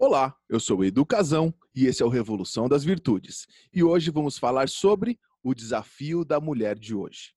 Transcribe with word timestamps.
Olá, 0.00 0.32
eu 0.48 0.60
sou 0.60 0.84
Educazão 0.84 1.52
e 1.74 1.86
esse 1.86 2.04
é 2.04 2.06
o 2.06 2.08
Revolução 2.08 2.68
das 2.68 2.84
Virtudes. 2.84 3.48
E 3.74 3.82
hoje 3.82 4.12
vamos 4.12 4.38
falar 4.38 4.68
sobre 4.68 5.18
o 5.42 5.52
desafio 5.52 6.24
da 6.24 6.38
mulher 6.38 6.78
de 6.78 6.94
hoje. 6.94 7.34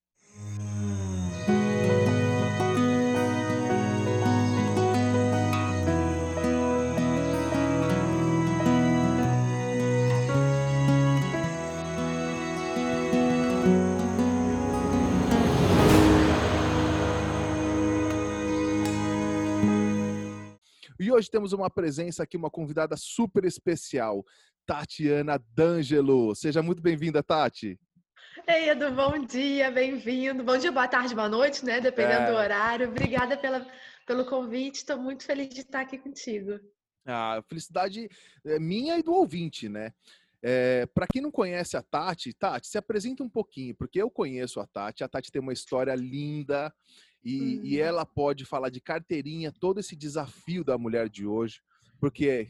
E 21.12 21.14
hoje 21.14 21.30
temos 21.30 21.52
uma 21.52 21.68
presença 21.68 22.22
aqui, 22.22 22.38
uma 22.38 22.48
convidada 22.48 22.96
super 22.96 23.44
especial, 23.44 24.24
Tatiana 24.64 25.38
D'Angelo. 25.54 26.34
Seja 26.34 26.62
muito 26.62 26.80
bem-vinda, 26.80 27.22
Tati. 27.22 27.78
Ei, 28.48 28.70
Edu, 28.70 28.90
bom 28.92 29.22
dia, 29.22 29.70
bem-vindo. 29.70 30.42
Bom 30.42 30.56
dia, 30.56 30.72
boa 30.72 30.88
tarde, 30.88 31.14
boa 31.14 31.28
noite, 31.28 31.66
né? 31.66 31.82
Dependendo 31.82 32.22
é... 32.22 32.30
do 32.30 32.32
horário. 32.34 32.88
Obrigada 32.88 33.36
pela, 33.36 33.70
pelo 34.06 34.24
convite, 34.24 34.76
estou 34.76 34.96
muito 34.96 35.22
feliz 35.24 35.50
de 35.50 35.60
estar 35.60 35.82
aqui 35.82 35.98
contigo. 35.98 36.58
A 37.04 37.42
felicidade 37.46 38.08
é 38.46 38.58
minha 38.58 38.96
e 38.98 39.02
do 39.02 39.12
ouvinte, 39.12 39.68
né? 39.68 39.92
É, 40.42 40.86
para 40.94 41.06
quem 41.06 41.20
não 41.20 41.30
conhece 41.30 41.76
a 41.76 41.82
Tati, 41.82 42.32
Tati, 42.32 42.68
se 42.68 42.78
apresenta 42.78 43.22
um 43.22 43.28
pouquinho, 43.28 43.74
porque 43.74 44.00
eu 44.00 44.10
conheço 44.10 44.60
a 44.60 44.66
Tati. 44.66 45.04
A 45.04 45.08
Tati 45.08 45.30
tem 45.30 45.42
uma 45.42 45.52
história 45.52 45.94
linda 45.94 46.72
e, 47.24 47.58
uhum. 47.58 47.64
e 47.64 47.78
ela 47.78 48.04
pode 48.04 48.44
falar 48.44 48.68
de 48.68 48.80
carteirinha, 48.80 49.52
todo 49.52 49.80
esse 49.80 49.94
desafio 49.94 50.64
da 50.64 50.76
mulher 50.76 51.08
de 51.08 51.26
hoje, 51.26 51.60
porque 52.00 52.48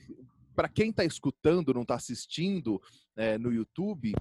para 0.55 0.69
quem 0.69 0.91
está 0.91 1.05
escutando, 1.05 1.75
não 1.75 1.83
está 1.83 1.95
assistindo 1.95 2.81
é, 3.17 3.39
no 3.39 3.53
YouTube, 3.53 4.13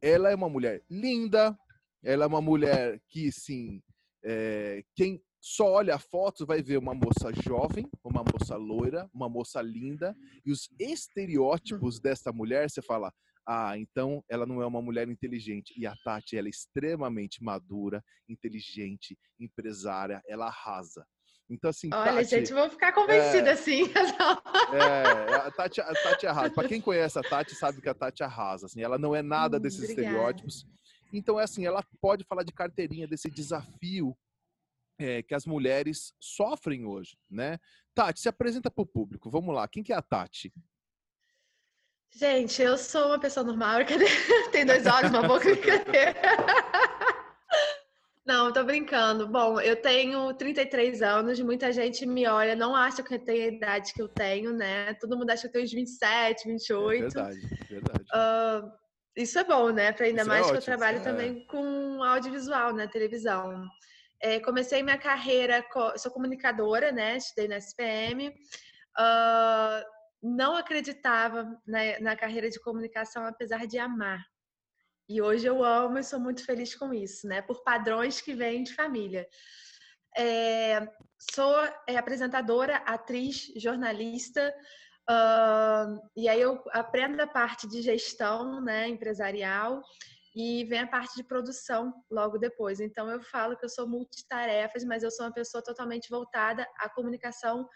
ela 0.00 0.30
é 0.30 0.34
uma 0.34 0.48
mulher 0.48 0.82
linda, 0.90 1.56
ela 2.02 2.24
é 2.24 2.26
uma 2.26 2.40
mulher 2.40 3.00
que, 3.08 3.30
sim, 3.32 3.82
é, 4.24 4.84
quem 4.94 5.20
só 5.40 5.72
olha 5.72 5.98
fotos 5.98 6.46
vai 6.46 6.62
ver 6.62 6.78
uma 6.78 6.94
moça 6.94 7.32
jovem, 7.42 7.88
uma 8.04 8.24
moça 8.24 8.56
loira, 8.56 9.08
uma 9.14 9.28
moça 9.28 9.62
linda, 9.62 10.16
e 10.44 10.50
os 10.50 10.68
estereótipos 10.78 11.96
uhum. 11.96 12.02
dessa 12.02 12.32
mulher, 12.32 12.68
você 12.68 12.82
fala, 12.82 13.12
ah, 13.50 13.78
então 13.78 14.22
ela 14.28 14.44
não 14.44 14.60
é 14.60 14.66
uma 14.66 14.82
mulher 14.82 15.08
inteligente. 15.08 15.72
E 15.74 15.86
a 15.86 15.96
Tati, 16.04 16.36
ela 16.36 16.48
é 16.48 16.50
extremamente 16.50 17.42
madura, 17.42 18.04
inteligente, 18.28 19.18
empresária, 19.40 20.22
ela 20.28 20.48
arrasa. 20.48 21.06
Então, 21.48 21.70
assim. 21.70 21.88
Olha, 21.90 22.16
Tati, 22.16 22.28
gente, 22.28 22.52
vou 22.52 22.68
ficar 22.68 22.92
convencida 22.92 23.48
é, 23.48 23.52
assim. 23.52 23.84
é, 24.76 25.34
a 25.34 25.50
Tati, 25.50 25.80
a 25.80 25.94
Tati 25.94 26.26
arrasa. 26.26 26.50
Para 26.54 26.68
quem 26.68 26.78
conhece 26.78 27.18
a 27.18 27.22
Tati, 27.22 27.54
sabe 27.54 27.80
que 27.80 27.88
a 27.88 27.94
Tati 27.94 28.22
arrasa. 28.22 28.66
Assim, 28.66 28.82
ela 28.82 28.98
não 28.98 29.16
é 29.16 29.22
nada 29.22 29.56
hum, 29.56 29.60
desses 29.60 29.82
obrigada. 29.82 30.08
estereótipos. 30.08 30.66
Então, 31.10 31.40
é 31.40 31.44
assim, 31.44 31.64
ela 31.64 31.82
pode 32.02 32.24
falar 32.24 32.42
de 32.42 32.52
carteirinha, 32.52 33.08
desse 33.08 33.30
desafio 33.30 34.14
é, 34.98 35.22
que 35.22 35.34
as 35.34 35.46
mulheres 35.46 36.12
sofrem 36.20 36.84
hoje, 36.84 37.16
né? 37.30 37.58
Tati, 37.94 38.20
se 38.20 38.28
apresenta 38.28 38.70
para 38.70 38.82
o 38.82 38.86
público. 38.86 39.30
Vamos 39.30 39.54
lá. 39.54 39.66
Quem 39.66 39.82
que 39.82 39.94
é 39.94 39.96
a 39.96 40.02
Tati? 40.02 40.52
Gente, 42.16 42.62
eu 42.62 42.76
sou 42.76 43.06
uma 43.06 43.18
pessoa 43.18 43.44
normal? 43.44 43.80
Tem 44.50 44.64
dois 44.66 44.86
olhos, 44.86 45.10
uma 45.10 45.22
boca? 45.22 45.46
Não, 48.26 48.52
tô 48.52 48.62
brincando. 48.62 49.26
Bom, 49.26 49.58
eu 49.58 49.74
tenho 49.74 50.34
33 50.34 51.00
anos, 51.00 51.40
muita 51.40 51.72
gente 51.72 52.04
me 52.04 52.26
olha, 52.26 52.54
não 52.54 52.76
acha 52.76 53.02
que 53.02 53.14
eu 53.14 53.18
tenho 53.18 53.44
a 53.44 53.54
idade 53.54 53.94
que 53.94 54.02
eu 54.02 54.08
tenho, 54.08 54.52
né? 54.52 54.92
Todo 55.00 55.16
mundo 55.16 55.30
acha 55.30 55.42
que 55.42 55.48
eu 55.48 55.52
tenho 55.52 55.64
uns 55.64 55.72
27, 55.72 56.46
28. 56.46 56.94
É 56.94 57.22
verdade, 57.22 57.40
verdade. 57.70 58.04
Uh, 58.04 58.70
isso 59.16 59.38
é 59.38 59.44
bom, 59.44 59.70
né? 59.70 59.92
Para 59.92 60.04
ainda 60.04 60.20
isso 60.20 60.30
é 60.30 60.34
mais 60.34 60.46
é 60.46 60.50
que 60.50 60.56
ótimo, 60.58 60.60
eu 60.60 60.76
trabalho 60.76 60.98
é. 60.98 61.00
também 61.00 61.46
com 61.46 62.02
audiovisual, 62.02 62.74
né? 62.74 62.86
Televisão. 62.86 63.66
É, 64.20 64.38
comecei 64.40 64.82
minha 64.82 64.98
carreira, 64.98 65.64
sou 65.96 66.12
comunicadora, 66.12 66.92
né? 66.92 67.16
Estudei 67.16 67.48
na 67.48 67.56
SPM. 67.56 68.28
Uh, 68.28 69.97
não 70.22 70.56
acreditava 70.56 71.60
na, 71.66 72.00
na 72.00 72.16
carreira 72.16 72.50
de 72.50 72.60
comunicação, 72.60 73.24
apesar 73.26 73.66
de 73.66 73.78
amar. 73.78 74.24
E 75.08 75.22
hoje 75.22 75.46
eu 75.46 75.64
amo 75.64 75.98
e 75.98 76.04
sou 76.04 76.20
muito 76.20 76.44
feliz 76.44 76.74
com 76.74 76.92
isso, 76.92 77.26
né? 77.26 77.40
Por 77.40 77.62
padrões 77.62 78.20
que 78.20 78.34
vêm 78.34 78.62
de 78.62 78.74
família. 78.74 79.26
É, 80.16 80.86
sou 81.34 81.54
é, 81.86 81.96
apresentadora, 81.96 82.76
atriz, 82.78 83.52
jornalista, 83.56 84.52
uh, 85.08 85.98
e 86.16 86.28
aí 86.28 86.40
eu 86.40 86.62
aprendo 86.72 87.20
a 87.20 87.26
parte 87.26 87.66
de 87.68 87.80
gestão 87.80 88.60
né, 88.60 88.88
empresarial 88.88 89.82
e 90.34 90.64
vem 90.64 90.80
a 90.80 90.86
parte 90.86 91.16
de 91.16 91.24
produção 91.24 91.92
logo 92.10 92.36
depois. 92.36 92.80
Então 92.80 93.08
eu 93.10 93.22
falo 93.22 93.56
que 93.56 93.64
eu 93.64 93.68
sou 93.68 93.88
multitarefas, 93.88 94.84
mas 94.84 95.02
eu 95.02 95.10
sou 95.10 95.26
uma 95.26 95.32
pessoa 95.32 95.62
totalmente 95.62 96.10
voltada 96.10 96.66
à 96.78 96.88
comunicação 96.88 97.68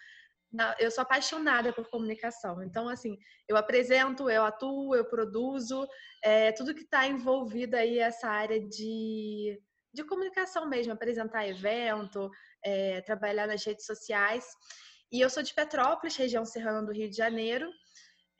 eu 0.79 0.91
sou 0.91 1.03
apaixonada 1.03 1.73
por 1.73 1.89
comunicação. 1.89 2.63
Então, 2.63 2.89
assim, 2.89 3.17
eu 3.49 3.57
apresento, 3.57 4.29
eu 4.29 4.45
atuo, 4.45 4.95
eu 4.95 5.05
produzo, 5.05 5.87
é, 6.23 6.53
tudo 6.53 6.75
que 6.75 6.83
está 6.83 7.07
envolvido 7.07 7.77
aí 7.77 7.99
essa 7.99 8.29
área 8.29 8.61
de, 8.61 9.59
de 9.93 10.05
comunicação 10.05 10.69
mesmo, 10.69 10.93
apresentar 10.93 11.49
evento, 11.49 12.31
é, 12.65 13.01
trabalhar 13.03 13.47
nas 13.47 13.65
redes 13.65 13.87
sociais. 13.87 14.45
E 15.11 15.21
eu 15.21 15.31
sou 15.31 15.43
de 15.43 15.55
Petrópolis, 15.55 16.17
região 16.17 16.45
serrana 16.45 16.83
do 16.83 16.93
Rio 16.93 17.09
de 17.09 17.17
Janeiro. 17.17 17.71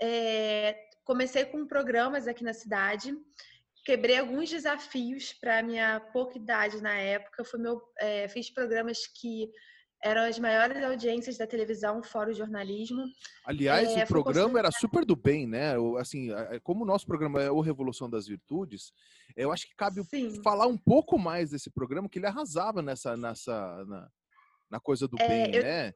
É, 0.01 0.77
comecei 1.05 1.45
com 1.45 1.67
programas 1.67 2.27
aqui 2.27 2.45
na 2.45 2.55
cidade, 2.55 3.15
quebrei 3.85 4.19
alguns 4.19 4.49
desafios 4.51 5.33
para 5.33 5.63
minha 5.63 6.01
pouca 6.13 6.39
idade 6.39 6.81
na 6.83 6.95
época. 6.95 7.45
Foi 7.45 7.61
meu, 7.61 7.81
é, 7.99 8.29
fiz 8.29 8.51
programas 8.51 9.07
que 9.07 9.51
eram 10.03 10.23
as 10.23 10.39
maiores 10.39 10.83
audiências 10.83 11.39
da 11.39 11.47
televisão, 11.47 12.03
fora 12.03 12.31
o 12.31 12.35
jornalismo. 12.35 13.05
Aliás, 13.45 13.89
é, 13.91 14.05
o 14.05 14.07
programa 14.07 14.59
era 14.59 14.71
super 14.71 15.05
do 15.05 15.15
bem, 15.15 15.47
né? 15.47 15.75
Assim, 15.99 16.29
como 16.65 16.83
o 16.83 16.87
nosso 16.87 17.07
programa 17.07 17.41
é 17.41 17.51
o 17.51 17.61
Revolução 17.61 18.11
das 18.11 18.27
Virtudes, 18.27 18.93
eu 19.37 19.53
acho 19.53 19.67
que 19.67 19.77
cabe 19.77 20.03
Sim. 20.05 20.43
falar 20.43 20.67
um 20.67 20.77
pouco 20.77 21.19
mais 21.19 21.51
desse 21.51 21.71
programa, 21.71 22.09
que 22.09 22.19
ele 22.19 22.27
arrasava 22.27 22.83
nessa, 22.83 23.17
nessa 23.17 23.85
na, 23.85 24.09
na 24.71 24.81
coisa 24.81 25.07
do 25.07 25.17
é, 25.21 25.29
bem, 25.29 25.55
eu... 25.55 25.63
né? 25.63 25.93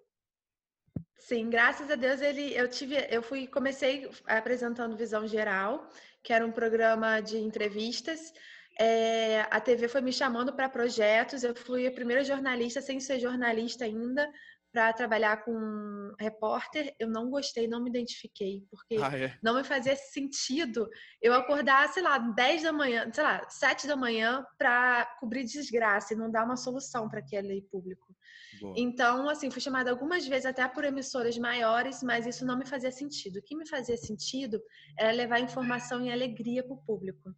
Sim, 1.19 1.51
graças 1.51 1.91
a 1.91 1.97
Deus 1.97 2.21
ele, 2.21 2.55
eu 2.55 2.69
tive, 2.69 2.97
eu 3.11 3.23
fui, 3.23 3.47
comecei 3.47 4.09
apresentando 4.27 4.97
Visão 4.97 5.27
Geral, 5.27 5.89
que 6.23 6.33
era 6.33 6.47
um 6.47 6.53
programa 6.53 7.21
de 7.21 7.39
entrevistas 7.39 8.33
é, 8.79 9.43
a 9.51 9.61
TV 9.61 9.89
foi 9.89 10.01
me 10.01 10.13
chamando 10.13 10.55
para 10.55 10.69
projetos. 10.69 11.43
Eu 11.43 11.55
fui 11.55 11.87
a 11.87 11.93
primeira 11.93 12.23
jornalista, 12.23 12.83
sem 12.83 13.01
ser 13.01 13.19
jornalista 13.19 13.85
ainda, 13.85 14.31
para 14.71 14.93
trabalhar 14.93 15.43
com 15.43 16.13
repórter. 16.21 16.95
Eu 16.99 17.09
não 17.09 17.31
gostei, 17.31 17.67
não 17.67 17.83
me 17.83 17.89
identifiquei, 17.89 18.63
porque 18.71 18.97
ah, 19.03 19.17
é? 19.17 19.39
não 19.43 19.55
me 19.55 19.65
fazia 19.65 19.97
sentido 19.97 20.87
eu 21.23 21.33
acordar, 21.33 21.89
sei 21.89 22.03
lá, 22.03 22.19
10 22.19 22.63
da 22.65 22.73
manhã, 22.73 23.11
sei 23.11 23.25
lá, 23.25 23.49
7 23.49 23.87
da 23.87 23.97
manhã 23.97 24.45
para 24.59 25.07
cobrir 25.19 25.45
desgraça 25.45 26.13
e 26.13 26.17
não 26.17 26.31
dar 26.31 26.45
uma 26.45 26.57
solução 26.57 27.09
para 27.09 27.21
aquele 27.21 27.63
público. 27.71 28.15
Boa. 28.61 28.75
Então, 28.77 29.31
assim, 29.31 29.51
fui 29.51 29.63
chamada 29.63 29.91
algumas 29.91 30.27
vezes 30.27 30.45
até 30.45 30.67
por 30.69 30.85
emissoras 30.85 31.39
maiores, 31.39 32.03
mas 32.03 32.27
isso 32.27 32.45
não 32.45 32.59
me 32.59 32.67
fazia 32.67 32.93
sentido. 32.93 33.39
O 33.39 33.43
que 33.43 33.57
me 33.57 33.67
fazia 33.67 33.97
sentido 33.97 34.61
era 34.99 35.11
levar 35.13 35.41
informação 35.41 36.05
e 36.05 36.13
alegria 36.13 36.63
para 36.63 36.75
o 36.75 36.83
público. 36.85 37.35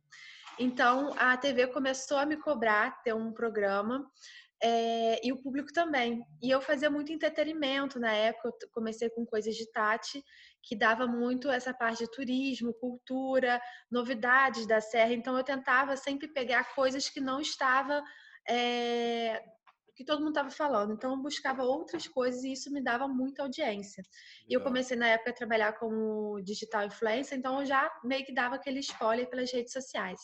Então, 0.59 1.15
a 1.17 1.37
TV 1.37 1.69
começou 1.69 2.19
a 2.19 2.27
me 2.27 2.37
cobrar 2.37 3.03
ter 3.03 3.15
um 3.15 3.33
programa 3.33 4.05
é, 4.63 5.25
e 5.27 5.33
o 5.33 5.41
público 5.41 5.73
também. 5.73 6.23
E 6.43 6.51
eu 6.51 6.61
fazia 6.61 6.91
muito 6.91 7.13
entretenimento 7.13 7.99
na 8.01 8.13
época, 8.13 8.51
eu 8.63 8.69
comecei 8.73 9.09
com 9.11 9.25
coisas 9.25 9.55
de 9.55 9.71
Tati, 9.71 10.23
que 10.63 10.77
dava 10.77 11.07
muito 11.07 11.49
essa 11.49 11.73
parte 11.73 12.05
de 12.05 12.11
turismo, 12.11 12.75
cultura, 12.75 13.61
novidades 13.91 14.67
da 14.67 14.81
Serra. 14.81 15.13
Então, 15.13 15.37
eu 15.37 15.45
tentava 15.45 15.97
sempre 15.97 16.29
pegar 16.29 16.75
coisas 16.75 17.09
que 17.09 17.21
não 17.21 17.41
estavam 17.41 18.03
é, 18.49 19.43
que 19.99 20.05
todo 20.05 20.21
mundo 20.21 20.29
estava 20.29 20.49
falando. 20.49 20.93
Então, 20.93 21.11
eu 21.11 21.17
buscava 21.17 21.65
outras 21.65 22.07
coisas 22.07 22.45
e 22.45 22.53
isso 22.53 22.73
me 22.73 22.81
dava 22.81 23.09
muita 23.09 23.43
audiência. 23.43 24.01
E 24.49 24.55
eu 24.55 24.61
comecei 24.61 24.97
na 24.97 25.09
época 25.09 25.31
a 25.31 25.35
trabalhar 25.35 25.73
como 25.73 26.41
digital 26.41 26.87
influencer, 26.87 27.37
então 27.37 27.59
eu 27.59 27.67
já 27.67 27.91
meio 28.05 28.25
que 28.25 28.33
dava 28.33 28.55
aquele 28.55 28.79
spoiler 28.79 29.29
pelas 29.29 29.53
redes 29.53 29.73
sociais. 29.73 30.21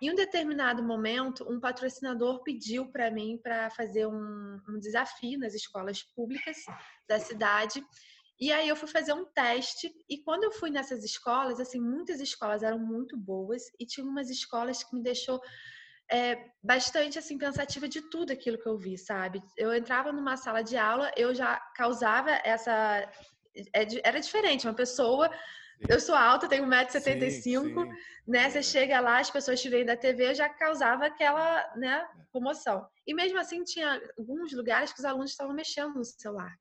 Em 0.00 0.12
um 0.12 0.14
determinado 0.14 0.80
momento, 0.80 1.44
um 1.50 1.58
patrocinador 1.58 2.44
pediu 2.44 2.86
para 2.92 3.10
mim 3.10 3.36
para 3.42 3.68
fazer 3.70 4.06
um, 4.06 4.60
um 4.68 4.78
desafio 4.78 5.40
nas 5.40 5.54
escolas 5.54 6.00
públicas 6.14 6.58
da 7.08 7.18
cidade. 7.18 7.84
E 8.38 8.52
aí 8.52 8.68
eu 8.68 8.76
fui 8.76 8.88
fazer 8.88 9.12
um 9.12 9.24
teste 9.24 9.92
e 10.08 10.22
quando 10.22 10.44
eu 10.44 10.52
fui 10.52 10.70
nessas 10.70 11.02
escolas, 11.02 11.58
assim, 11.58 11.80
muitas 11.80 12.20
escolas 12.20 12.62
eram 12.62 12.78
muito 12.78 13.16
boas 13.16 13.64
e 13.80 13.86
tinha 13.86 14.06
umas 14.06 14.30
escolas 14.30 14.84
que 14.84 14.94
me 14.94 15.02
deixou 15.02 15.40
é, 16.10 16.50
bastante 16.62 17.18
assim 17.18 17.38
pensativa 17.38 17.88
de 17.88 18.02
tudo 18.10 18.32
aquilo 18.32 18.58
que 18.58 18.68
eu 18.68 18.76
vi, 18.76 18.96
sabe? 18.98 19.42
Eu 19.56 19.74
entrava 19.74 20.12
numa 20.12 20.36
sala 20.36 20.62
de 20.62 20.76
aula, 20.76 21.10
eu 21.16 21.34
já 21.34 21.56
causava 21.74 22.30
essa 22.44 23.08
é 23.72 23.86
era 24.02 24.20
diferente. 24.20 24.66
Uma 24.66 24.74
pessoa 24.74 25.30
eu 25.88 26.00
sou 26.00 26.14
alta, 26.14 26.48
tenho 26.48 26.64
1,75m, 26.66 27.88
né? 28.26 28.48
Você 28.48 28.58
é. 28.58 28.62
chega 28.62 29.00
lá, 29.00 29.18
as 29.18 29.30
pessoas 29.30 29.60
te 29.60 29.68
veem 29.68 29.84
da 29.84 29.96
TV, 29.96 30.34
já 30.34 30.48
causava 30.48 31.06
aquela, 31.06 31.72
né, 31.76 32.06
é. 32.18 32.24
comoção. 32.32 32.86
E 33.06 33.14
mesmo 33.14 33.38
assim, 33.38 33.62
tinha 33.64 34.00
alguns 34.16 34.52
lugares 34.52 34.92
que 34.92 35.00
os 35.00 35.04
alunos 35.04 35.30
estavam 35.30 35.54
mexendo 35.54 35.94
no 35.94 36.04
celular. 36.04 36.54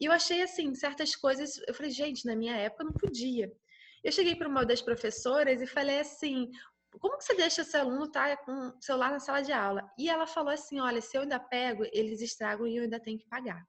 E 0.00 0.06
eu 0.06 0.12
achei, 0.12 0.42
assim, 0.42 0.74
certas 0.74 1.14
coisas, 1.14 1.56
eu 1.66 1.74
falei, 1.74 1.90
gente, 1.90 2.26
na 2.26 2.34
minha 2.34 2.56
época 2.56 2.84
não 2.84 2.92
podia. 2.92 3.50
Eu 4.02 4.10
cheguei 4.10 4.34
para 4.34 4.48
uma 4.48 4.66
das 4.66 4.82
professoras 4.82 5.62
e 5.62 5.66
falei 5.66 6.00
assim, 6.00 6.50
como 6.98 7.18
que 7.18 7.24
você 7.24 7.34
deixa 7.34 7.62
esse 7.62 7.76
aluno 7.76 8.04
estar 8.04 8.36
tá 8.36 8.44
com 8.44 8.52
o 8.52 8.82
celular 8.82 9.10
na 9.10 9.18
sala 9.18 9.42
de 9.42 9.52
aula? 9.52 9.90
E 9.98 10.08
ela 10.08 10.26
falou 10.26 10.50
assim, 10.50 10.80
olha, 10.80 11.00
se 11.00 11.16
eu 11.16 11.22
ainda 11.22 11.38
pego, 11.38 11.84
eles 11.92 12.20
estragam 12.20 12.66
e 12.66 12.76
eu 12.76 12.82
ainda 12.82 13.00
tenho 13.00 13.18
que 13.18 13.26
pagar. 13.26 13.66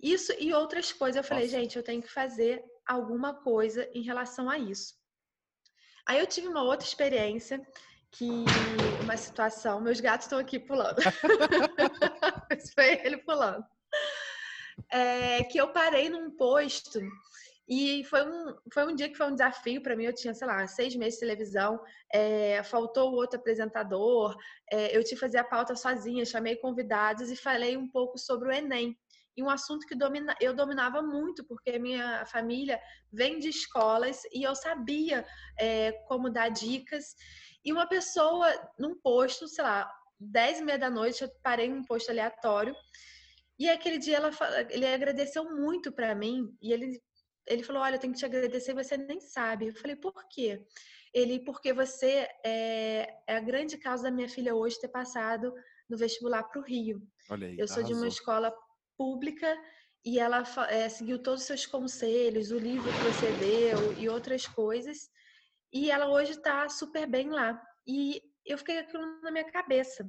Isso 0.00 0.32
e 0.38 0.52
outras 0.52 0.92
coisas. 0.92 1.16
Eu 1.16 1.24
falei, 1.24 1.44
Nossa. 1.44 1.58
gente, 1.58 1.76
eu 1.76 1.82
tenho 1.82 2.02
que 2.02 2.08
fazer 2.10 2.64
alguma 2.86 3.34
coisa 3.34 3.88
em 3.92 4.02
relação 4.02 4.48
a 4.48 4.58
isso. 4.58 4.94
Aí 6.06 6.18
eu 6.18 6.26
tive 6.26 6.48
uma 6.48 6.62
outra 6.62 6.86
experiência 6.86 7.60
que 8.10 8.96
uma 8.98 9.16
situação, 9.16 9.80
meus 9.80 10.00
gatos 10.00 10.26
estão 10.26 10.38
aqui 10.38 10.58
pulando. 10.58 10.96
Foi 12.74 13.00
ele 13.04 13.18
pulando. 13.18 13.64
É, 14.90 15.44
que 15.44 15.58
eu 15.58 15.72
parei 15.72 16.08
num 16.08 16.30
posto 16.30 17.00
e 17.68 18.02
foi 18.04 18.26
um, 18.26 18.56
foi 18.72 18.86
um 18.86 18.94
dia 18.94 19.08
que 19.08 19.16
foi 19.16 19.26
um 19.26 19.34
desafio 19.34 19.82
para 19.82 19.94
mim. 19.94 20.04
Eu 20.04 20.14
tinha, 20.14 20.32
sei 20.32 20.46
lá, 20.46 20.66
seis 20.66 20.96
meses 20.96 21.14
de 21.14 21.26
televisão, 21.26 21.78
é, 22.12 22.62
faltou 22.62 23.12
outro 23.12 23.38
apresentador, 23.38 24.36
é, 24.72 24.96
eu 24.96 25.04
tive 25.04 25.16
que 25.16 25.20
fazer 25.20 25.38
a 25.38 25.44
pauta 25.44 25.76
sozinha, 25.76 26.24
chamei 26.24 26.56
convidados 26.56 27.30
e 27.30 27.36
falei 27.36 27.76
um 27.76 27.88
pouco 27.88 28.16
sobre 28.18 28.48
o 28.48 28.52
Enem 28.52 28.96
e 29.38 29.42
um 29.42 29.48
assunto 29.48 29.86
que 29.86 29.94
domina, 29.94 30.34
eu 30.40 30.52
dominava 30.52 31.00
muito, 31.00 31.44
porque 31.44 31.78
minha 31.78 32.26
família 32.26 32.80
vem 33.12 33.38
de 33.38 33.48
escolas 33.48 34.22
e 34.32 34.42
eu 34.42 34.52
sabia 34.56 35.24
é, 35.56 35.92
como 36.08 36.28
dar 36.28 36.48
dicas. 36.48 37.14
E 37.64 37.72
uma 37.72 37.86
pessoa 37.86 38.48
num 38.76 39.00
posto, 39.00 39.46
sei 39.46 39.62
lá, 39.62 39.88
10 40.18 40.58
e 40.58 40.64
meia 40.64 40.76
da 40.76 40.90
noite, 40.90 41.22
eu 41.22 41.30
parei 41.40 41.68
num 41.68 41.84
posto 41.84 42.10
aleatório. 42.10 42.74
E 43.56 43.70
aquele 43.70 43.98
dia 43.98 44.16
ela, 44.16 44.32
ele 44.70 44.86
agradeceu 44.86 45.44
muito 45.44 45.92
para 45.92 46.16
mim 46.16 46.52
e 46.60 46.72
ele, 46.72 47.00
ele 47.48 47.62
falou: 47.62 47.82
Olha, 47.82 47.96
eu 47.96 47.98
tenho 47.98 48.12
que 48.12 48.18
te 48.18 48.26
agradecer, 48.26 48.74
você 48.74 48.96
nem 48.96 49.20
sabe. 49.20 49.68
Eu 49.68 49.74
falei: 49.74 49.96
Por 49.96 50.28
quê? 50.28 50.62
Ele, 51.12 51.40
porque 51.40 51.72
você 51.72 52.28
é, 52.44 53.14
é 53.26 53.36
a 53.36 53.40
grande 53.40 53.78
causa 53.78 54.04
da 54.04 54.10
minha 54.10 54.28
filha 54.28 54.54
hoje 54.54 54.78
ter 54.78 54.88
passado 54.88 55.52
no 55.88 55.96
vestibular 55.96 56.42
para 56.44 56.60
o 56.60 56.64
Rio. 56.64 57.02
Aí, 57.30 57.58
eu 57.58 57.66
sou 57.66 57.78
arrasou. 57.78 57.84
de 57.84 57.94
uma 57.94 58.08
escola 58.08 58.54
pública 58.96 59.56
e 60.04 60.18
ela 60.18 60.44
é, 60.68 60.88
seguiu 60.88 61.18
todos 61.18 61.40
os 61.40 61.46
seus 61.46 61.66
conselhos, 61.66 62.50
o 62.50 62.58
livro 62.58 62.90
que 62.92 63.04
você 63.04 63.32
deu 63.32 63.98
e 63.98 64.08
outras 64.08 64.46
coisas. 64.46 65.08
E 65.72 65.90
ela 65.90 66.08
hoje 66.08 66.32
está 66.32 66.68
super 66.68 67.06
bem 67.06 67.30
lá. 67.30 67.60
E 67.86 68.22
eu 68.44 68.58
fiquei 68.58 68.78
aquilo 68.78 69.20
na 69.22 69.30
minha 69.30 69.50
cabeça. 69.50 70.08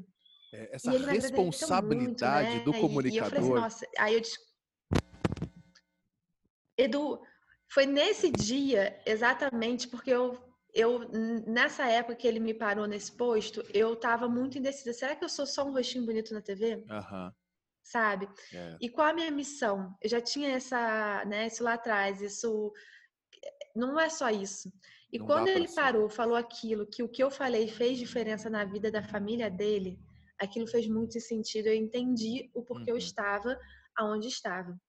É, 0.53 0.75
essa 0.75 0.91
responsabilidade 0.91 2.49
muito, 2.49 2.59
né? 2.59 2.63
do 2.65 2.73
comunicador. 2.73 3.13
E, 3.13 3.17
eu 3.17 3.25
falei 3.25 3.39
assim, 3.39 3.61
nossa, 3.61 3.87
aí 3.97 4.13
eu 4.15 4.21
disse, 4.21 4.37
Edu, 6.77 7.21
foi 7.71 7.85
nesse 7.85 8.31
dia 8.31 8.99
exatamente 9.05 9.87
porque 9.87 10.11
eu 10.11 10.37
eu 10.71 11.09
nessa 11.47 11.87
época 11.87 12.15
que 12.15 12.27
ele 12.27 12.39
me 12.39 12.53
parou 12.53 12.85
nesse 12.85 13.11
posto, 13.11 13.63
eu 13.73 13.93
estava 13.93 14.29
muito 14.29 14.59
indecisa. 14.59 14.93
Será 14.93 15.15
que 15.15 15.25
eu 15.25 15.29
sou 15.29 15.47
só 15.47 15.65
um 15.65 15.71
rostinho 15.73 16.05
bonito 16.05 16.31
na 16.31 16.43
TV? 16.43 16.75
Uhum 16.75 17.31
sabe? 17.89 18.29
É. 18.53 18.77
E 18.79 18.87
qual 18.87 19.07
a 19.07 19.13
minha 19.13 19.31
missão? 19.31 19.95
Eu 20.01 20.09
já 20.09 20.21
tinha 20.21 20.49
essa, 20.49 21.25
né, 21.25 21.47
isso 21.47 21.63
lá 21.63 21.73
atrás, 21.73 22.21
isso 22.21 22.71
não 23.75 23.99
é 23.99 24.09
só 24.09 24.29
isso. 24.29 24.71
E 25.11 25.17
não 25.17 25.25
quando 25.25 25.47
ele 25.47 25.67
parou, 25.73 26.07
falou 26.07 26.35
aquilo, 26.35 26.85
que 26.85 27.01
o 27.01 27.09
que 27.09 27.23
eu 27.23 27.31
falei 27.31 27.67
fez 27.67 27.97
diferença 27.97 28.49
na 28.49 28.63
vida 28.63 28.91
da 28.91 29.01
família 29.01 29.49
dele, 29.49 29.99
aquilo 30.39 30.67
fez 30.67 30.87
muito 30.87 31.19
sentido. 31.19 31.67
Eu 31.67 31.75
entendi 31.75 32.49
o 32.53 32.63
porquê 32.63 32.91
uhum. 32.91 32.95
eu 32.95 32.97
estava 32.97 33.57
aonde 33.97 34.27
estava. 34.27 34.79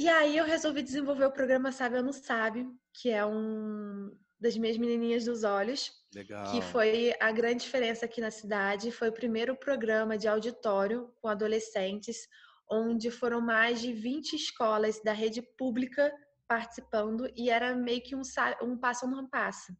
E 0.00 0.08
aí 0.08 0.36
eu 0.36 0.44
resolvi 0.44 0.80
desenvolver 0.80 1.24
o 1.24 1.32
programa 1.32 1.72
Sabe 1.72 1.96
ou 1.96 2.04
Não 2.04 2.12
Sabe, 2.12 2.64
que 2.94 3.10
é 3.10 3.26
um 3.26 4.16
das 4.38 4.56
minhas 4.56 4.78
menininhas 4.78 5.24
dos 5.24 5.42
olhos, 5.42 5.90
Legal. 6.14 6.52
que 6.52 6.62
foi 6.62 7.12
a 7.20 7.32
grande 7.32 7.64
diferença 7.64 8.04
aqui 8.04 8.20
na 8.20 8.30
cidade. 8.30 8.92
Foi 8.92 9.08
o 9.08 9.12
primeiro 9.12 9.56
programa 9.56 10.16
de 10.16 10.28
auditório 10.28 11.12
com 11.20 11.26
adolescentes, 11.26 12.28
onde 12.70 13.10
foram 13.10 13.40
mais 13.40 13.80
de 13.80 13.92
20 13.92 14.34
escolas 14.34 15.02
da 15.02 15.12
rede 15.12 15.42
pública 15.58 16.12
participando 16.46 17.28
e 17.36 17.50
era 17.50 17.74
meio 17.74 18.00
que 18.00 18.14
um, 18.14 18.22
um 18.62 18.78
passo 18.78 19.04
a 19.04 19.08
não 19.08 19.28
passa. 19.28 19.76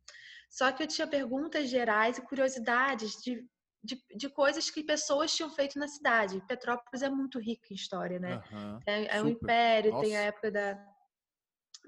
Só 0.50 0.72
que 0.72 0.82
eu 0.82 0.88
tinha 0.88 1.06
perguntas 1.06 1.70
gerais 1.70 2.18
e 2.18 2.22
curiosidades 2.22 3.12
de, 3.22 3.46
de, 3.82 4.02
de, 4.14 4.28
coisas 4.28 4.70
que 4.70 4.82
pessoas 4.82 5.32
tinham 5.34 5.50
feito 5.50 5.78
na 5.78 5.86
cidade. 5.86 6.42
Petrópolis 6.46 7.02
é 7.02 7.08
muito 7.08 7.38
rica 7.38 7.68
em 7.70 7.76
história, 7.76 8.18
né? 8.18 8.42
Uhum, 8.50 8.80
é, 8.86 9.16
é 9.16 9.22
um 9.22 9.28
império, 9.28 9.92
Nossa. 9.92 10.04
tem 10.04 10.16
a 10.16 10.22
época 10.22 10.50
da 10.50 10.78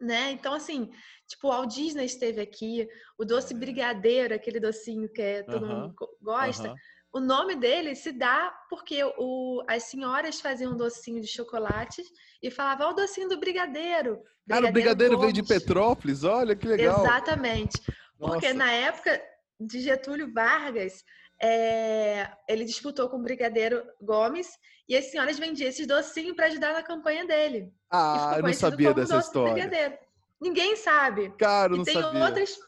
né? 0.00 0.30
Então, 0.30 0.54
assim, 0.54 0.90
tipo, 1.28 1.48
o 1.48 1.50
Walt 1.50 1.74
Disney 1.74 2.06
esteve 2.06 2.40
aqui, 2.40 2.88
o 3.18 3.24
doce 3.24 3.52
é. 3.52 3.56
brigadeiro, 3.56 4.34
aquele 4.34 4.58
docinho 4.58 5.08
que 5.12 5.20
é, 5.20 5.42
todo 5.42 5.66
mundo 5.66 5.94
gosta, 6.22 6.74
o 7.12 7.20
nome 7.20 7.56
dele 7.56 7.94
se 7.94 8.12
dá 8.12 8.50
porque 8.68 9.02
o, 9.18 9.62
as 9.68 9.84
senhoras 9.84 10.40
faziam 10.40 10.72
um 10.72 10.76
docinho 10.76 11.20
de 11.20 11.26
chocolate 11.26 12.02
e 12.42 12.50
falavam, 12.50 12.88
ó, 12.88 12.90
o 12.92 12.94
docinho 12.94 13.28
do 13.28 13.38
brigadeiro. 13.38 14.22
brigadeiro 14.46 14.48
Cara, 14.48 14.68
o 14.68 14.72
brigadeiro 14.72 15.18
veio 15.18 15.32
de 15.32 15.42
Petrópolis, 15.42 16.24
olha 16.24 16.54
que 16.54 16.66
legal. 16.66 17.00
Exatamente. 17.00 17.82
Porque 18.18 18.52
Nossa. 18.52 18.54
na 18.54 18.72
época 18.72 19.20
de 19.58 19.80
Getúlio 19.80 20.32
Vargas, 20.32 21.04
é, 21.42 22.30
ele 22.48 22.64
disputou 22.64 23.08
com 23.08 23.16
o 23.16 23.22
Brigadeiro 23.22 23.82
Gomes 24.00 24.48
e 24.88 24.96
as 24.96 25.06
senhoras 25.06 25.38
vendiam 25.38 25.68
esses 25.68 25.86
docinhos 25.86 26.36
para 26.36 26.46
ajudar 26.46 26.72
na 26.72 26.82
campanha 26.82 27.26
dele. 27.26 27.72
Ah, 27.90 28.34
eu 28.36 28.42
não 28.42 28.52
sabia 28.52 28.92
dessa 28.92 29.18
história. 29.18 29.98
Ninguém 30.40 30.76
sabe. 30.76 31.30
Cara, 31.38 31.70
não 31.70 31.82
e 31.82 31.84
tem 31.84 31.94
sabia. 31.94 32.24
outras 32.24 32.58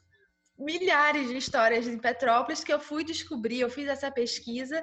milhares 0.58 1.28
de 1.28 1.36
histórias 1.36 1.86
em 1.86 1.98
Petrópolis 1.98 2.62
que 2.62 2.72
eu 2.72 2.78
fui 2.78 3.02
descobrir, 3.02 3.60
eu 3.60 3.70
fiz 3.70 3.88
essa 3.88 4.10
pesquisa 4.10 4.82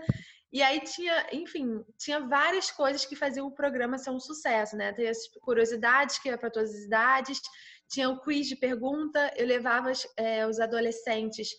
e 0.52 0.64
aí 0.64 0.80
tinha, 0.82 1.28
enfim, 1.32 1.84
tinha 1.98 2.20
várias 2.20 2.72
coisas 2.72 3.06
que 3.06 3.16
faziam 3.16 3.48
o 3.48 3.54
programa 3.54 3.98
ser 3.98 4.10
um 4.10 4.20
sucesso, 4.20 4.76
né? 4.76 4.92
Tem 4.94 5.08
as 5.08 5.28
curiosidades 5.42 6.18
que 6.18 6.30
é 6.30 6.36
para 6.36 6.50
todas 6.50 6.72
as 6.72 6.82
idades, 6.82 7.40
tinha 7.88 8.10
o 8.10 8.20
quiz 8.20 8.48
de 8.48 8.56
pergunta, 8.56 9.32
eu 9.38 9.46
levava 9.46 9.92
é, 10.18 10.48
os 10.48 10.60
adolescentes 10.60 11.50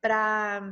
para 0.00 0.62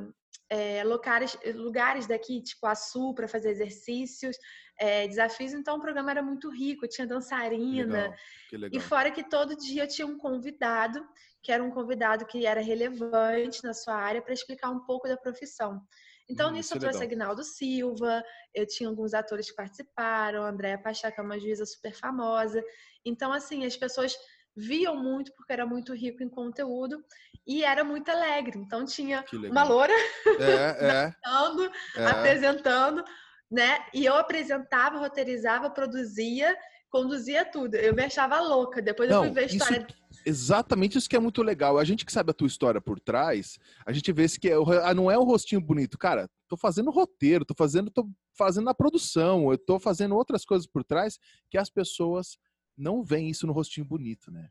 é, 0.48 0.84
lugares, 0.84 1.36
lugares 1.54 2.06
daqui, 2.06 2.42
tipo 2.42 2.66
a 2.66 2.74
Sul, 2.74 3.14
para 3.14 3.26
fazer 3.26 3.50
exercícios, 3.50 4.36
é, 4.78 5.06
desafios. 5.08 5.52
Então, 5.52 5.76
o 5.76 5.80
programa 5.80 6.10
era 6.10 6.22
muito 6.22 6.50
rico, 6.50 6.86
tinha 6.86 7.06
dançarina. 7.06 8.02
Legal, 8.02 8.16
legal. 8.52 8.70
E 8.72 8.80
fora 8.80 9.10
que 9.10 9.28
todo 9.28 9.56
dia 9.56 9.86
tinha 9.86 10.06
um 10.06 10.18
convidado, 10.18 11.04
que 11.42 11.52
era 11.52 11.62
um 11.62 11.70
convidado 11.70 12.26
que 12.26 12.46
era 12.46 12.60
relevante 12.60 13.62
na 13.64 13.74
sua 13.74 13.94
área, 13.94 14.22
para 14.22 14.32
explicar 14.32 14.70
um 14.70 14.80
pouco 14.80 15.08
da 15.08 15.16
profissão. 15.16 15.82
Então, 16.28 16.48
hum, 16.50 16.52
nisso 16.52 16.74
eu 16.74 16.80
trouxe 16.80 17.00
legal. 17.00 17.12
Aguinaldo 17.12 17.44
Silva, 17.44 18.24
eu 18.54 18.66
tinha 18.66 18.88
alguns 18.88 19.12
atores 19.12 19.50
que 19.50 19.56
participaram, 19.56 20.44
Andréa 20.44 20.78
Pachá, 20.78 21.12
que 21.12 21.20
é 21.20 21.22
uma 21.22 21.38
juíza 21.38 21.66
super 21.66 21.94
famosa. 21.94 22.62
Então, 23.04 23.32
assim, 23.32 23.66
as 23.66 23.76
pessoas 23.76 24.16
viam 24.56 24.96
muito 24.96 25.32
porque 25.34 25.52
era 25.52 25.66
muito 25.66 25.92
rico 25.94 26.23
em 26.23 26.28
conteúdo 26.28 27.02
e 27.46 27.64
era 27.64 27.84
muito 27.84 28.11
alegre. 28.11 28.58
Então 28.58 28.84
tinha 28.84 29.25
uma 29.50 29.64
loura 29.64 29.92
é, 29.92 30.76
é, 30.80 31.14
é. 32.00 32.06
apresentando, 32.06 33.04
né? 33.50 33.84
E 33.92 34.04
eu 34.04 34.14
apresentava, 34.14 34.99
roteirizava, 34.99 35.70
produzia, 35.70 36.56
conduzia 36.90 37.44
tudo. 37.44 37.75
Eu 37.75 37.94
me 37.94 38.04
achava 38.04 38.40
louca. 38.40 38.80
Depois 38.80 39.11
Não, 39.11 39.18
eu 39.18 39.25
fui 39.25 39.34
ver 39.34 39.40
a 39.42 39.46
história. 39.46 39.87
Isso, 40.11 40.23
exatamente 40.25 40.96
isso 40.96 41.08
que 41.08 41.16
é 41.16 41.20
muito 41.20 41.42
legal. 41.42 41.78
A 41.78 41.84
gente 41.84 42.06
que 42.06 42.12
sabe 42.12 42.30
a 42.30 42.34
tua 42.34 42.46
história 42.46 42.80
por 42.80 42.99
trás, 43.00 43.58
a 43.84 43.92
gente 43.92 44.11
vê 44.12 44.26
que 44.28 44.49
é, 44.49 44.54
ah, 44.82 44.94
não 44.94 45.11
é 45.11 45.18
um 45.18 45.25
rostinho 45.25 45.61
bonito, 45.61 45.99
cara. 45.99 46.28
Tô 46.49 46.56
fazendo 46.56 46.90
roteiro, 46.90 47.44
tô 47.44 47.54
fazendo, 47.54 47.90
tô 47.90 48.08
fazendo 48.37 48.68
a 48.70 48.75
produção, 48.75 49.50
eu 49.50 49.58
tô 49.58 49.78
fazendo 49.78 50.14
outras 50.14 50.44
coisas 50.44 50.66
por 50.66 50.84
trás 50.84 51.18
que 51.50 51.58
as 51.58 51.68
pessoas 51.68 52.38
não 52.76 53.02
vem 53.02 53.28
isso 53.28 53.46
no 53.46 53.52
rostinho 53.52 53.86
bonito, 53.86 54.30
né? 54.30 54.50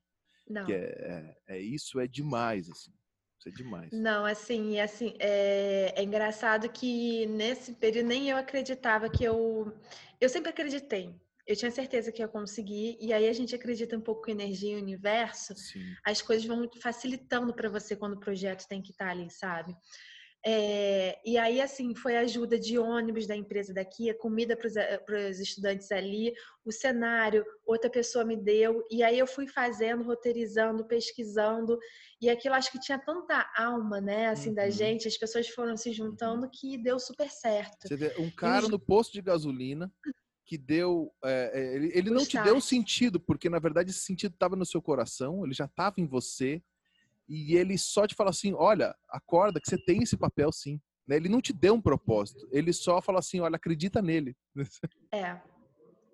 Não. 0.50 0.66
Que 0.66 0.74
é, 0.74 1.36
é, 1.48 1.56
é 1.56 1.60
isso 1.60 2.00
é 2.00 2.08
demais, 2.08 2.70
assim. 2.70 2.92
Isso 3.40 3.50
é 3.50 3.52
demais. 3.52 3.92
Não, 3.92 4.26
assim, 4.26 4.80
assim 4.80 5.16
é, 5.20 5.94
é 5.96 6.04
engraçado 6.04 6.70
que 6.70 7.26
nesse 7.28 7.74
período 7.74 8.08
nem 8.08 8.30
eu 8.30 8.38
acreditava 8.38 9.10
que 9.10 9.24
eu. 9.24 9.74
Eu 10.20 10.30
sempre 10.30 10.50
acreditei. 10.50 11.14
Eu 11.46 11.58
tinha 11.58 11.72
certeza 11.72 12.10
que 12.10 12.22
ia 12.22 12.28
conseguir, 12.28 12.98
e 13.02 13.12
aí 13.12 13.28
a 13.28 13.34
gente 13.34 13.54
acredita 13.54 13.98
um 13.98 14.02
pouco 14.02 14.30
em 14.30 14.34
energia 14.34 14.78
e 14.78 14.82
universo, 14.82 15.54
Sim. 15.58 15.94
as 16.06 16.22
coisas 16.22 16.46
vão 16.46 16.70
facilitando 16.82 17.54
para 17.54 17.68
você 17.68 17.98
quando 17.98 18.14
o 18.14 18.20
projeto 18.20 18.66
tem 18.66 18.82
que 18.82 18.92
estar 18.92 19.08
tá 19.08 19.12
ali, 19.12 19.30
sabe? 19.30 19.76
É, 20.46 21.20
e 21.26 21.38
aí, 21.38 21.62
assim, 21.62 21.96
foi 21.96 22.18
ajuda 22.18 22.60
de 22.60 22.78
ônibus 22.78 23.26
da 23.26 23.36
empresa 23.36 23.74
daqui, 23.74 24.10
a 24.10 24.18
comida 24.18 24.58
para 24.58 24.68
os 24.68 24.76
eh, 24.76 25.30
estudantes 25.42 25.90
ali, 25.90 26.34
o 26.66 26.72
cenário, 26.72 27.46
outra 27.66 27.90
pessoa 27.90 28.26
me 28.26 28.36
deu. 28.36 28.86
E 28.92 29.04
aí 29.04 29.18
eu 29.18 29.26
fui 29.26 29.48
fazendo, 29.48 30.04
roteirizando, 30.04 30.86
pesquisando. 30.86 31.80
E 32.22 32.30
aquilo 32.30 32.56
acho 32.56 32.72
que 32.72 32.80
tinha 32.80 33.00
tanta 33.00 33.50
alma, 33.56 34.02
né, 34.02 34.28
assim, 34.28 34.50
uhum. 34.50 34.56
da 34.56 34.70
gente, 34.70 35.08
as 35.08 35.18
pessoas 35.18 35.48
foram 35.48 35.78
se 35.78 35.94
juntando 35.94 36.50
que 36.50 36.78
deu 36.78 37.00
super 37.00 37.30
certo. 37.30 37.88
Você 37.88 37.96
vê, 37.96 38.14
um 38.20 38.30
cara 38.30 38.68
no 38.68 38.80
posto 38.80 39.14
de 39.14 39.22
gasolina 39.22 39.90
que 40.46 40.58
deu. 40.58 41.10
É, 41.24 41.76
ele, 41.76 41.92
ele 41.94 42.10
não 42.10 42.26
te 42.26 42.38
deu 42.44 42.60
sentido, 42.60 43.18
porque 43.18 43.50
na 43.50 43.60
verdade 43.60 43.92
esse 43.92 44.00
sentido 44.00 44.34
estava 44.34 44.58
no 44.58 44.66
seu 44.66 44.82
coração, 44.82 45.46
ele 45.46 45.54
já 45.54 45.66
estava 45.66 46.02
em 46.02 46.06
você 46.06 46.62
e 47.34 47.56
ele 47.56 47.78
só 47.78 48.06
te 48.06 48.14
fala 48.14 48.30
assim: 48.30 48.54
olha, 48.54 48.96
acorda 49.10 49.60
que 49.60 49.68
você 49.68 49.78
tem 49.78 50.04
esse 50.04 50.16
papel 50.16 50.52
sim. 50.52 50.80
Né? 51.08 51.16
Ele 51.16 51.28
não 51.28 51.42
te 51.42 51.52
deu 51.52 51.74
um 51.74 51.82
propósito, 51.82 52.48
ele 52.52 52.72
só 52.72 53.02
fala 53.02 53.20
assim: 53.20 53.40
olha, 53.40 53.56
acredita 53.56 54.02
nele. 54.02 54.36
É. 55.12 55.40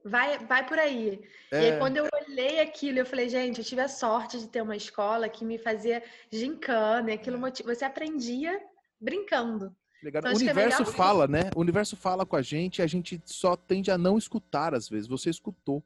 Vai, 0.05 0.39
vai 0.39 0.65
por 0.65 0.79
aí. 0.79 1.21
É. 1.51 1.61
E 1.61 1.71
aí, 1.71 1.79
quando 1.79 1.97
eu 1.97 2.07
olhei 2.13 2.61
aquilo, 2.61 2.99
eu 2.99 3.05
falei, 3.05 3.27
gente, 3.27 3.59
eu 3.59 3.65
tive 3.65 3.81
a 3.81 3.89
sorte 3.89 4.39
de 4.39 4.47
ter 4.47 4.61
uma 4.61 4.77
escola 4.77 5.27
que 5.27 5.43
me 5.43 5.57
fazia 5.57 6.01
gincana, 6.31 7.11
e 7.11 7.13
aquilo 7.13 7.45
é. 7.45 7.51
você 7.63 7.83
aprendia 7.83 8.59
brincando. 8.99 9.75
Então, 10.01 10.31
o 10.31 10.33
é 10.33 10.35
universo 10.35 10.83
é 10.83 10.85
fala, 10.85 11.27
né? 11.27 11.49
O 11.53 11.59
universo 11.59 11.97
fala 11.97 12.25
com 12.25 12.37
a 12.37 12.41
gente 12.41 12.79
e 12.79 12.81
a 12.81 12.87
gente 12.87 13.21
só 13.25 13.57
tende 13.57 13.91
a 13.91 13.97
não 13.97 14.17
escutar 14.17 14.73
às 14.73 14.87
vezes. 14.87 15.07
Você 15.07 15.29
escutou. 15.29 15.83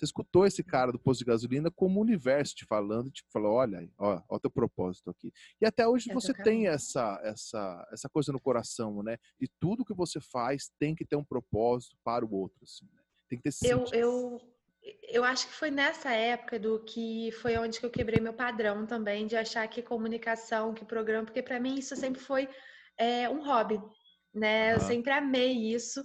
Você 0.00 0.06
escutou 0.06 0.46
esse 0.46 0.64
cara 0.64 0.90
do 0.90 0.98
posto 0.98 1.18
de 1.18 1.26
gasolina 1.26 1.70
como 1.70 1.98
o 1.98 2.02
universo 2.02 2.54
te 2.54 2.64
falando, 2.64 3.10
tipo, 3.10 3.30
falou, 3.30 3.52
olha, 3.52 3.86
ó, 3.98 4.22
ó 4.30 4.36
o 4.36 4.40
teu 4.40 4.50
propósito 4.50 5.10
aqui. 5.10 5.30
E 5.60 5.66
até 5.66 5.86
hoje 5.86 6.10
é 6.10 6.14
você 6.14 6.32
tem 6.32 6.68
essa, 6.68 7.20
essa, 7.22 7.86
essa 7.92 8.08
coisa 8.08 8.32
no 8.32 8.40
coração, 8.40 9.02
né? 9.02 9.18
E 9.38 9.46
tudo 9.46 9.84
que 9.84 9.92
você 9.92 10.18
faz 10.18 10.70
tem 10.78 10.94
que 10.94 11.04
ter 11.04 11.16
um 11.16 11.24
propósito 11.24 11.98
para 12.02 12.24
o 12.24 12.32
outro, 12.32 12.58
assim, 12.62 12.86
né? 12.94 13.02
Tem 13.28 13.38
que 13.38 13.42
ter 13.42 13.54
eu, 13.62 13.84
eu, 13.92 14.40
eu 15.02 15.22
acho 15.22 15.46
que 15.48 15.52
foi 15.52 15.70
nessa 15.70 16.10
época 16.12 16.58
do 16.58 16.82
que 16.82 17.30
foi 17.32 17.58
onde 17.58 17.78
que 17.78 17.84
eu 17.84 17.90
quebrei 17.90 18.22
meu 18.22 18.32
padrão 18.32 18.86
também 18.86 19.26
de 19.26 19.36
achar 19.36 19.68
que 19.68 19.82
comunicação, 19.82 20.72
que 20.72 20.82
programa, 20.82 21.26
porque 21.26 21.42
para 21.42 21.60
mim 21.60 21.74
isso 21.74 21.94
sempre 21.94 22.22
foi 22.22 22.48
é, 22.96 23.28
um 23.28 23.44
hobby, 23.44 23.78
né? 24.32 24.72
Eu 24.72 24.80
sempre 24.80 25.12
amei 25.12 25.52
isso. 25.74 26.02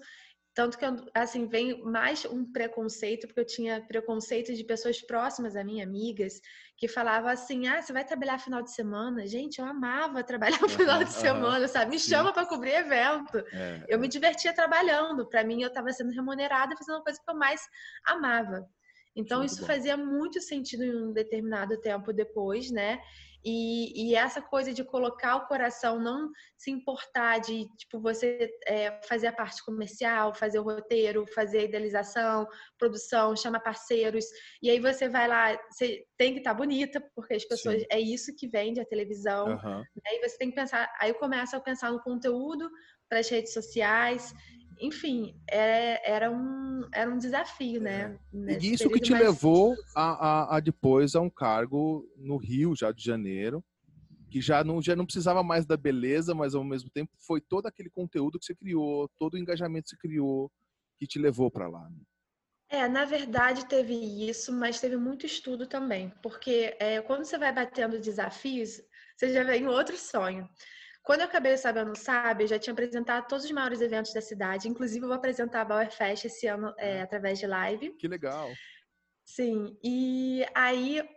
Tanto 0.56 0.78
que, 0.78 0.86
assim, 1.14 1.48
vem 1.48 1.84
mais 1.84 2.24
um 2.24 2.50
preconceito, 2.50 3.28
porque 3.28 3.42
eu 3.42 3.46
tinha 3.46 3.82
preconceito 3.82 4.54
de 4.54 4.64
pessoas 4.64 5.02
próximas 5.02 5.54
a 5.54 5.66
mim, 5.66 5.82
amigas, 5.82 6.40
que 6.78 6.88
falavam 6.88 7.30
assim: 7.30 7.68
ah, 7.68 7.82
você 7.82 7.92
vai 7.92 8.06
trabalhar 8.06 8.40
final 8.40 8.62
de 8.62 8.74
semana? 8.74 9.28
Gente, 9.28 9.60
eu 9.60 9.66
amava 9.66 10.24
trabalhar 10.24 10.62
no 10.62 10.70
final 10.70 11.04
de 11.04 11.12
semana, 11.12 11.68
sabe? 11.68 11.92
Me 11.92 12.00
sim. 12.00 12.10
chama 12.10 12.32
para 12.32 12.46
cobrir 12.46 12.72
evento. 12.72 13.38
É, 13.52 13.86
eu 13.90 13.98
é. 13.98 14.00
me 14.00 14.08
divertia 14.08 14.54
trabalhando. 14.54 15.28
Para 15.28 15.44
mim, 15.44 15.62
eu 15.62 15.68
estava 15.68 15.92
sendo 15.92 16.14
remunerada 16.14 16.74
fazendo 16.78 16.96
uma 16.96 17.04
coisa 17.04 17.20
que 17.22 17.30
eu 17.30 17.36
mais 17.36 17.62
amava. 18.06 18.66
Então, 19.14 19.40
muito 19.40 19.52
isso 19.52 19.62
bom. 19.62 19.68
fazia 19.68 19.98
muito 19.98 20.40
sentido 20.40 20.86
em 20.86 20.96
um 20.96 21.12
determinado 21.12 21.80
tempo 21.82 22.14
depois, 22.14 22.72
né? 22.72 23.02
E, 23.46 24.10
e, 24.10 24.16
essa 24.16 24.42
coisa 24.42 24.74
de 24.74 24.84
colocar 24.84 25.36
o 25.36 25.46
coração, 25.46 26.00
não 26.00 26.32
se 26.58 26.72
importar 26.72 27.38
de, 27.38 27.68
tipo, 27.78 28.00
você 28.00 28.50
é, 28.66 29.00
fazer 29.08 29.28
a 29.28 29.34
parte 29.34 29.64
comercial, 29.64 30.34
fazer 30.34 30.58
o 30.58 30.64
roteiro, 30.64 31.28
fazer 31.28 31.60
a 31.60 31.64
idealização, 31.64 32.48
produção, 32.80 33.36
chama 33.36 33.60
parceiros, 33.60 34.26
e 34.64 34.70
aí 34.72 34.80
você 34.80 35.08
vai 35.08 35.28
lá, 35.28 35.56
você 35.70 36.04
tem 36.18 36.34
que 36.34 36.40
estar 36.40 36.52
tá 36.52 36.58
bonita, 36.58 37.00
porque 37.16 37.36
as 37.36 37.46
pessoas, 37.46 37.82
Sim. 37.82 37.88
é 37.92 38.00
isso 38.00 38.36
que 38.36 38.48
vende 38.48 38.80
a 38.80 38.86
televisão, 38.86 39.50
uhum. 39.50 39.84
aí 40.08 40.20
você 40.24 40.38
tem 40.40 40.50
que 40.50 40.56
pensar, 40.56 40.92
aí 41.00 41.14
começa 41.14 41.56
a 41.56 41.62
pensar 41.62 41.92
no 41.92 42.02
conteúdo 42.02 42.68
para 43.08 43.20
as 43.20 43.30
redes 43.30 43.54
sociais, 43.54 44.34
enfim, 44.80 45.36
é, 45.50 46.12
era, 46.12 46.32
um, 46.32 46.88
era 46.94 47.10
um 47.10 47.18
desafio, 47.18 47.82
né? 47.82 48.18
É. 48.48 48.58
E 48.60 48.74
isso 48.74 48.90
que 48.90 49.00
te 49.00 49.12
mais... 49.12 49.24
levou 49.24 49.76
a, 49.96 50.04
a, 50.04 50.58
a, 50.58 50.60
depois 50.60 51.16
a 51.16 51.22
um 51.22 51.30
cargo 51.30 52.08
no 52.18 52.38
Rio, 52.38 52.76
já 52.76 52.92
de 52.92 53.04
janeiro, 53.04 53.64
que 54.30 54.42
já 54.42 54.64
não, 54.64 54.82
já 54.82 54.96
não 54.96 55.06
precisava 55.06 55.42
mais 55.44 55.66
da 55.66 55.78
beleza, 55.78 56.36
mas 56.36 56.56
ao 56.56 56.64
mesmo 56.64 56.90
tempo 56.90 57.12
foi 57.26 57.40
todo 57.40 57.68
aquele 57.68 57.90
conteúdo 57.90 58.38
que 58.38 58.46
você 58.46 58.56
criou, 58.56 59.10
todo 59.18 59.36
o 59.36 59.38
engajamento 59.38 59.86
que 59.86 59.90
você 59.92 59.98
criou, 59.98 60.52
que 60.98 61.08
te 61.08 61.20
levou 61.20 61.50
para 61.50 61.68
lá. 61.68 61.90
Né? 61.90 61.98
É, 62.70 62.88
na 62.88 63.06
verdade 63.06 63.66
teve 63.68 63.94
isso, 64.28 64.52
mas 64.52 64.82
teve 64.82 64.98
muito 64.98 65.26
estudo 65.26 65.68
também, 65.68 66.12
porque 66.22 66.76
é, 66.80 67.02
quando 67.02 67.24
você 67.24 67.38
vai 67.38 67.54
batendo 67.54 68.00
desafios, 68.00 68.82
você 69.16 69.32
já 69.32 69.44
vem 69.44 69.68
outro 69.68 69.96
sonho. 69.98 70.50
Quando 71.06 71.22
eu 71.22 71.28
acabei 71.28 71.56
sabendo 71.56 71.96
Sabe, 71.96 72.44
eu 72.44 72.48
já 72.48 72.58
tinha 72.58 72.74
apresentado 72.74 73.28
todos 73.28 73.46
os 73.46 73.52
maiores 73.52 73.80
eventos 73.80 74.12
da 74.12 74.22
cidade. 74.22 74.68
Inclusive, 74.68 75.06
eu 75.06 75.08
vou 75.08 75.16
apresentar 75.16 75.62
a 75.62 75.66
Bauer 75.66 75.92
Fest 75.92 76.26
esse 76.26 76.48
ano 76.48 76.74
é, 76.80 77.02
através 77.02 77.38
de 77.38 77.46
live. 77.46 77.92
Que 77.92 78.08
legal. 78.08 78.52
Sim, 79.24 79.78
e 79.84 80.44
aí 80.56 81.08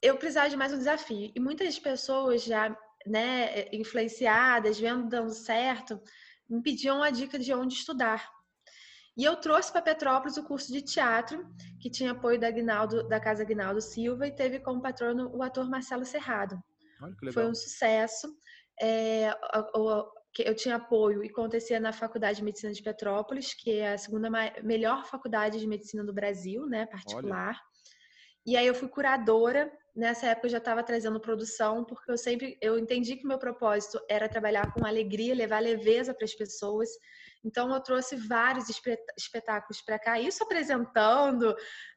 eu 0.00 0.16
precisava 0.16 0.48
de 0.48 0.56
mais 0.56 0.72
um 0.72 0.78
desafio. 0.78 1.32
E 1.34 1.40
muitas 1.40 1.76
pessoas 1.76 2.44
já, 2.44 2.76
né, 3.04 3.66
influenciadas, 3.72 4.78
vendo 4.78 5.08
dando 5.08 5.32
certo, 5.32 6.00
me 6.48 6.62
pediam 6.62 7.02
a 7.02 7.10
dica 7.10 7.36
de 7.36 7.52
onde 7.52 7.74
estudar. 7.74 8.30
E 9.16 9.24
eu 9.24 9.36
trouxe 9.36 9.72
para 9.72 9.82
Petrópolis 9.82 10.36
o 10.36 10.44
curso 10.44 10.72
de 10.72 10.82
teatro, 10.82 11.44
que 11.80 11.90
tinha 11.90 12.12
apoio 12.12 12.38
da, 12.38 12.50
Guinaldo, 12.50 13.08
da 13.08 13.18
Casa 13.18 13.44
Guinaldo 13.44 13.80
Silva 13.80 14.26
e 14.26 14.34
teve 14.34 14.60
como 14.60 14.80
patrono 14.80 15.34
o 15.34 15.42
ator 15.42 15.68
Marcelo 15.68 16.04
Serrado. 16.04 16.56
Foi 17.32 17.46
um 17.46 17.54
sucesso 17.54 18.32
é, 18.82 19.32
eu 20.40 20.54
tinha 20.56 20.74
apoio 20.74 21.22
e 21.22 21.28
acontecia 21.28 21.78
na 21.78 21.92
Faculdade 21.92 22.38
de 22.38 22.44
Medicina 22.44 22.72
de 22.72 22.82
Petrópolis, 22.82 23.54
que 23.54 23.78
é 23.78 23.92
a 23.92 23.98
segunda 23.98 24.28
melhor 24.62 25.06
faculdade 25.06 25.60
de 25.60 25.66
medicina 25.68 26.02
do 26.02 26.12
Brasil, 26.12 26.66
né, 26.66 26.86
particular. 26.86 27.50
Olha. 27.50 27.72
E 28.44 28.56
aí 28.56 28.66
eu 28.66 28.74
fui 28.74 28.88
curadora. 28.88 29.72
Nessa 29.94 30.26
época 30.26 30.46
eu 30.46 30.50
já 30.50 30.58
estava 30.58 30.82
trazendo 30.82 31.20
produção, 31.20 31.84
porque 31.84 32.10
eu 32.10 32.16
sempre 32.16 32.58
eu 32.60 32.76
entendi 32.78 33.14
que 33.14 33.24
o 33.24 33.28
meu 33.28 33.38
propósito 33.38 34.00
era 34.08 34.28
trabalhar 34.28 34.72
com 34.72 34.84
alegria, 34.84 35.34
levar 35.34 35.60
leveza 35.60 36.12
para 36.12 36.24
as 36.24 36.34
pessoas. 36.34 36.88
Então 37.44 37.72
eu 37.72 37.80
trouxe 37.80 38.16
vários 38.16 38.66
espetáculos 39.16 39.80
para 39.82 39.98
cá, 39.98 40.18
isso 40.18 40.42
apresentando, 40.42 41.54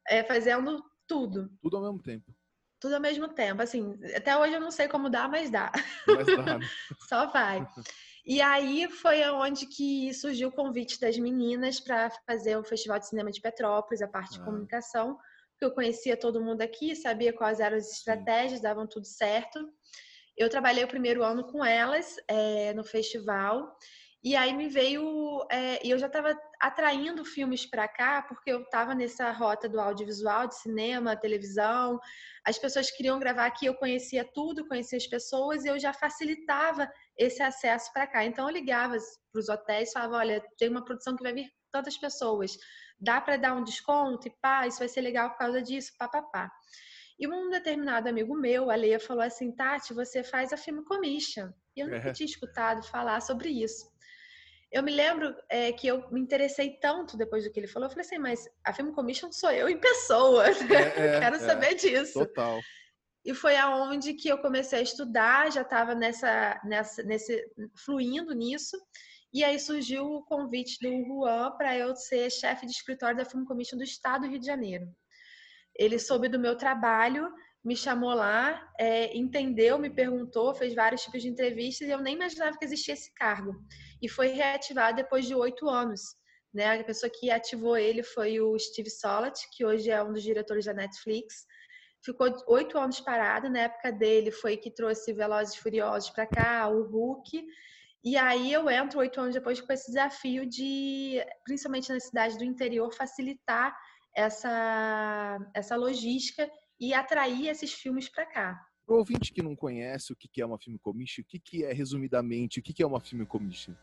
é, 0.08 0.24
fazendo 0.24 0.84
tudo. 1.08 1.50
Tudo 1.62 1.78
ao 1.78 1.84
mesmo 1.84 2.04
tempo. 2.04 2.32
Tudo 2.80 2.96
ao 2.96 3.02
mesmo 3.02 3.28
tempo. 3.30 3.62
Assim, 3.62 3.98
até 4.16 4.38
hoje 4.38 4.54
eu 4.54 4.60
não 4.60 4.72
sei 4.72 4.88
como 4.88 5.10
dá, 5.10 5.28
mas 5.28 5.50
dá. 5.50 5.72
Mas 6.08 6.26
dá. 6.26 6.58
Né? 6.58 6.60
Só 7.10 7.28
vai. 7.28 7.66
E 8.26 8.42
aí 8.42 8.90
foi 8.90 9.24
onde 9.30 9.68
que 9.68 10.14
surgiu 10.14 10.50
o 10.50 10.52
convite 10.52 11.00
das 11.00 11.18
meninas 11.18 11.80
para 11.80 12.10
fazer 12.26 12.58
o 12.58 12.64
Festival 12.64 12.98
de 12.98 13.08
Cinema 13.08 13.32
de 13.32 13.40
Petrópolis, 13.40 14.02
a 14.02 14.08
parte 14.08 14.36
ah. 14.36 14.40
de 14.40 14.46
comunicação, 14.46 15.18
porque 15.52 15.66
eu 15.66 15.72
conhecia 15.72 16.18
todo 16.18 16.44
mundo 16.44 16.62
aqui, 16.62 16.96
sabia 16.96 17.32
quais 17.32 17.60
eram 17.60 17.78
as 17.78 17.92
estratégias, 17.92 18.62
davam 18.62 18.88
tudo 18.88 19.06
certo. 19.06 19.60
Eu 20.36 20.50
trabalhei 20.50 20.84
o 20.84 20.88
primeiro 20.88 21.24
ano 21.24 21.46
com 21.46 21.64
elas 21.64 22.16
é, 22.28 22.74
no 22.74 22.84
festival 22.84 23.78
e 24.26 24.36
aí 24.36 24.54
me 24.54 24.68
veio, 24.68 25.46
é, 25.52 25.86
e 25.86 25.92
eu 25.92 26.00
já 26.00 26.08
estava 26.08 26.36
atraindo 26.66 27.24
filmes 27.24 27.64
para 27.64 27.88
cá, 27.88 28.24
porque 28.24 28.52
eu 28.52 28.64
estava 28.64 28.96
nessa 28.96 29.30
rota 29.32 29.70
do 29.70 29.80
audiovisual, 29.80 30.48
de 30.48 30.56
cinema, 30.56 31.16
televisão. 31.16 32.00
As 32.44 32.58
pessoas 32.58 32.90
queriam 32.90 33.20
gravar 33.20 33.46
aqui, 33.46 33.68
eu 33.68 33.76
conhecia 33.76 34.28
tudo, 34.34 34.68
conhecia 34.68 34.98
as 34.98 35.06
pessoas, 35.06 35.64
e 35.64 35.68
eu 35.68 35.78
já 35.78 35.94
facilitava 35.94 36.92
esse 37.16 37.44
acesso 37.44 37.94
para 37.94 38.08
cá. 38.08 38.26
Então 38.26 38.48
eu 38.50 38.54
ligava 38.54 38.98
para 39.32 39.40
os 39.40 39.48
hotéis, 39.48 39.92
falava: 39.92 40.16
olha, 40.18 40.44
tem 40.58 40.68
uma 40.68 40.84
produção 40.84 41.16
que 41.16 41.22
vai 41.22 41.34
vir 41.34 41.52
tantas 41.72 41.98
pessoas, 42.00 42.58
dá 43.00 43.22
para 43.22 43.38
dar 43.38 43.54
um 43.54 43.64
desconto? 43.64 44.28
E 44.28 44.32
pá, 44.42 44.66
isso 44.66 44.80
vai 44.80 44.88
ser 44.88 45.02
legal 45.02 45.30
por 45.30 45.38
causa 45.38 45.62
disso, 45.62 45.92
pá, 46.00 46.10
pá, 46.10 46.24
pá. 46.24 46.52
E 47.20 47.28
um 47.28 47.52
determinado 47.52 48.10
amigo 48.10 48.36
meu, 48.36 48.72
a 48.72 48.76
Leia, 48.76 49.00
falou 49.00 49.22
assim: 49.22 49.56
Tati, 49.56 49.94
você 49.94 50.24
faz 50.24 50.52
a 50.52 50.58
Film 50.58 50.84
Commission. 50.84 51.52
E 51.76 51.82
eu 51.82 51.88
nunca 51.88 52.10
é. 52.10 52.12
tinha 52.12 52.26
escutado 52.26 52.84
falar 52.88 53.22
sobre 53.22 53.50
isso 53.50 53.94
eu 54.72 54.84
me 54.84 54.92
lembro 54.92 55.36
é, 55.50 55.72
que 55.72 55.88
eu 55.88 56.10
me 56.12 56.20
interessei 56.20 56.78
tanto 56.80 57.18
depois 57.18 57.44
do 57.44 57.52
que 57.52 57.60
ele 57.60 57.68
falou. 57.68 57.88
Eu 57.88 57.92
falei 57.92 58.06
assim, 58.06 58.18
mas 58.18 58.48
a 58.64 58.74
Film 58.74 58.92
Commission 58.92 59.32
sou 59.32 59.52
eu 59.52 59.70
em 59.70 59.78
pessoa. 59.78 60.48
É, 60.48 60.52
é, 60.52 61.20
Quero 61.20 61.36
é. 61.36 61.40
saber 61.40 61.76
disso. 61.76 62.20
Total. 62.20 62.60
E 63.24 63.34
foi 63.34 63.56
aonde 63.56 64.14
que 64.14 64.30
eu 64.30 64.38
comecei 64.38 64.80
a 64.80 64.84
estudar, 64.84 65.52
já 65.52 65.62
estava 65.62 65.96
nessa, 65.96 66.62
nessa, 66.64 67.02
nesse, 67.04 67.44
fluindo 67.76 68.34
nisso. 68.34 68.78
E 69.34 69.44
aí 69.44 69.60
surgiu 69.60 70.06
o 70.06 70.24
convite 70.24 70.78
do 70.80 71.06
Juan 71.06 71.52
para 71.58 71.76
eu 71.78 71.96
ser 71.96 72.30
chefe 72.30 72.66
de 72.66 72.72
escritório 72.72 73.18
da 73.18 73.26
Film 73.26 73.44
Commission 73.44 73.78
do 73.78 73.84
Estado 73.84 74.22
do 74.22 74.30
Rio 74.30 74.40
de 74.40 74.46
Janeiro. 74.46 74.88
Ele 75.78 76.00
soube 76.00 76.30
do 76.30 76.40
meu 76.40 76.56
trabalho, 76.56 77.30
me 77.64 77.76
chamou 77.76 78.14
lá, 78.14 78.72
é, 78.80 79.18
entendeu, 79.18 79.80
me 79.80 79.90
perguntou, 79.90 80.54
fez 80.54 80.76
vários 80.76 81.02
tipos 81.02 81.24
de 81.24 81.28
entrevistas 81.28 81.88
e 81.88 81.92
eu 81.92 82.00
nem 82.00 82.16
imaginava 82.16 82.58
que 82.58 82.64
existia 82.64 82.94
esse 82.94 83.12
cargo 83.14 83.56
e 84.06 84.10
foi 84.10 84.28
reativado 84.28 84.98
depois 84.98 85.26
de 85.26 85.34
oito 85.34 85.68
anos. 85.68 86.02
Né? 86.54 86.80
A 86.80 86.84
pessoa 86.84 87.12
que 87.14 87.32
ativou 87.32 87.76
ele 87.76 88.04
foi 88.04 88.40
o 88.40 88.58
Steve 88.58 88.90
Solat, 88.90 89.36
que 89.52 89.66
hoje 89.66 89.90
é 89.90 90.02
um 90.04 90.14
dos 90.14 90.22
diretores 90.22 90.66
da 90.66 90.74
Netflix. 90.74 91.46
Ficou 92.04 92.32
oito 92.48 92.78
anos 92.78 93.02
parado. 93.02 93.50
Na 93.50 93.62
época 93.62 93.92
dele 93.92 94.30
foi 94.30 94.58
que 94.58 94.70
trouxe 94.70 95.12
Velozes 95.12 95.56
e 95.56 95.60
Furiosos 95.60 96.12
para 96.12 96.28
cá, 96.28 96.70
o 96.70 96.84
Hulk. 96.84 97.44
E 98.04 98.16
aí 98.16 98.54
eu 98.54 98.70
entro 98.70 99.00
oito 99.00 99.20
anos 99.20 99.34
depois 99.34 99.60
com 99.60 99.74
esse 99.74 99.88
desafio 99.88 100.46
de, 100.46 101.20
principalmente 101.44 101.92
na 101.92 102.00
cidade 102.00 102.38
do 102.38 102.44
interior, 102.44 102.94
facilitar 102.94 103.76
essa, 104.16 105.40
essa 105.56 105.76
logística 105.76 106.48
e 106.80 106.94
atrair 106.94 107.48
esses 107.48 107.74
filmes 107.74 108.08
para 108.08 108.28
cá. 108.28 108.62
Para 108.86 108.96
o 108.96 109.00
ouvinte 109.00 109.34
que 109.34 109.42
não 109.42 109.56
conhece 109.56 110.14
o 110.14 110.16
que 110.16 110.40
é 110.40 110.46
uma 110.46 110.60
filme 110.60 110.78
commission, 110.78 111.24
o 111.24 111.26
que 111.26 111.66
é, 111.66 111.74
resumidamente, 111.74 112.60
o 112.60 112.64
que 112.64 112.84
é 112.84 112.86
uma 112.86 113.00
filme 113.00 113.26
commission? 113.26 113.74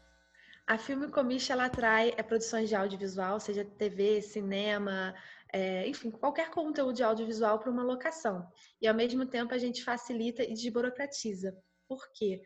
A 0.73 0.79
Filme 0.79 1.07
Commission 1.09 1.53
ela 1.53 1.67
atrai 1.67 2.15
é, 2.17 2.23
produções 2.23 2.67
de 2.67 2.75
audiovisual, 2.75 3.39
seja 3.39 3.63
TV, 3.63 4.23
cinema, 4.23 5.15
é, 5.53 5.87
enfim, 5.87 6.11
qualquer 6.11 6.49
conteúdo 6.49 6.95
de 6.95 7.03
audiovisual 7.03 7.59
para 7.59 7.71
uma 7.71 7.83
locação. 7.83 8.49
E 8.81 8.89
ao 8.89 8.95
mesmo 8.95 9.27
tempo 9.27 9.53
a 9.53 9.59
gente 9.59 9.85
facilita 9.85 10.43
e 10.43 10.55
desburocratiza. 10.55 11.55
Por 11.87 12.11
quê? 12.15 12.41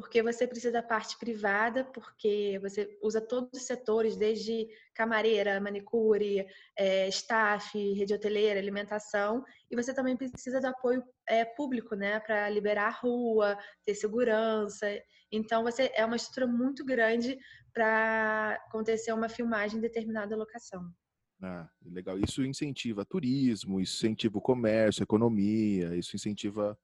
porque 0.00 0.22
você 0.22 0.46
precisa 0.46 0.72
da 0.72 0.82
parte 0.82 1.18
privada, 1.18 1.84
porque 1.84 2.58
você 2.62 2.96
usa 3.02 3.20
todos 3.20 3.50
os 3.52 3.66
setores, 3.66 4.16
desde 4.16 4.66
camareira, 4.94 5.60
manicure, 5.60 6.46
é, 6.76 7.08
staff, 7.08 7.76
rede 7.94 8.14
hoteleira, 8.14 8.58
alimentação, 8.58 9.44
e 9.70 9.76
você 9.76 9.92
também 9.92 10.16
precisa 10.16 10.60
do 10.60 10.68
apoio 10.68 11.02
é, 11.28 11.44
público, 11.44 11.94
né, 11.94 12.20
para 12.20 12.48
liberar 12.48 12.86
a 12.86 12.98
rua, 12.98 13.58
ter 13.84 13.94
segurança. 13.94 14.86
Então, 15.30 15.62
você 15.62 15.90
é 15.94 16.04
uma 16.04 16.16
estrutura 16.16 16.46
muito 16.46 16.84
grande 16.84 17.38
para 17.72 18.60
acontecer 18.66 19.12
uma 19.12 19.28
filmagem 19.28 19.78
em 19.78 19.80
determinada 19.80 20.36
locação. 20.36 20.90
Ah, 21.42 21.68
legal. 21.82 22.18
Isso 22.18 22.44
incentiva 22.44 23.04
turismo, 23.04 23.80
isso 23.80 23.96
incentiva 24.06 24.38
o 24.38 24.42
comércio, 24.42 25.02
a 25.02 25.04
economia, 25.04 25.96
isso 25.96 26.14
incentiva 26.14 26.78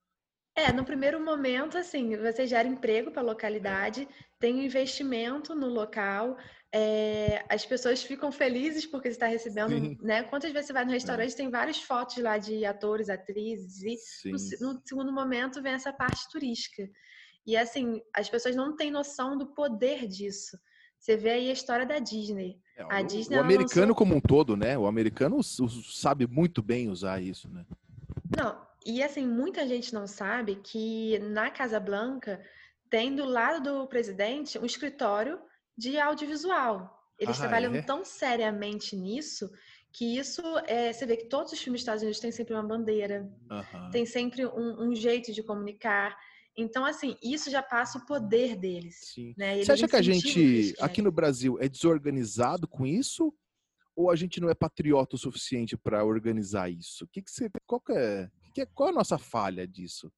é, 0.57 0.73
no 0.73 0.83
primeiro 0.83 1.23
momento, 1.23 1.77
assim, 1.77 2.17
você 2.17 2.47
gera 2.47 2.67
emprego 2.67 3.11
para 3.11 3.21
a 3.21 3.25
localidade, 3.25 4.09
tem 4.39 4.55
um 4.55 4.63
investimento 4.63 5.53
no 5.53 5.67
local, 5.67 6.35
é, 6.73 7.45
as 7.47 7.63
pessoas 7.63 8.01
ficam 8.01 8.31
felizes 8.31 8.83
porque 8.83 9.07
você 9.07 9.13
está 9.13 9.27
recebendo, 9.27 9.69
Sim. 9.69 9.95
né? 10.01 10.23
Quantas 10.23 10.51
vezes 10.51 10.65
você 10.65 10.73
vai 10.73 10.83
no 10.83 10.91
restaurante, 10.91 11.33
é. 11.33 11.35
tem 11.35 11.51
várias 11.51 11.83
fotos 11.83 12.17
lá 12.17 12.39
de 12.39 12.65
atores, 12.65 13.07
atrizes, 13.07 13.83
e 13.83 14.31
no, 14.31 14.73
no, 14.73 14.81
segundo 14.83 15.13
momento 15.13 15.61
vem 15.61 15.73
essa 15.73 15.93
parte 15.93 16.27
turística. 16.31 16.89
E 17.45 17.55
assim, 17.55 18.01
as 18.11 18.27
pessoas 18.27 18.55
não 18.55 18.75
têm 18.75 18.89
noção 18.89 19.37
do 19.37 19.53
poder 19.53 20.07
disso. 20.07 20.57
Você 21.07 21.15
vê 21.15 21.29
aí 21.29 21.49
a 21.49 21.53
história 21.53 21.85
da 21.85 21.99
Disney. 21.99 22.59
É, 22.75 22.81
a 22.81 22.99
o, 22.99 23.03
Disney 23.05 23.37
o 23.37 23.39
americano 23.39 23.87
lançou... 23.87 23.95
como 23.95 24.15
um 24.15 24.19
todo, 24.19 24.57
né? 24.57 24.77
O 24.77 24.85
americano 24.85 25.41
sabe 25.41 26.27
muito 26.27 26.61
bem 26.61 26.89
usar 26.89 27.21
isso, 27.21 27.47
né? 27.49 27.65
Não, 28.35 28.61
e 28.85 29.01
assim, 29.01 29.25
muita 29.25 29.65
gente 29.65 29.93
não 29.93 30.05
sabe 30.05 30.57
que 30.57 31.17
na 31.19 31.49
Casa 31.49 31.79
Blanca 31.79 32.41
tem 32.89 33.15
do 33.15 33.23
lado 33.23 33.63
do 33.63 33.87
presidente 33.87 34.59
um 34.59 34.65
escritório 34.65 35.39
de 35.77 35.97
audiovisual. 35.97 37.01
Eles 37.17 37.37
ah, 37.37 37.43
trabalham 37.43 37.73
é? 37.73 37.81
tão 37.81 38.03
seriamente 38.03 38.93
nisso 38.93 39.49
que 39.93 40.17
isso 40.17 40.41
é, 40.65 40.91
você 40.91 41.05
vê 41.05 41.15
que 41.15 41.29
todos 41.29 41.53
os 41.53 41.59
filmes 41.59 41.79
dos 41.79 41.83
Estados 41.83 42.03
Unidos 42.03 42.19
têm 42.19 42.33
sempre 42.33 42.53
uma 42.53 42.63
bandeira, 42.63 43.31
uhum. 43.49 43.91
tem 43.91 44.05
sempre 44.05 44.45
um, 44.45 44.89
um, 44.89 44.93
jeito 44.93 45.31
de 45.31 45.41
comunicar. 45.41 46.17
Então, 46.57 46.83
assim, 46.83 47.15
isso 47.21 47.51
já 47.51 47.61
passa 47.61 47.99
o 47.99 48.05
poder 48.05 48.55
deles. 48.55 48.95
Sim. 49.13 49.33
Né? 49.37 49.63
Você 49.63 49.71
acha 49.71 49.87
que 49.87 49.95
a 49.95 50.01
gente, 50.01 50.75
aqui 50.79 51.01
no 51.03 51.11
Brasil, 51.11 51.57
é 51.61 51.69
desorganizado 51.69 52.67
com 52.67 52.85
isso? 52.85 53.31
Ou 53.95 54.09
a 54.09 54.15
gente 54.15 54.41
não 54.41 54.49
é 54.49 54.55
patriota 54.55 55.15
o 55.15 55.19
suficiente 55.19 55.77
para 55.77 56.03
organizar 56.03 56.69
isso? 56.69 57.07
Que, 57.07 57.21
que 57.21 57.31
você, 57.31 57.49
qual 57.65 57.79
que 57.79 57.93
é 57.93 58.29
que, 58.57 58.65
qual 58.73 58.89
é 58.89 58.91
a 58.91 58.95
nossa 58.95 59.19
falha 59.19 59.67
disso? 59.67 60.11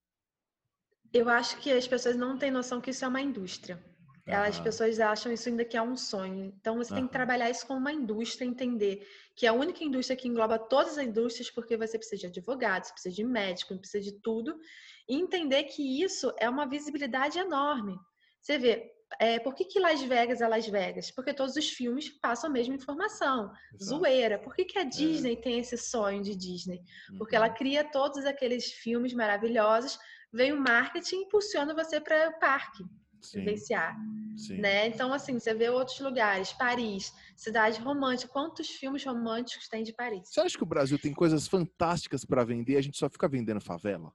Eu 1.11 1.27
acho 1.27 1.57
que 1.59 1.69
as 1.71 1.85
pessoas 1.85 2.15
não 2.15 2.37
têm 2.37 2.51
noção 2.51 2.79
que 2.79 2.91
isso 2.91 3.03
é 3.03 3.07
uma 3.07 3.19
indústria. 3.19 3.83
Uhum. 4.29 4.43
As 4.43 4.59
pessoas 4.59 4.99
acham 4.99 5.31
isso 5.31 5.49
ainda 5.49 5.65
que 5.65 5.75
é 5.75 5.81
um 5.81 5.97
sonho. 5.97 6.53
Então 6.59 6.77
você 6.77 6.91
uhum. 6.91 6.99
tem 6.99 7.07
que 7.07 7.13
trabalhar 7.13 7.49
isso 7.49 7.65
como 7.65 7.79
uma 7.79 7.91
indústria, 7.91 8.45
entender 8.45 9.07
que 9.35 9.45
é 9.45 9.49
a 9.49 9.53
única 9.53 9.83
indústria 9.83 10.15
que 10.15 10.27
engloba 10.27 10.59
todas 10.59 10.97
as 10.97 11.05
indústrias, 11.05 11.49
porque 11.49 11.75
você 11.75 11.97
precisa 11.97 12.21
de 12.21 12.27
advogados, 12.27 12.91
precisa 12.91 13.15
de 13.15 13.23
médico, 13.23 13.77
precisa 13.77 14.03
de 14.03 14.11
tudo, 14.11 14.59
e 15.07 15.15
entender 15.15 15.63
que 15.63 16.03
isso 16.03 16.33
é 16.37 16.49
uma 16.49 16.67
visibilidade 16.67 17.39
enorme. 17.39 17.97
Você 18.41 18.57
vê, 18.57 18.91
é, 19.19 19.39
por 19.39 19.55
que, 19.55 19.65
que 19.65 19.79
Las 19.79 20.01
Vegas 20.01 20.41
é 20.41 20.47
Las 20.47 20.67
Vegas? 20.67 21.09
Porque 21.09 21.33
todos 21.33 21.55
os 21.55 21.69
filmes 21.69 22.09
passam 22.09 22.49
a 22.49 22.53
mesma 22.53 22.75
informação. 22.75 23.51
Exato. 23.73 23.97
Zoeira. 23.97 24.37
Por 24.37 24.53
que, 24.53 24.65
que 24.65 24.77
a 24.77 24.83
é. 24.83 24.85
Disney 24.85 25.33
é. 25.33 25.35
tem 25.37 25.59
esse 25.59 25.77
sonho 25.77 26.21
de 26.21 26.35
Disney? 26.35 26.81
Porque 27.17 27.35
uhum. 27.35 27.43
ela 27.43 27.49
cria 27.49 27.83
todos 27.83 28.25
aqueles 28.25 28.71
filmes 28.71 29.13
maravilhosos, 29.13 29.97
vem 30.31 30.53
o 30.53 30.61
marketing 30.61 31.15
e 31.15 31.23
impulsiona 31.23 31.73
você 31.73 31.99
para 31.99 32.29
o 32.29 32.39
parque 32.39 32.83
Sim. 33.21 33.39
vivenciar. 33.39 33.97
Sim. 34.37 34.57
Né? 34.57 34.87
Então, 34.87 35.11
assim, 35.11 35.39
você 35.39 35.53
vê 35.53 35.69
outros 35.69 35.99
lugares, 35.99 36.53
Paris, 36.53 37.13
cidade 37.35 37.79
romântica. 37.79 38.31
Quantos 38.31 38.69
filmes 38.69 39.03
românticos 39.03 39.67
tem 39.67 39.83
de 39.83 39.93
Paris? 39.93 40.29
Você 40.29 40.39
acha 40.39 40.57
que 40.57 40.63
o 40.63 40.67
Brasil 40.67 40.97
tem 40.97 41.13
coisas 41.13 41.47
fantásticas 41.47 42.25
para 42.25 42.43
vender 42.43 42.73
e 42.73 42.77
a 42.77 42.81
gente 42.81 42.97
só 42.97 43.09
fica 43.09 43.27
vendendo 43.27 43.61
favela? 43.61 44.11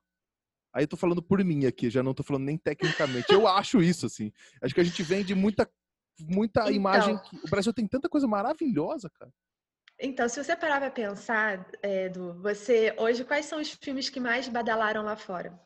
Aí 0.73 0.83
eu 0.83 0.87
tô 0.87 0.97
falando 0.97 1.23
por 1.23 1.41
mim 1.43 1.65
aqui, 1.65 1.89
já 1.89 2.03
não 2.03 2.13
tô 2.13 2.21
falando 2.21 2.43
nem 2.43 2.57
tecnicamente. 2.57 3.31
Eu 3.31 3.47
acho 3.47 3.81
isso, 3.81 4.07
assim. 4.07 4.31
Acho 4.61 4.75
que 4.75 4.81
a 4.81 4.83
gente 4.83 5.01
vende 5.03 5.33
muita, 5.33 5.69
muita 6.19 6.61
então, 6.63 6.73
imagem. 6.73 7.17
Que... 7.17 7.37
O 7.45 7.49
Brasil 7.49 7.73
tem 7.73 7.87
tanta 7.87 8.09
coisa 8.09 8.27
maravilhosa, 8.27 9.09
cara. 9.09 9.31
Então, 9.97 10.27
se 10.27 10.43
você 10.43 10.53
parar 10.53 10.81
pra 10.81 10.91
pensar, 10.91 11.65
Edu, 11.81 12.33
você 12.41 12.93
hoje 12.99 13.23
quais 13.23 13.45
são 13.45 13.61
os 13.61 13.71
filmes 13.71 14.09
que 14.09 14.19
mais 14.19 14.49
badalaram 14.49 15.03
lá 15.03 15.15
fora? 15.15 15.57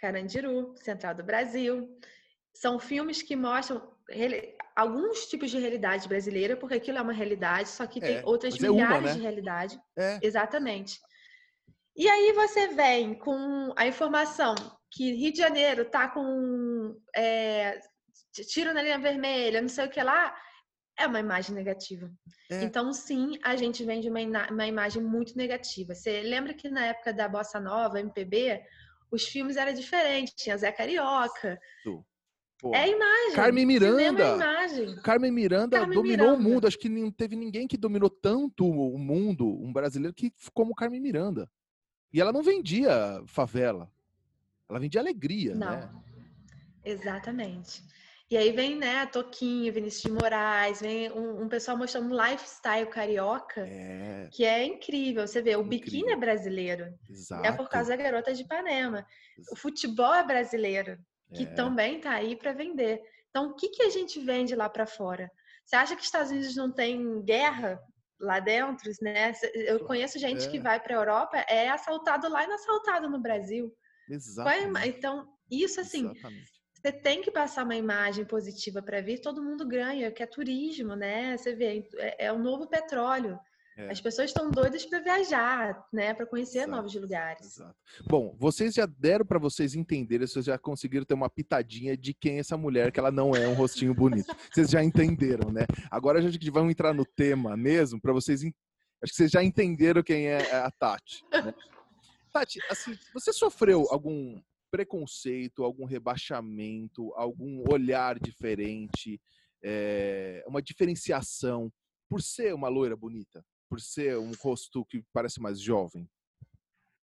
Carandiru, 0.00 0.74
Central 0.76 1.14
do 1.14 1.22
Brasil. 1.22 1.88
São 2.60 2.76
filmes 2.80 3.22
que 3.22 3.36
mostram 3.36 3.80
alguns 4.74 5.26
tipos 5.26 5.48
de 5.48 5.58
realidade 5.58 6.08
brasileira, 6.08 6.56
porque 6.56 6.74
aquilo 6.74 6.98
é 6.98 7.02
uma 7.02 7.12
realidade, 7.12 7.68
só 7.68 7.86
que 7.86 8.00
é, 8.00 8.02
tem 8.02 8.24
outras 8.24 8.58
milhares 8.58 8.96
é 8.96 8.98
uma, 8.98 9.00
né? 9.00 9.14
de 9.14 9.20
realidade. 9.20 9.80
É. 9.96 10.18
Exatamente. 10.20 10.98
E 11.96 12.08
aí 12.08 12.32
você 12.32 12.66
vem 12.66 13.14
com 13.14 13.72
a 13.76 13.86
informação 13.86 14.56
que 14.90 15.12
Rio 15.12 15.32
de 15.32 15.38
Janeiro 15.38 15.84
tá 15.84 16.08
com 16.08 17.00
é, 17.14 17.78
tiro 18.32 18.74
na 18.74 18.82
linha 18.82 18.98
vermelha, 18.98 19.62
não 19.62 19.68
sei 19.68 19.86
o 19.86 19.90
que 19.90 20.02
lá, 20.02 20.36
é 20.98 21.06
uma 21.06 21.20
imagem 21.20 21.54
negativa. 21.54 22.10
É. 22.50 22.64
Então, 22.64 22.92
sim, 22.92 23.38
a 23.44 23.54
gente 23.54 23.84
vende 23.84 24.08
uma, 24.08 24.50
uma 24.50 24.66
imagem 24.66 25.00
muito 25.00 25.36
negativa. 25.36 25.94
Você 25.94 26.22
lembra 26.22 26.54
que 26.54 26.68
na 26.68 26.86
época 26.86 27.12
da 27.12 27.28
Bossa 27.28 27.60
Nova, 27.60 28.00
MPB, 28.00 28.64
os 29.12 29.28
filmes 29.28 29.56
eram 29.56 29.72
diferentes, 29.72 30.34
tinha 30.34 30.56
Zé 30.56 30.72
Carioca. 30.72 31.60
Pô. 32.58 32.74
É 32.74 32.82
a 32.82 32.88
imagem. 32.88 33.34
Carmen 33.34 33.64
Miranda. 33.64 34.02
É 34.02 34.34
imagem. 34.34 34.96
Carmen 34.96 35.30
Miranda 35.30 35.78
Carmen 35.78 35.94
dominou 35.94 36.26
Miranda. 36.26 36.38
o 36.38 36.42
mundo. 36.42 36.66
Acho 36.66 36.78
que 36.78 36.88
não 36.88 37.10
teve 37.10 37.36
ninguém 37.36 37.68
que 37.68 37.76
dominou 37.76 38.10
tanto 38.10 38.68
o 38.68 38.98
mundo, 38.98 39.46
um 39.46 39.72
brasileiro, 39.72 40.14
que 40.14 40.32
como 40.52 40.74
Carmen 40.74 41.00
Miranda. 41.00 41.48
E 42.12 42.20
ela 42.20 42.32
não 42.32 42.42
vendia 42.42 43.22
favela. 43.26 43.90
Ela 44.68 44.80
vendia 44.80 45.00
alegria, 45.00 45.54
não. 45.54 45.70
né? 45.70 45.90
Exatamente. 46.84 47.82
E 48.30 48.36
aí 48.36 48.52
vem, 48.52 48.76
né, 48.76 49.00
a 49.00 49.06
Toquinho, 49.06 49.72
Vinícius 49.72 50.02
de 50.02 50.10
Moraes, 50.10 50.82
vem 50.82 51.10
um, 51.12 51.44
um 51.44 51.48
pessoal 51.48 51.78
mostrando 51.78 52.12
um 52.12 52.22
lifestyle 52.26 52.86
carioca, 52.86 53.62
é. 53.66 54.28
que 54.30 54.44
é 54.44 54.66
incrível. 54.66 55.26
Você 55.26 55.40
vê, 55.40 55.56
o 55.56 55.62
incrível. 55.62 55.86
biquíni 55.86 56.12
é 56.12 56.16
brasileiro. 56.16 56.92
Exato. 57.08 57.46
É 57.46 57.52
por 57.52 57.70
causa 57.70 57.88
da 57.88 57.96
garota 57.96 58.34
de 58.34 58.42
Ipanema. 58.42 59.06
Exato. 59.38 59.54
O 59.54 59.56
futebol 59.56 60.14
é 60.14 60.26
brasileiro, 60.26 60.98
que 61.34 61.44
é. 61.44 61.54
também 61.54 62.00
tá 62.00 62.12
aí 62.12 62.36
para 62.36 62.52
vender. 62.52 63.02
Então, 63.30 63.50
o 63.50 63.54
que, 63.54 63.68
que 63.68 63.82
a 63.82 63.90
gente 63.90 64.18
vende 64.20 64.54
lá 64.54 64.68
para 64.68 64.86
fora? 64.86 65.30
Você 65.64 65.76
acha 65.76 65.94
que 65.94 66.00
os 66.00 66.06
Estados 66.06 66.30
Unidos 66.30 66.56
não 66.56 66.72
tem 66.72 67.22
guerra? 67.22 67.80
lá 68.20 68.40
dentro, 68.40 68.90
né? 69.00 69.32
Eu 69.54 69.84
conheço 69.84 70.18
gente 70.18 70.46
é. 70.46 70.50
que 70.50 70.58
vai 70.58 70.80
para 70.80 70.94
a 70.94 70.98
Europa, 70.98 71.36
é 71.48 71.68
assaltado 71.68 72.28
lá 72.28 72.44
e 72.44 72.46
não 72.46 72.56
assaltado 72.56 73.08
no 73.08 73.20
Brasil. 73.20 73.72
Exato. 74.10 74.50
Então, 74.86 75.28
isso 75.50 75.80
assim, 75.80 76.10
Exatamente. 76.10 76.50
você 76.74 76.92
tem 76.92 77.22
que 77.22 77.30
passar 77.30 77.64
uma 77.64 77.76
imagem 77.76 78.24
positiva 78.24 78.82
para 78.82 79.00
vir, 79.00 79.20
todo 79.20 79.42
mundo 79.42 79.66
ganha, 79.66 80.10
que 80.10 80.22
é 80.22 80.26
turismo, 80.26 80.96
né? 80.96 81.36
Você 81.36 81.54
vê, 81.54 81.88
é, 81.96 82.26
é 82.26 82.32
o 82.32 82.38
novo 82.38 82.66
petróleo. 82.66 83.38
É. 83.78 83.92
As 83.92 84.00
pessoas 84.00 84.30
estão 84.30 84.50
doidas 84.50 84.84
para 84.84 84.98
viajar, 84.98 85.86
né, 85.92 86.12
para 86.12 86.26
conhecer 86.26 86.58
exato, 86.58 86.72
novos 86.72 86.92
lugares. 86.96 87.46
Exato. 87.46 87.76
Bom, 88.08 88.34
vocês 88.36 88.74
já 88.74 88.84
deram 88.86 89.24
para 89.24 89.38
vocês 89.38 89.76
entenderem, 89.76 90.26
vocês 90.26 90.44
já 90.44 90.58
conseguiram 90.58 91.04
ter 91.04 91.14
uma 91.14 91.30
pitadinha 91.30 91.96
de 91.96 92.12
quem 92.12 92.38
é 92.38 92.40
essa 92.40 92.56
mulher, 92.56 92.90
que 92.90 92.98
ela 92.98 93.12
não 93.12 93.36
é 93.36 93.46
um 93.46 93.54
rostinho 93.54 93.94
bonito. 93.94 94.26
vocês 94.52 94.68
já 94.68 94.82
entenderam, 94.82 95.52
né? 95.52 95.64
Agora 95.92 96.18
a 96.18 96.20
gente 96.20 96.50
vai 96.50 96.64
entrar 96.64 96.92
no 96.92 97.06
tema 97.06 97.56
mesmo 97.56 98.00
para 98.00 98.12
vocês. 98.12 98.42
Acho 98.42 99.12
que 99.12 99.16
vocês 99.16 99.30
já 99.30 99.44
entenderam 99.44 100.02
quem 100.02 100.26
é 100.26 100.56
a 100.56 100.72
Tati. 100.72 101.24
Né? 101.30 101.54
Tati, 102.34 102.58
assim, 102.68 102.98
você 103.14 103.32
sofreu 103.32 103.86
algum 103.90 104.42
preconceito, 104.72 105.62
algum 105.62 105.84
rebaixamento, 105.84 107.14
algum 107.14 107.62
olhar 107.72 108.18
diferente, 108.18 109.20
é, 109.62 110.42
uma 110.48 110.60
diferenciação 110.60 111.72
por 112.08 112.20
ser 112.20 112.52
uma 112.52 112.68
loira 112.68 112.96
bonita? 112.96 113.40
Por 113.68 113.80
ser 113.80 114.18
um 114.18 114.32
rosto 114.32 114.84
que 114.84 115.04
parece 115.12 115.40
mais 115.40 115.60
jovem? 115.60 116.08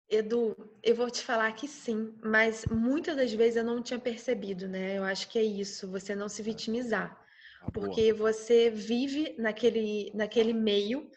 Edu, 0.09 0.55
eu 0.83 0.93
vou 0.93 1.09
te 1.09 1.23
falar 1.23 1.51
que 1.53 1.67
sim, 1.67 2.13
mas 2.21 2.65
muitas 2.65 3.15
das 3.15 3.31
vezes 3.33 3.55
eu 3.55 3.63
não 3.63 3.81
tinha 3.81 3.99
percebido, 3.99 4.67
né? 4.67 4.97
Eu 4.97 5.03
acho 5.05 5.29
que 5.29 5.39
é 5.39 5.43
isso, 5.43 5.89
você 5.89 6.13
não 6.13 6.27
se 6.27 6.43
vitimizar. 6.43 7.17
Ah, 7.61 7.71
porque 7.71 8.11
você 8.11 8.69
vive 8.69 9.35
naquele, 9.37 10.11
naquele 10.13 10.51
meio 10.51 11.09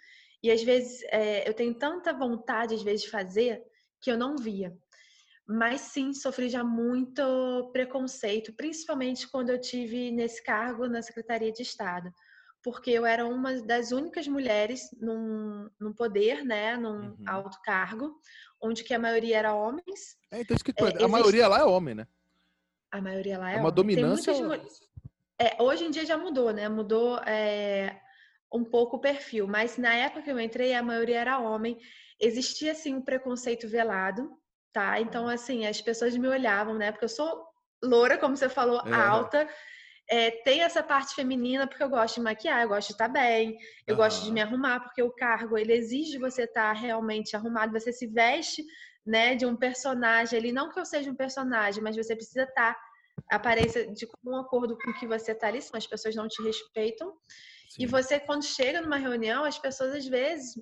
e 0.42 0.50
às 0.50 0.62
vezes 0.62 1.02
é, 1.11 1.48
eu 1.48 1.52
tenho 1.52 1.74
tanta 1.74 2.12
vontade, 2.12 2.74
às 2.74 2.83
vezes, 2.83 3.02
de 3.02 3.11
fazer 3.11 3.62
que 4.00 4.11
eu 4.11 4.16
não 4.16 4.37
via. 4.37 4.72
Mas 5.46 5.80
sim, 5.80 6.14
sofri 6.14 6.48
já 6.48 6.62
muito 6.62 7.70
preconceito, 7.72 8.54
principalmente 8.54 9.28
quando 9.28 9.50
eu 9.50 9.61
tive 9.61 10.12
nesse 10.12 10.42
cargo 10.42 10.87
na 10.87 11.02
Secretaria 11.02 11.50
de 11.50 11.62
Estado 11.62 12.12
porque 12.64 12.90
eu 12.90 13.05
era 13.05 13.27
uma 13.27 13.61
das 13.61 13.92
únicas 13.92 14.27
mulheres 14.27 14.88
num, 14.98 15.68
num 15.79 15.92
poder, 15.92 16.42
né, 16.42 16.79
num 16.79 17.11
uhum. 17.11 17.24
alto 17.27 17.61
cargo, 17.62 18.18
onde 18.61 18.83
que 18.83 18.94
a 18.94 18.98
maioria 18.98 19.37
era 19.37 19.55
homens. 19.55 20.16
É, 20.31 20.40
então 20.40 20.55
isso 20.55 20.64
que 20.64 20.70
é, 20.70 20.83
a 20.83 20.88
existe... 20.88 21.07
maioria 21.07 21.46
lá 21.46 21.61
é 21.61 21.64
homem, 21.64 21.94
né? 21.94 22.07
A 22.90 23.03
maioria 23.03 23.38
lá 23.38 23.50
é, 23.50 23.57
é 23.57 23.57
uma 23.57 23.64
homem. 23.64 23.74
dominância. 23.74 24.33
Muitas... 24.33 24.81
É, 25.38 25.62
hoje 25.62 25.85
em 25.85 25.90
dia 25.90 26.07
já 26.07 26.16
mudou, 26.16 26.53
né? 26.53 26.66
Mudou 26.70 27.18
é, 27.27 28.00
um 28.50 28.64
pouco 28.64 28.96
o 28.96 29.00
perfil, 29.00 29.46
mas 29.46 29.77
na 29.77 29.92
época 29.94 30.22
que 30.22 30.31
eu 30.31 30.40
entrei 30.40 30.72
a 30.74 30.83
maioria 30.83 31.20
era 31.20 31.38
homem. 31.38 31.79
Existia 32.18 32.72
assim 32.72 32.94
um 32.94 33.03
preconceito 33.03 33.68
velado, 33.68 34.31
tá? 34.72 34.98
Então 35.03 35.29
assim 35.29 35.66
as 35.66 35.83
pessoas 35.83 36.16
me 36.16 36.29
olhavam, 36.29 36.74
né? 36.77 36.90
Porque 36.92 37.05
eu 37.05 37.11
sou 37.11 37.44
loura, 37.83 38.16
como 38.16 38.35
você 38.35 38.48
falou, 38.48 38.81
é. 38.87 38.94
alta 38.94 39.46
é, 40.08 40.30
tem 40.42 40.60
essa 40.60 40.82
parte 40.82 41.14
feminina 41.14 41.66
porque 41.66 41.82
eu 41.82 41.88
gosto 41.88 42.16
de 42.16 42.20
maquiar, 42.20 42.62
eu 42.62 42.68
gosto 42.68 42.88
de 42.88 42.94
estar 42.94 43.08
bem, 43.08 43.56
eu 43.86 43.94
uhum. 43.94 44.02
gosto 44.02 44.24
de 44.24 44.32
me 44.32 44.40
arrumar, 44.40 44.80
porque 44.80 45.02
o 45.02 45.10
cargo 45.10 45.56
ele 45.56 45.72
exige 45.72 46.18
você 46.18 46.42
estar 46.42 46.72
realmente 46.72 47.34
arrumado, 47.34 47.72
você 47.72 47.92
se 47.92 48.06
veste 48.06 48.64
né, 49.06 49.34
de 49.34 49.46
um 49.46 49.56
personagem 49.56 50.38
ali, 50.38 50.52
não 50.52 50.70
que 50.70 50.78
eu 50.78 50.84
seja 50.84 51.10
um 51.10 51.14
personagem, 51.14 51.82
mas 51.82 51.96
você 51.96 52.14
precisa 52.14 52.44
estar 52.44 52.76
aparência 53.30 53.86
de 53.92 54.06
um 54.24 54.36
acordo 54.36 54.76
com 54.76 54.90
o 54.90 54.94
que 54.94 55.06
você 55.06 55.32
está 55.32 55.48
ali, 55.48 55.60
senão 55.60 55.78
as 55.78 55.86
pessoas 55.86 56.14
não 56.14 56.28
te 56.28 56.42
respeitam. 56.42 57.12
Sim. 57.70 57.82
E 57.82 57.86
você, 57.86 58.20
quando 58.20 58.44
chega 58.44 58.80
numa 58.80 58.96
reunião, 58.96 59.44
as 59.44 59.58
pessoas 59.58 59.94
às 59.94 60.06
vezes. 60.06 60.54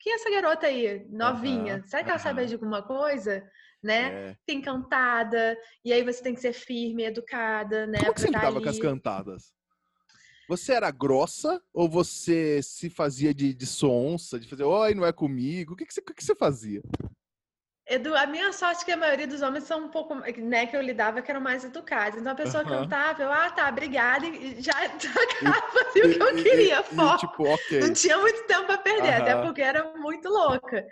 Quem 0.00 0.12
é 0.12 0.16
essa 0.16 0.30
garota 0.30 0.66
aí, 0.66 1.06
novinha? 1.08 1.76
Uhum. 1.76 1.86
Será 1.86 2.04
que 2.04 2.10
ela 2.10 2.18
sabe 2.18 2.44
de 2.46 2.54
alguma 2.54 2.82
coisa? 2.82 3.42
Né? 3.84 4.30
É. 4.30 4.36
Tem 4.46 4.60
cantada, 4.60 5.56
e 5.84 5.92
aí 5.92 6.02
você 6.02 6.22
tem 6.22 6.34
que 6.34 6.40
ser 6.40 6.52
firme, 6.52 7.04
educada, 7.04 7.86
né? 7.86 7.98
Como 7.98 8.14
que 8.14 8.20
você 8.20 8.30
tá 8.30 8.38
lidava 8.38 8.60
com 8.60 8.68
as 8.68 8.78
cantadas? 8.78 9.52
Você 10.48 10.72
era 10.72 10.90
grossa 10.90 11.62
ou 11.72 11.88
você 11.88 12.60
se 12.62 12.90
fazia 12.90 13.32
de, 13.32 13.54
de 13.54 13.66
sonsa, 13.66 14.38
de 14.38 14.48
fazer, 14.48 14.64
oi, 14.64 14.94
não 14.94 15.06
é 15.06 15.12
comigo? 15.12 15.72
O 15.72 15.76
que, 15.76 15.86
que, 15.86 15.94
você, 15.94 16.00
o 16.00 16.04
que 16.04 16.24
você 16.24 16.34
fazia? 16.34 16.82
Edu, 17.86 18.14
a 18.16 18.26
minha 18.26 18.50
sorte 18.50 18.80
é 18.80 18.84
que 18.86 18.92
a 18.92 18.96
maioria 18.96 19.26
dos 19.26 19.42
homens 19.42 19.64
são 19.64 19.84
um 19.84 19.88
pouco, 19.88 20.14
né, 20.14 20.64
que 20.64 20.74
eu 20.74 20.80
lidava, 20.80 21.20
que 21.20 21.30
eram 21.30 21.40
mais 21.40 21.64
educados. 21.64 22.18
Então 22.18 22.32
a 22.32 22.34
pessoa 22.34 22.64
cantava, 22.64 23.22
eu, 23.22 23.30
ah, 23.30 23.50
tá, 23.50 23.68
obrigada, 23.68 24.26
e 24.26 24.60
já 24.62 24.72
tocava 24.96 25.80
assim, 25.88 26.00
o 26.00 26.10
que 26.10 26.22
eu 26.22 26.34
queria, 26.34 26.80
e, 26.80 27.18
tipo, 27.18 27.52
okay. 27.52 27.80
Não 27.80 27.92
tinha 27.92 28.16
muito 28.18 28.46
tempo 28.46 28.64
para 28.64 28.78
perder, 28.78 29.12
até 29.12 29.36
porque 29.42 29.60
era 29.60 29.92
muito 29.98 30.30
louca 30.30 30.86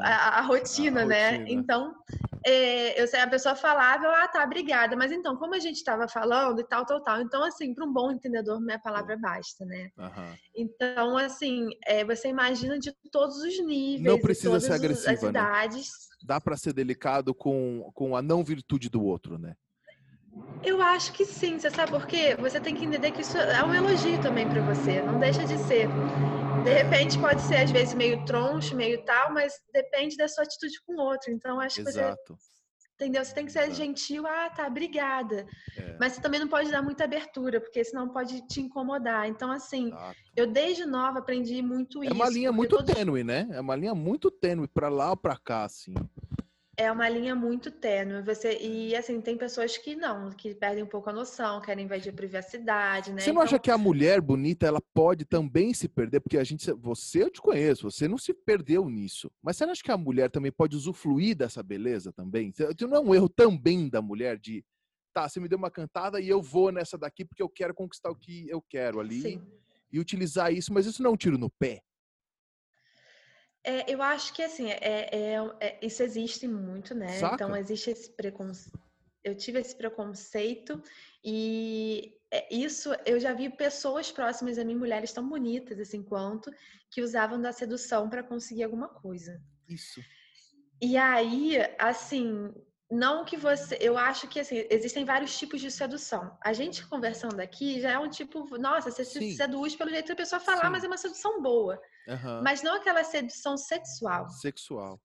a, 0.00 0.38
a, 0.38 0.40
rotina, 0.42 1.02
a, 1.02 1.06
né? 1.06 1.30
Rotina. 1.30 1.50
Então, 1.50 1.94
é, 2.44 3.00
eu 3.00 3.06
sei, 3.06 3.20
a 3.20 3.26
pessoa 3.26 3.54
falava, 3.54 4.06
ah, 4.08 4.28
tá, 4.28 4.44
obrigada. 4.44 4.96
Mas 4.96 5.12
então, 5.12 5.36
como 5.36 5.54
a 5.54 5.58
gente 5.58 5.76
estava 5.76 6.08
falando 6.08 6.60
e 6.60 6.64
tal, 6.64 6.84
tal, 6.84 7.02
tal. 7.02 7.20
Então, 7.20 7.42
assim, 7.44 7.74
para 7.74 7.84
um 7.84 7.92
bom 7.92 8.10
entendedor, 8.10 8.60
minha 8.60 8.78
palavra 8.78 9.16
basta, 9.16 9.64
né? 9.64 9.90
Então, 10.54 11.16
assim, 11.16 11.68
é, 11.86 12.04
você 12.04 12.28
imagina 12.28 12.78
de 12.78 12.92
todos 13.10 13.38
os 13.38 13.58
níveis, 13.64 14.02
não 14.02 14.18
precisa 14.18 14.60
ser 14.60 14.72
agressiva, 14.72 15.12
as 15.12 15.22
né? 15.22 15.28
idades. 15.28 15.86
Né? 15.86 16.08
dá 16.22 16.40
para 16.40 16.56
ser 16.56 16.72
delicado 16.72 17.34
com, 17.34 17.90
com 17.94 18.16
a 18.16 18.22
não 18.22 18.42
virtude 18.42 18.88
do 18.88 19.02
outro, 19.04 19.38
né? 19.38 19.54
Eu 20.62 20.80
acho 20.80 21.12
que 21.12 21.24
sim, 21.24 21.58
você 21.58 21.70
sabe 21.70 21.90
por 21.90 22.06
quê? 22.06 22.36
Você 22.38 22.60
tem 22.60 22.74
que 22.74 22.84
entender 22.84 23.10
que 23.12 23.22
isso 23.22 23.36
é 23.36 23.64
um 23.64 23.74
elogio 23.74 24.20
também 24.20 24.48
para 24.48 24.62
você, 24.62 25.00
não 25.02 25.18
deixa 25.18 25.44
de 25.44 25.58
ser. 25.58 25.88
De 26.68 26.74
repente 26.74 27.18
pode 27.18 27.40
ser 27.40 27.56
às 27.56 27.70
vezes 27.70 27.94
meio 27.94 28.22
troncho, 28.26 28.76
meio 28.76 29.02
tal, 29.02 29.32
mas 29.32 29.54
depende 29.72 30.18
da 30.18 30.28
sua 30.28 30.44
atitude 30.44 30.78
com 30.84 30.96
o 30.96 31.00
outro. 31.00 31.32
Então 31.32 31.58
acho 31.58 31.80
Exato. 31.80 32.18
que 32.26 32.32
você 32.34 32.48
Entendeu? 32.94 33.24
Você 33.24 33.32
tem 33.32 33.46
que 33.46 33.52
ser 33.52 33.72
gentil, 33.72 34.26
ah, 34.26 34.50
tá, 34.50 34.66
obrigada. 34.66 35.46
É. 35.78 35.96
Mas 35.98 36.12
você 36.12 36.20
também 36.20 36.40
não 36.40 36.48
pode 36.48 36.70
dar 36.70 36.82
muita 36.82 37.04
abertura, 37.04 37.58
porque 37.60 37.82
senão 37.84 38.08
pode 38.08 38.46
te 38.48 38.60
incomodar. 38.60 39.28
Então, 39.28 39.52
assim, 39.52 39.86
Exato. 39.86 40.16
eu 40.36 40.46
desde 40.48 40.84
nova 40.84 41.20
aprendi 41.20 41.62
muito 41.62 42.02
isso. 42.02 42.12
É 42.12 42.14
uma 42.14 42.28
linha 42.28 42.50
muito 42.50 42.76
todos... 42.76 42.92
tênue, 42.92 43.22
né? 43.22 43.48
É 43.52 43.60
uma 43.60 43.76
linha 43.76 43.94
muito 43.94 44.30
tênue, 44.30 44.66
para 44.66 44.88
lá 44.88 45.10
ou 45.10 45.16
para 45.16 45.36
cá, 45.38 45.64
assim 45.64 45.94
é 46.78 46.92
uma 46.92 47.08
linha 47.08 47.34
muito 47.34 47.72
tênue. 47.72 48.22
Você, 48.22 48.56
e 48.60 48.94
assim, 48.94 49.20
tem 49.20 49.36
pessoas 49.36 49.76
que 49.76 49.96
não, 49.96 50.30
que 50.30 50.54
perdem 50.54 50.84
um 50.84 50.86
pouco 50.86 51.10
a 51.10 51.12
noção, 51.12 51.60
querem 51.60 51.84
invadir 51.84 52.10
a 52.10 52.12
privacidade, 52.12 53.12
né? 53.12 53.20
Você 53.20 53.32
não 53.32 53.32
então... 53.32 53.42
acha 53.42 53.58
que 53.58 53.70
a 53.70 53.76
mulher 53.76 54.20
bonita 54.20 54.64
ela 54.64 54.80
pode 54.94 55.24
também 55.24 55.74
se 55.74 55.88
perder? 55.88 56.20
Porque 56.20 56.38
a 56.38 56.44
gente, 56.44 56.70
você 56.74 57.24
eu 57.24 57.30
te 57.30 57.42
conheço, 57.42 57.90
você 57.90 58.06
não 58.06 58.16
se 58.16 58.32
perdeu 58.32 58.88
nisso. 58.88 59.28
Mas 59.42 59.56
você 59.56 59.66
não 59.66 59.72
acha 59.72 59.82
que 59.82 59.90
a 59.90 59.96
mulher 59.96 60.30
também 60.30 60.52
pode 60.52 60.76
usufruir 60.76 61.36
dessa 61.36 61.64
beleza 61.64 62.12
também? 62.12 62.54
Não 62.80 62.96
é 62.96 63.00
um 63.00 63.12
erro 63.12 63.28
também 63.28 63.88
da 63.88 64.00
mulher 64.00 64.38
de 64.38 64.64
tá, 65.12 65.28
você 65.28 65.40
me 65.40 65.48
deu 65.48 65.58
uma 65.58 65.72
cantada 65.72 66.20
e 66.20 66.28
eu 66.28 66.40
vou 66.40 66.70
nessa 66.70 66.96
daqui 66.96 67.24
porque 67.24 67.42
eu 67.42 67.48
quero 67.48 67.74
conquistar 67.74 68.08
o 68.08 68.14
que 68.14 68.48
eu 68.48 68.62
quero 68.62 69.00
ali 69.00 69.20
Sim. 69.20 69.42
e 69.90 69.98
utilizar 69.98 70.52
isso, 70.52 70.72
mas 70.72 70.86
isso 70.86 71.02
não 71.02 71.10
é 71.10 71.14
um 71.14 71.16
tiro 71.16 71.36
no 71.36 71.50
pé. 71.50 71.82
É, 73.68 73.84
eu 73.86 74.00
acho 74.00 74.32
que 74.32 74.42
assim, 74.42 74.70
é, 74.70 75.10
é, 75.12 75.34
é, 75.60 75.78
isso 75.82 76.02
existe 76.02 76.48
muito, 76.48 76.94
né? 76.94 77.18
Saca? 77.18 77.34
Então 77.34 77.54
existe 77.54 77.90
esse 77.90 78.10
preconceito. 78.10 78.80
Eu 79.22 79.34
tive 79.34 79.58
esse 79.58 79.76
preconceito 79.76 80.82
e 81.22 82.16
é, 82.30 82.54
isso 82.54 82.94
eu 83.04 83.20
já 83.20 83.34
vi 83.34 83.50
pessoas 83.50 84.10
próximas 84.10 84.58
a 84.58 84.64
mim, 84.64 84.74
mulheres 84.74 85.12
tão 85.12 85.28
bonitas 85.28 85.78
assim 85.78 86.02
quanto, 86.02 86.50
que 86.90 87.02
usavam 87.02 87.38
da 87.38 87.52
sedução 87.52 88.08
para 88.08 88.22
conseguir 88.22 88.64
alguma 88.64 88.88
coisa. 88.88 89.38
Isso. 89.68 90.00
E 90.80 90.96
aí, 90.96 91.58
assim, 91.78 92.50
não 92.90 93.24
que 93.24 93.36
você. 93.36 93.76
Eu 93.80 93.98
acho 93.98 94.26
que 94.28 94.40
assim, 94.40 94.66
existem 94.70 95.04
vários 95.04 95.38
tipos 95.38 95.60
de 95.60 95.70
sedução. 95.70 96.36
A 96.42 96.52
gente 96.52 96.86
conversando 96.86 97.38
aqui 97.40 97.80
já 97.80 97.92
é 97.92 97.98
um 97.98 98.08
tipo, 98.08 98.56
nossa, 98.58 98.90
você 98.90 99.04
Sim. 99.04 99.20
se 99.30 99.36
seduz 99.36 99.76
pelo 99.76 99.90
jeito 99.90 100.08
da 100.08 100.16
pessoa 100.16 100.40
falar, 100.40 100.66
Sim. 100.66 100.70
mas 100.70 100.84
é 100.84 100.86
uma 100.86 100.96
sedução 100.96 101.42
boa. 101.42 101.78
Uhum. 102.06 102.42
Mas 102.42 102.62
não 102.62 102.76
aquela 102.76 103.04
sedução 103.04 103.56
sexual. 103.56 104.28
Sexual. 104.30 105.00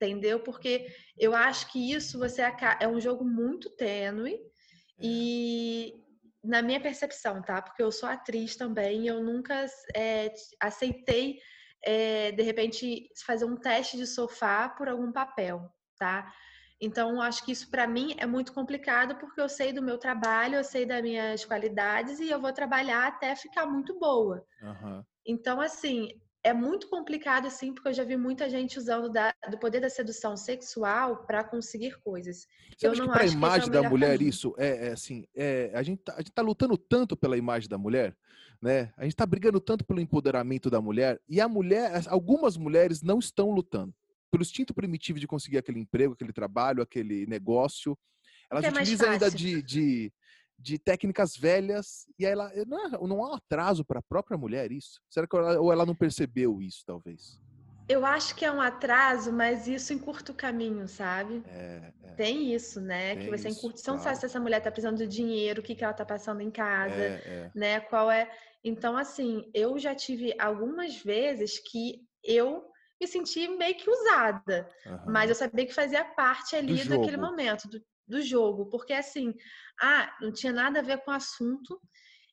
Entendeu? 0.00 0.40
Porque 0.40 0.86
eu 1.18 1.34
acho 1.34 1.70
que 1.70 1.92
isso 1.92 2.18
você 2.18 2.42
é 2.80 2.88
um 2.88 2.98
jogo 2.98 3.22
muito 3.22 3.68
tênue 3.68 4.34
é. 4.34 4.38
e 4.98 6.02
na 6.42 6.62
minha 6.62 6.80
percepção, 6.80 7.42
tá? 7.42 7.60
Porque 7.60 7.82
eu 7.82 7.92
sou 7.92 8.08
atriz 8.08 8.56
também, 8.56 9.06
eu 9.06 9.22
nunca 9.22 9.66
é, 9.94 10.32
aceitei 10.58 11.38
é, 11.84 12.32
de 12.32 12.42
repente 12.42 13.10
fazer 13.26 13.44
um 13.44 13.56
teste 13.56 13.98
de 13.98 14.06
sofá 14.06 14.70
por 14.70 14.88
algum 14.88 15.12
papel, 15.12 15.70
tá? 15.98 16.32
Então, 16.80 17.20
acho 17.20 17.44
que 17.44 17.52
isso 17.52 17.70
para 17.70 17.86
mim 17.86 18.14
é 18.16 18.24
muito 18.24 18.54
complicado 18.54 19.16
porque 19.16 19.40
eu 19.40 19.48
sei 19.48 19.72
do 19.72 19.82
meu 19.82 19.98
trabalho, 19.98 20.54
eu 20.56 20.64
sei 20.64 20.86
das 20.86 21.02
minhas 21.02 21.44
qualidades 21.44 22.18
e 22.20 22.30
eu 22.30 22.40
vou 22.40 22.52
trabalhar 22.52 23.06
até 23.06 23.36
ficar 23.36 23.66
muito 23.66 23.98
boa. 23.98 24.42
Uhum. 24.62 25.04
Então, 25.26 25.60
assim, 25.60 26.08
é 26.42 26.54
muito 26.54 26.88
complicado, 26.88 27.46
assim, 27.46 27.74
porque 27.74 27.88
eu 27.88 27.92
já 27.92 28.02
vi 28.02 28.16
muita 28.16 28.48
gente 28.48 28.78
usando 28.78 29.10
da, 29.10 29.34
do 29.50 29.58
poder 29.58 29.80
da 29.80 29.90
sedução 29.90 30.38
sexual 30.38 31.24
para 31.26 31.44
conseguir 31.44 32.00
coisas. 32.00 32.46
Você 32.76 32.86
eu 32.86 32.92
acha 32.92 33.02
que 33.02 33.08
para 33.08 33.24
a 33.24 33.26
imagem 33.26 33.68
é 33.68 33.72
da 33.72 33.88
mulher 33.88 34.12
caminho. 34.12 34.30
isso 34.30 34.54
é, 34.56 34.88
é 34.88 34.92
assim, 34.92 35.26
é, 35.34 35.70
a 35.74 35.82
gente 35.82 36.02
tá, 36.02 36.14
a 36.14 36.18
gente 36.18 36.32
tá 36.32 36.40
lutando 36.40 36.78
tanto 36.78 37.14
pela 37.14 37.36
imagem 37.36 37.68
da 37.68 37.76
mulher, 37.76 38.16
né? 38.60 38.90
A 38.96 39.02
gente 39.02 39.12
está 39.12 39.26
brigando 39.26 39.60
tanto 39.60 39.84
pelo 39.84 40.00
empoderamento 40.00 40.70
da 40.70 40.80
mulher 40.80 41.20
e 41.28 41.42
a 41.42 41.48
mulher, 41.48 41.92
algumas 42.08 42.56
mulheres 42.56 43.02
não 43.02 43.18
estão 43.18 43.50
lutando 43.50 43.94
pelo 44.30 44.42
instinto 44.42 44.72
primitivo 44.72 45.18
de 45.18 45.26
conseguir 45.26 45.58
aquele 45.58 45.80
emprego, 45.80 46.14
aquele 46.14 46.32
trabalho, 46.32 46.82
aquele 46.82 47.26
negócio. 47.26 47.98
Elas 48.50 48.64
é 48.64 48.68
utilizam 48.68 49.10
ainda 49.10 49.30
de, 49.30 49.62
de 49.62 50.12
de 50.60 50.78
técnicas 50.78 51.36
velhas 51.36 52.06
e 52.18 52.26
ela 52.26 52.52
não, 52.66 52.86
é, 52.86 52.90
não 52.90 53.24
há 53.24 53.30
um 53.30 53.34
atraso 53.34 53.84
para 53.84 54.00
a 54.00 54.02
própria 54.02 54.36
mulher 54.36 54.70
isso? 54.70 55.00
Será 55.08 55.26
que 55.26 55.34
ela, 55.34 55.58
ou 55.58 55.72
ela 55.72 55.86
não 55.86 55.94
percebeu 55.94 56.60
isso 56.60 56.84
talvez? 56.86 57.40
Eu 57.88 58.06
acho 58.06 58.36
que 58.36 58.44
é 58.44 58.52
um 58.52 58.60
atraso, 58.60 59.32
mas 59.32 59.66
isso 59.66 59.92
encurta 59.92 60.30
o 60.30 60.34
caminho, 60.34 60.86
sabe? 60.86 61.42
É, 61.48 61.92
é. 62.04 62.12
Tem 62.12 62.54
isso, 62.54 62.80
né? 62.80 63.16
Tem 63.16 63.24
que 63.24 63.30
você 63.36 63.48
encurta. 63.48 63.78
Você 63.78 63.90
não 63.90 63.98
sabe 63.98 64.16
se 64.16 64.26
essa 64.26 64.38
mulher 64.38 64.58
está 64.58 64.70
precisando 64.70 64.98
de 64.98 65.08
dinheiro, 65.08 65.60
o 65.60 65.64
que, 65.64 65.74
que 65.74 65.82
ela 65.82 65.90
está 65.90 66.04
passando 66.04 66.40
em 66.40 66.52
casa, 66.52 66.94
é, 66.94 67.22
é, 67.24 67.50
né? 67.52 67.80
Qual 67.80 68.08
é. 68.08 68.30
Então, 68.62 68.96
assim, 68.96 69.50
eu 69.52 69.76
já 69.76 69.92
tive 69.92 70.32
algumas 70.38 71.02
vezes 71.02 71.58
que 71.58 72.06
eu 72.22 72.64
me 73.00 73.06
senti 73.06 73.48
meio 73.48 73.76
que 73.76 73.88
usada, 73.88 74.68
uhum. 74.84 75.12
mas 75.12 75.30
eu 75.30 75.34
sabia 75.34 75.66
que 75.66 75.74
fazia 75.74 76.04
parte 76.04 76.54
ali 76.54 76.84
do 76.84 76.90
daquele 76.90 77.16
momento, 77.16 77.68
do, 77.68 77.80
do 78.06 78.20
jogo, 78.20 78.66
porque 78.66 78.92
assim, 78.92 79.34
ah, 79.80 80.14
não 80.20 80.32
tinha 80.32 80.52
nada 80.52 80.80
a 80.80 80.82
ver 80.82 80.98
com 80.98 81.10
o 81.10 81.14
assunto, 81.14 81.80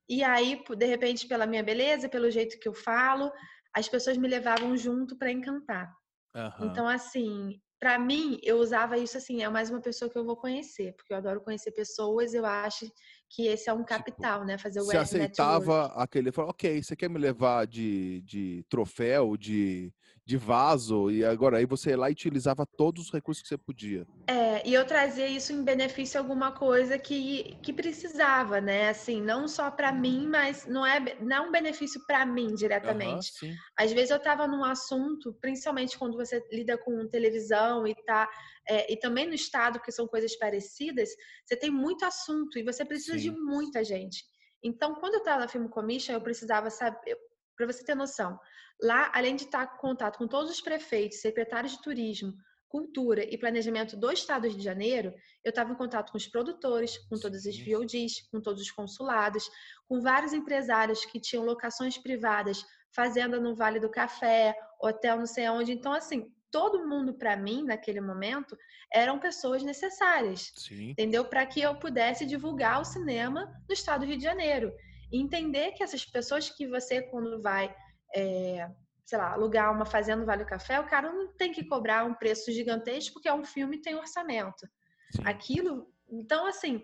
e 0.09 0.23
aí, 0.23 0.63
de 0.77 0.85
repente, 0.85 1.27
pela 1.27 1.45
minha 1.45 1.63
beleza, 1.63 2.07
pelo 2.07 2.31
jeito 2.31 2.59
que 2.59 2.67
eu 2.67 2.73
falo, 2.73 3.31
as 3.73 3.87
pessoas 3.87 4.17
me 4.17 4.27
levavam 4.27 4.75
junto 4.77 5.17
para 5.17 5.31
encantar. 5.31 5.93
Uhum. 6.33 6.67
Então, 6.67 6.87
assim, 6.87 7.59
para 7.79 7.99
mim, 7.99 8.39
eu 8.41 8.57
usava 8.57 8.97
isso 8.97 9.17
assim, 9.17 9.43
é 9.43 9.49
mais 9.49 9.69
uma 9.69 9.81
pessoa 9.81 10.09
que 10.09 10.17
eu 10.17 10.25
vou 10.25 10.37
conhecer, 10.37 10.93
porque 10.95 11.13
eu 11.13 11.17
adoro 11.17 11.41
conhecer 11.41 11.71
pessoas, 11.71 12.33
eu 12.33 12.45
acho 12.45 12.89
que 13.29 13.45
esse 13.47 13.69
é 13.69 13.73
um 13.73 13.83
tipo, 13.83 13.89
capital, 13.89 14.39
tipo, 14.39 14.47
né? 14.47 14.57
Fazer 14.57 14.79
o 14.79 14.85
Você 14.85 14.97
aceitava 14.97 15.81
network. 15.81 16.03
aquele, 16.03 16.31
falou, 16.31 16.51
ok, 16.51 16.81
você 16.81 16.95
quer 16.95 17.09
me 17.09 17.19
levar 17.19 17.67
de, 17.67 18.21
de 18.21 18.65
troféu, 18.69 19.35
de 19.35 19.93
de 20.27 20.35
vaso, 20.35 21.09
e 21.09 21.23
agora 21.23 21.57
aí 21.57 21.65
você 21.65 21.91
ia 21.91 21.97
lá 21.97 22.09
e 22.09 22.11
utilizava 22.11 22.65
todos 22.65 23.05
os 23.05 23.11
recursos 23.13 23.41
que 23.41 23.47
você 23.47 23.57
podia. 23.57 24.05
É, 24.27 24.61
e 24.67 24.73
eu 24.73 24.85
trazia 24.85 25.25
isso 25.25 25.53
em 25.53 25.63
benefício 25.63 26.19
a 26.19 26.21
alguma 26.21 26.51
coisa 26.51 26.99
que, 26.99 27.57
que 27.63 27.71
precisava, 27.71 28.59
né? 28.59 28.89
Assim, 28.89 29.21
não 29.21 29.47
só 29.47 29.71
para 29.71 29.89
mim, 29.89 30.27
mas 30.27 30.67
não 30.67 30.85
é, 30.85 31.15
não 31.21 31.37
é 31.37 31.39
um 31.39 31.49
benefício 31.49 32.01
para 32.05 32.25
mim 32.25 32.53
diretamente. 32.55 33.31
Uhum, 33.41 33.55
Às 33.79 33.93
vezes 33.93 34.09
eu 34.09 34.17
estava 34.17 34.45
num 34.45 34.65
assunto, 34.65 35.33
principalmente 35.39 35.97
quando 35.97 36.17
você 36.17 36.45
lida 36.51 36.77
com 36.77 37.07
televisão 37.07 37.87
e 37.87 37.95
tá. 38.03 38.29
É, 38.67 38.91
e 38.91 38.97
também 38.97 39.27
no 39.27 39.33
estado, 39.33 39.79
que 39.79 39.93
são 39.93 40.05
coisas 40.05 40.35
parecidas, 40.35 41.07
você 41.45 41.55
tem 41.55 41.71
muito 41.71 42.03
assunto 42.03 42.59
e 42.59 42.63
você 42.63 42.83
precisa 42.83 43.17
sim. 43.17 43.31
de 43.31 43.31
muita 43.31 43.81
gente. 43.81 44.25
Então, 44.61 44.93
quando 44.95 45.13
eu 45.13 45.19
estava 45.19 45.39
na 45.39 45.47
Film 45.47 45.69
Commission, 45.69 46.11
eu 46.11 46.21
precisava 46.21 46.69
saber, 46.69 47.15
para 47.55 47.65
você 47.65 47.81
ter 47.81 47.95
noção, 47.95 48.37
lá, 48.81 49.11
além 49.13 49.35
de 49.35 49.43
estar 49.43 49.73
em 49.75 49.77
contato 49.77 50.17
com 50.17 50.27
todos 50.27 50.51
os 50.51 50.61
prefeitos, 50.61 51.21
secretários 51.21 51.73
de 51.73 51.81
turismo, 51.81 52.33
cultura 52.69 53.23
e 53.23 53.37
planejamento 53.37 53.95
do 53.95 54.11
Estado 54.11 54.41
do 54.41 54.47
Rio 54.49 54.57
de 54.57 54.63
Janeiro, 54.63 55.13
eu 55.43 55.49
estava 55.49 55.71
em 55.71 55.75
contato 55.75 56.11
com 56.11 56.17
os 56.17 56.27
produtores, 56.27 56.97
com 57.09 57.17
todos 57.17 57.45
os 57.45 57.59
VODs, 57.59 58.29
com 58.29 58.41
todos 58.41 58.61
os 58.61 58.71
consulados, 58.71 59.49
com 59.87 60.01
vários 60.01 60.33
empresários 60.33 61.05
que 61.05 61.19
tinham 61.19 61.45
locações 61.45 61.97
privadas, 61.97 62.63
fazenda 62.93 63.39
no 63.39 63.55
Vale 63.55 63.79
do 63.79 63.89
Café, 63.89 64.55
hotel 64.81 65.17
não 65.17 65.25
sei 65.25 65.49
onde. 65.49 65.71
Então, 65.71 65.93
assim, 65.93 66.31
todo 66.51 66.87
mundo 66.87 67.13
para 67.13 67.37
mim 67.37 67.63
naquele 67.63 68.01
momento 68.01 68.57
eram 68.91 69.19
pessoas 69.19 69.63
necessárias, 69.63 70.51
Sim. 70.55 70.91
entendeu? 70.91 71.25
Para 71.25 71.45
que 71.45 71.61
eu 71.61 71.75
pudesse 71.75 72.25
divulgar 72.25 72.81
o 72.81 72.85
cinema 72.85 73.51
no 73.67 73.73
Estado 73.73 74.01
do 74.01 74.07
Rio 74.07 74.17
de 74.17 74.23
Janeiro. 74.23 74.73
E 75.11 75.21
entender 75.21 75.71
que 75.71 75.83
essas 75.83 76.03
pessoas 76.05 76.49
que 76.49 76.67
você, 76.67 77.01
quando 77.01 77.41
vai, 77.41 77.73
é, 78.15 78.69
sei 79.05 79.17
lá, 79.17 79.31
alugar 79.31 79.73
uma 79.73 79.85
fazenda 79.85 80.21
no 80.21 80.25
Vale 80.25 80.43
do 80.43 80.49
Café, 80.49 80.79
o 80.79 80.87
cara 80.87 81.11
não 81.11 81.27
tem 81.33 81.51
que 81.51 81.63
cobrar 81.63 82.05
um 82.05 82.13
preço 82.13 82.51
gigantesco 82.51 83.13
porque 83.13 83.29
é 83.29 83.33
um 83.33 83.45
filme 83.45 83.77
e 83.77 83.81
tem 83.81 83.95
orçamento. 83.95 84.67
Sim. 85.15 85.21
Aquilo. 85.25 85.87
Então, 86.09 86.45
assim, 86.45 86.83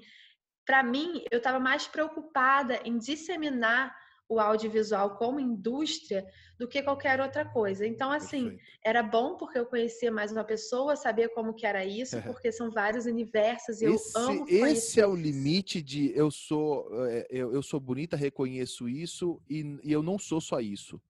para 0.65 0.83
mim, 0.83 1.23
eu 1.31 1.37
estava 1.37 1.59
mais 1.59 1.87
preocupada 1.87 2.79
em 2.85 2.97
disseminar 2.97 3.95
o 4.29 4.39
audiovisual 4.39 5.17
como 5.17 5.39
indústria 5.39 6.25
do 6.57 6.67
que 6.67 6.81
qualquer 6.81 7.19
outra 7.19 7.45
coisa. 7.45 7.85
Então, 7.85 8.11
assim, 8.11 8.43
Perfeito. 8.43 8.63
era 8.83 9.03
bom 9.03 9.35
porque 9.35 9.59
eu 9.59 9.65
conhecia 9.65 10.11
mais 10.11 10.31
uma 10.31 10.43
pessoa, 10.43 10.95
sabia 10.95 11.29
como 11.29 11.53
que 11.53 11.65
era 11.65 11.85
isso, 11.85 12.21
porque 12.23 12.51
são 12.51 12.71
vários 12.71 13.05
universos 13.05 13.81
e 13.81 13.85
esse, 13.85 14.17
eu 14.17 14.23
amo 14.23 14.45
Esse 14.47 15.01
é 15.01 15.07
o 15.07 15.15
limite 15.15 15.81
de 15.81 16.11
eu 16.15 16.31
sou 16.31 16.87
eh, 17.07 17.27
eu, 17.29 17.53
eu 17.53 17.61
sou 17.61 17.79
bonita, 17.79 18.15
reconheço 18.15 18.87
isso 18.87 19.41
e, 19.49 19.77
e, 19.83 19.91
eu 19.91 20.01
não 20.01 20.17
sou 20.17 20.39
só 20.39 20.59
isso. 20.59 21.01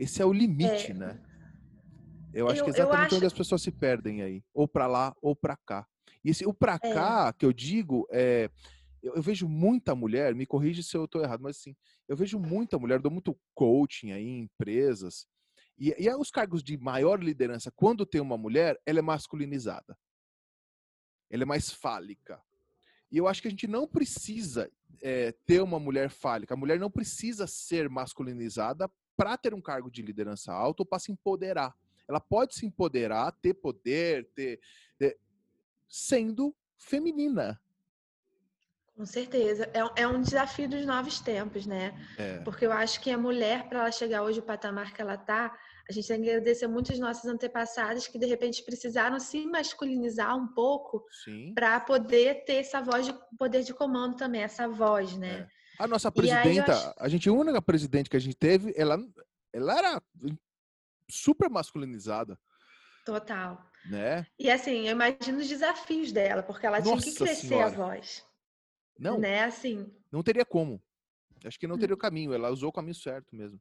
Esse 0.00 0.22
é 0.22 0.24
o 0.24 0.32
limite, 0.32 0.92
é. 0.92 0.94
né? 0.94 1.20
Eu 2.32 2.48
acho 2.48 2.60
eu, 2.60 2.64
que 2.64 2.70
é 2.70 2.74
exatamente 2.74 3.06
acho... 3.06 3.16
onde 3.16 3.26
as 3.26 3.32
pessoas 3.32 3.60
se 3.60 3.70
perdem 3.70 4.22
aí, 4.22 4.42
ou 4.54 4.66
para 4.66 4.86
lá 4.86 5.14
ou 5.20 5.36
para 5.36 5.56
cá. 5.56 5.86
E 6.24 6.30
esse 6.30 6.46
o 6.46 6.54
para 6.54 6.78
é. 6.82 6.94
cá 6.94 7.32
que 7.32 7.44
eu 7.44 7.52
digo 7.52 8.06
é 8.10 8.50
eu, 9.02 9.14
eu, 9.14 9.22
vejo 9.22 9.48
muita 9.48 9.94
mulher, 9.94 10.34
me 10.34 10.46
corrige 10.46 10.82
se 10.82 10.96
eu 10.96 11.04
estou 11.04 11.22
errado, 11.22 11.42
mas 11.42 11.56
assim, 11.56 11.74
eu 12.08 12.16
vejo 12.16 12.38
muita 12.38 12.78
mulher, 12.78 13.00
dou 13.00 13.10
muito 13.10 13.38
coaching 13.54 14.12
aí 14.12 14.26
em 14.26 14.40
empresas, 14.40 15.26
e, 15.78 15.94
e 15.98 16.14
os 16.14 16.30
cargos 16.30 16.62
de 16.62 16.76
maior 16.76 17.22
liderança, 17.22 17.72
quando 17.74 18.04
tem 18.04 18.20
uma 18.20 18.36
mulher, 18.36 18.78
ela 18.84 18.98
é 18.98 19.02
masculinizada. 19.02 19.98
Ela 21.30 21.44
é 21.44 21.46
mais 21.46 21.70
fálica. 21.70 22.40
E 23.10 23.16
eu 23.16 23.26
acho 23.26 23.40
que 23.40 23.48
a 23.48 23.50
gente 23.50 23.66
não 23.66 23.88
precisa 23.88 24.70
é, 25.00 25.32
ter 25.46 25.62
uma 25.62 25.80
mulher 25.80 26.10
fálica. 26.10 26.52
A 26.52 26.56
mulher 26.56 26.78
não 26.78 26.90
precisa 26.90 27.46
ser 27.46 27.88
masculinizada 27.88 28.90
para 29.20 29.36
ter 29.36 29.52
um 29.52 29.60
cargo 29.60 29.90
de 29.90 30.00
liderança 30.00 30.50
alto 30.50 30.80
ou 30.80 30.86
para 30.86 30.98
se 30.98 31.12
empoderar. 31.12 31.76
Ela 32.08 32.18
pode 32.18 32.54
se 32.54 32.64
empoderar, 32.64 33.30
ter 33.32 33.52
poder, 33.52 34.30
ter, 34.34 34.58
ter 34.98 35.18
sendo 35.86 36.56
feminina. 36.78 37.60
Com 38.96 39.04
certeza. 39.04 39.70
É, 39.74 40.02
é 40.04 40.08
um 40.08 40.22
desafio 40.22 40.66
dos 40.70 40.86
novos 40.86 41.20
tempos, 41.20 41.66
né? 41.66 41.94
É. 42.16 42.38
Porque 42.38 42.64
eu 42.64 42.72
acho 42.72 42.98
que 42.98 43.10
a 43.10 43.18
mulher, 43.18 43.68
para 43.68 43.80
ela 43.80 43.92
chegar 43.92 44.22
hoje 44.22 44.40
ao 44.40 44.46
patamar 44.46 44.94
que 44.94 45.02
ela 45.02 45.16
está, 45.16 45.54
a 45.86 45.92
gente 45.92 46.08
tem 46.08 46.22
que 46.22 46.30
agradecer 46.30 46.66
muitos 46.66 46.98
nossos 46.98 47.26
antepassados 47.26 48.06
que, 48.06 48.18
de 48.18 48.24
repente, 48.24 48.64
precisaram 48.64 49.20
se 49.20 49.44
masculinizar 49.44 50.34
um 50.34 50.48
pouco 50.48 51.04
para 51.54 51.78
poder 51.78 52.46
ter 52.46 52.54
essa 52.54 52.80
voz 52.80 53.04
de 53.04 53.14
poder 53.36 53.64
de 53.64 53.74
comando 53.74 54.16
também, 54.16 54.40
essa 54.40 54.66
voz, 54.66 55.14
né? 55.18 55.40
É. 55.40 55.59
A 55.80 55.86
nossa 55.86 56.12
presidenta, 56.12 56.72
acho... 56.72 56.94
a 56.98 57.08
gente, 57.08 57.28
a 57.28 57.32
única 57.32 57.62
presidente 57.62 58.10
que 58.10 58.16
a 58.16 58.20
gente 58.20 58.36
teve, 58.36 58.72
ela, 58.76 58.98
ela 59.52 59.78
era 59.78 60.02
super 61.08 61.48
masculinizada. 61.48 62.38
Total. 63.04 63.64
Né? 63.86 64.26
E 64.38 64.50
assim, 64.50 64.86
eu 64.86 64.92
imagino 64.92 65.38
os 65.38 65.48
desafios 65.48 66.12
dela, 66.12 66.42
porque 66.42 66.66
ela 66.66 66.80
Nossa 66.80 67.02
tinha 67.02 67.12
que 67.12 67.18
crescer 67.18 67.48
senhora. 67.48 67.66
a 67.66 67.70
voz. 67.70 68.24
Não. 68.98 69.18
Né, 69.18 69.44
assim. 69.44 69.90
Não 70.12 70.22
teria 70.22 70.44
como. 70.44 70.82
Acho 71.44 71.58
que 71.58 71.66
não 71.66 71.78
teria 71.78 71.94
o 71.94 71.96
hum. 71.96 72.00
caminho. 72.00 72.34
Ela 72.34 72.50
usou 72.50 72.68
o 72.68 72.72
caminho 72.72 72.94
certo 72.94 73.34
mesmo. 73.34 73.58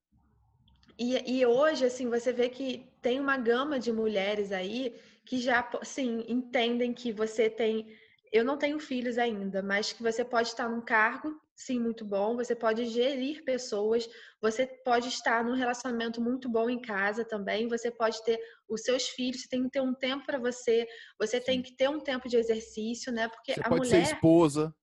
E, 0.97 1.39
e 1.39 1.45
hoje, 1.45 1.85
assim, 1.85 2.09
você 2.09 2.33
vê 2.33 2.49
que 2.49 2.91
tem 3.01 3.21
uma 3.21 3.37
gama 3.37 3.79
de 3.79 3.91
mulheres 3.91 4.51
aí 4.51 4.99
que 5.25 5.39
já, 5.39 5.69
sim, 5.83 6.25
entendem 6.27 6.93
que 6.93 7.13
você 7.13 7.49
tem. 7.49 7.95
Eu 8.31 8.45
não 8.45 8.57
tenho 8.57 8.79
filhos 8.79 9.17
ainda, 9.17 9.61
mas 9.61 9.91
que 9.91 10.03
você 10.03 10.23
pode 10.23 10.49
estar 10.49 10.69
num 10.69 10.81
cargo, 10.81 11.35
sim, 11.55 11.79
muito 11.79 12.05
bom. 12.05 12.35
Você 12.35 12.55
pode 12.55 12.85
gerir 12.85 13.43
pessoas. 13.43 14.07
Você 14.41 14.67
pode 14.85 15.07
estar 15.07 15.43
num 15.43 15.55
relacionamento 15.55 16.21
muito 16.21 16.47
bom 16.47 16.69
em 16.69 16.79
casa 16.79 17.25
também. 17.25 17.67
Você 17.67 17.89
pode 17.89 18.23
ter 18.23 18.39
os 18.67 18.81
seus 18.81 19.07
filhos. 19.09 19.41
Você 19.41 19.49
tem 19.49 19.63
que 19.63 19.69
ter 19.71 19.81
um 19.81 19.93
tempo 19.93 20.25
para 20.25 20.37
você. 20.37 20.87
Você 21.19 21.39
sim. 21.39 21.45
tem 21.45 21.61
que 21.61 21.75
ter 21.75 21.89
um 21.89 21.99
tempo 21.99 22.29
de 22.29 22.37
exercício, 22.37 23.11
né? 23.11 23.27
Porque 23.27 23.53
você 23.53 23.61
a 23.61 23.69
pode 23.69 23.87
mulher. 23.87 24.05
ser 24.05 24.13
esposa. 24.13 24.73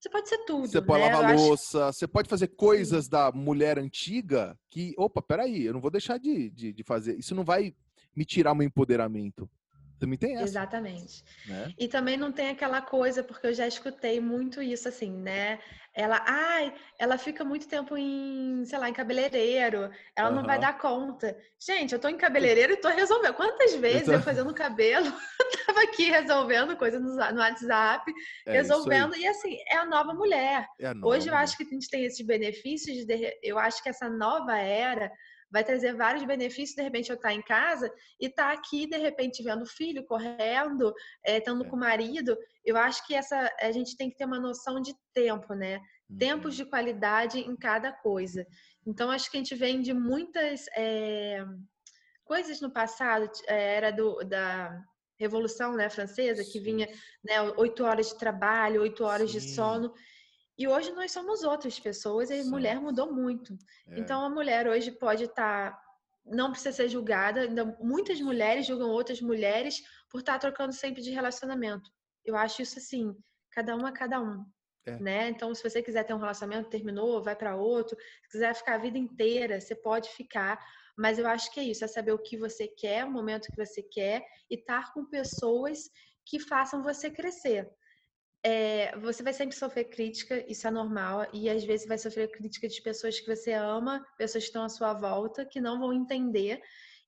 Você 0.00 0.08
pode 0.10 0.28
ser 0.28 0.38
tudo. 0.44 0.68
Você 0.68 0.80
pode 0.80 1.04
né? 1.04 1.12
lavar 1.12 1.36
louça, 1.36 1.86
acho... 1.86 1.98
você 1.98 2.06
pode 2.06 2.28
fazer 2.28 2.48
coisas 2.48 3.06
Sim. 3.06 3.10
da 3.10 3.32
mulher 3.32 3.78
antiga 3.78 4.56
que, 4.70 4.94
opa, 4.96 5.20
peraí, 5.20 5.64
eu 5.66 5.72
não 5.72 5.80
vou 5.80 5.90
deixar 5.90 6.18
de, 6.18 6.50
de, 6.50 6.72
de 6.72 6.82
fazer. 6.84 7.18
Isso 7.18 7.34
não 7.34 7.44
vai 7.44 7.74
me 8.14 8.24
tirar 8.24 8.54
meu 8.54 8.66
empoderamento. 8.66 9.50
Também 9.98 10.18
tem 10.18 10.34
essa. 10.34 10.44
Exatamente. 10.44 11.24
Né? 11.46 11.74
E 11.78 11.88
também 11.88 12.16
não 12.16 12.30
tem 12.30 12.50
aquela 12.50 12.80
coisa, 12.80 13.22
porque 13.22 13.48
eu 13.48 13.54
já 13.54 13.66
escutei 13.66 14.20
muito 14.20 14.62
isso, 14.62 14.88
assim, 14.88 15.10
né? 15.10 15.58
Ela, 15.92 16.22
ai, 16.24 16.72
ela 16.96 17.18
fica 17.18 17.44
muito 17.44 17.66
tempo 17.66 17.96
em, 17.96 18.62
sei 18.64 18.78
lá, 18.78 18.88
em 18.88 18.92
cabeleireiro, 18.92 19.90
ela 20.14 20.28
uhum. 20.28 20.36
não 20.36 20.44
vai 20.44 20.56
dar 20.58 20.78
conta. 20.78 21.36
Gente, 21.58 21.92
eu 21.92 21.98
tô 21.98 22.08
em 22.08 22.16
cabeleireiro 22.16 22.74
e 22.74 22.76
tô 22.76 22.88
resolvendo. 22.88 23.34
Quantas 23.34 23.74
vezes 23.74 24.02
eu, 24.02 24.12
tô... 24.12 24.12
eu 24.12 24.22
fazendo 24.22 24.54
cabelo, 24.54 25.12
tava 25.66 25.82
aqui 25.82 26.10
resolvendo 26.10 26.76
coisa 26.76 27.00
no, 27.00 27.16
no 27.16 27.40
WhatsApp, 27.40 28.12
é 28.46 28.52
resolvendo, 28.52 29.16
e 29.16 29.26
assim, 29.26 29.58
é 29.66 29.78
a 29.78 29.84
nova 29.86 30.14
mulher. 30.14 30.68
É 30.78 30.86
a 30.86 30.94
nova 30.94 31.08
Hoje 31.08 31.28
eu 31.28 31.34
acho 31.34 31.56
que 31.56 31.64
a 31.64 31.66
gente 31.66 31.90
tem 31.90 32.04
esses 32.04 32.24
benefícios, 32.24 33.04
de, 33.04 33.36
eu 33.42 33.58
acho 33.58 33.82
que 33.82 33.88
essa 33.88 34.08
nova 34.08 34.56
era 34.56 35.10
vai 35.50 35.64
trazer 35.64 35.94
vários 35.94 36.24
benefícios, 36.24 36.76
de 36.76 36.82
repente 36.82 37.10
eu 37.10 37.16
estar 37.16 37.28
tá 37.28 37.34
em 37.34 37.42
casa 37.42 37.92
e 38.20 38.26
estar 38.26 38.48
tá 38.48 38.52
aqui, 38.52 38.86
de 38.86 38.96
repente, 38.98 39.42
vendo 39.42 39.62
o 39.62 39.66
filho 39.66 40.04
correndo, 40.04 40.92
é, 41.24 41.38
estando 41.38 41.64
é. 41.64 41.68
com 41.68 41.76
o 41.76 41.80
marido. 41.80 42.36
Eu 42.64 42.76
acho 42.76 43.06
que 43.06 43.14
essa 43.14 43.50
a 43.60 43.72
gente 43.72 43.96
tem 43.96 44.10
que 44.10 44.16
ter 44.16 44.24
uma 44.24 44.40
noção 44.40 44.80
de 44.80 44.94
tempo, 45.12 45.54
né? 45.54 45.80
Uhum. 46.08 46.18
Tempos 46.18 46.54
de 46.54 46.64
qualidade 46.64 47.38
em 47.38 47.56
cada 47.56 47.92
coisa. 47.92 48.46
Então, 48.86 49.10
acho 49.10 49.30
que 49.30 49.36
a 49.36 49.40
gente 49.40 49.54
vem 49.54 49.80
de 49.80 49.92
muitas 49.92 50.66
é, 50.76 51.44
coisas 52.24 52.60
no 52.60 52.70
passado, 52.70 53.30
é, 53.46 53.76
era 53.76 53.90
do, 53.90 54.22
da 54.24 54.82
Revolução 55.18 55.74
né, 55.74 55.90
Francesa, 55.90 56.44
que 56.44 56.60
vinha 56.60 56.88
né, 57.24 57.42
oito 57.56 57.84
horas 57.84 58.10
de 58.10 58.18
trabalho, 58.18 58.82
oito 58.82 59.04
horas 59.04 59.32
Sim. 59.32 59.38
de 59.38 59.54
sono. 59.54 59.92
E 60.58 60.66
hoje 60.66 60.90
nós 60.92 61.12
somos 61.12 61.44
outras 61.44 61.78
pessoas 61.78 62.30
e 62.30 62.40
a 62.40 62.44
mulher 62.44 62.80
mudou 62.80 63.12
muito. 63.12 63.56
É. 63.86 64.00
Então 64.00 64.20
a 64.20 64.28
mulher 64.28 64.66
hoje 64.66 64.90
pode 64.90 65.24
estar. 65.24 65.70
Tá, 65.70 65.82
não 66.26 66.50
precisa 66.50 66.72
ser 66.72 66.88
julgada. 66.88 67.42
Ainda 67.42 67.64
muitas 67.80 68.20
mulheres 68.20 68.66
julgam 68.66 68.90
outras 68.90 69.20
mulheres 69.20 69.80
por 70.10 70.18
estar 70.18 70.32
tá 70.32 70.38
trocando 70.40 70.72
sempre 70.72 71.00
de 71.00 71.10
relacionamento. 71.10 71.88
Eu 72.24 72.36
acho 72.36 72.60
isso 72.60 72.78
assim, 72.78 73.16
cada 73.52 73.76
uma 73.76 73.92
cada 73.92 74.20
um. 74.20 74.44
É. 74.84 74.98
Né? 74.98 75.28
Então, 75.28 75.54
se 75.54 75.62
você 75.62 75.80
quiser 75.80 76.04
ter 76.04 76.14
um 76.14 76.18
relacionamento, 76.18 76.70
terminou, 76.70 77.22
vai 77.22 77.36
para 77.36 77.54
outro. 77.54 77.96
Se 78.24 78.30
quiser 78.32 78.54
ficar 78.54 78.74
a 78.74 78.78
vida 78.78 78.98
inteira, 78.98 79.60
você 79.60 79.76
pode 79.76 80.08
ficar. 80.10 80.58
Mas 80.96 81.20
eu 81.20 81.28
acho 81.28 81.52
que 81.52 81.60
é 81.60 81.62
isso, 81.62 81.84
é 81.84 81.86
saber 81.86 82.10
o 82.10 82.18
que 82.18 82.36
você 82.36 82.66
quer, 82.66 83.04
o 83.04 83.10
momento 83.10 83.48
que 83.52 83.64
você 83.64 83.80
quer 83.82 84.26
e 84.50 84.56
estar 84.56 84.92
com 84.92 85.04
pessoas 85.04 85.88
que 86.26 86.40
façam 86.40 86.82
você 86.82 87.08
crescer 87.10 87.70
é, 88.44 88.96
você 88.98 89.22
vai 89.22 89.32
sempre 89.32 89.56
sofrer 89.56 89.84
crítica, 89.84 90.44
isso 90.48 90.66
é 90.66 90.70
normal, 90.70 91.26
e 91.32 91.48
às 91.50 91.64
vezes 91.64 91.86
vai 91.86 91.98
sofrer 91.98 92.30
crítica 92.30 92.68
de 92.68 92.80
pessoas 92.80 93.18
que 93.18 93.34
você 93.34 93.52
ama, 93.52 94.04
pessoas 94.16 94.44
que 94.44 94.48
estão 94.48 94.64
à 94.64 94.68
sua 94.68 94.92
volta, 94.92 95.44
que 95.44 95.60
não 95.60 95.78
vão 95.78 95.92
entender, 95.92 96.60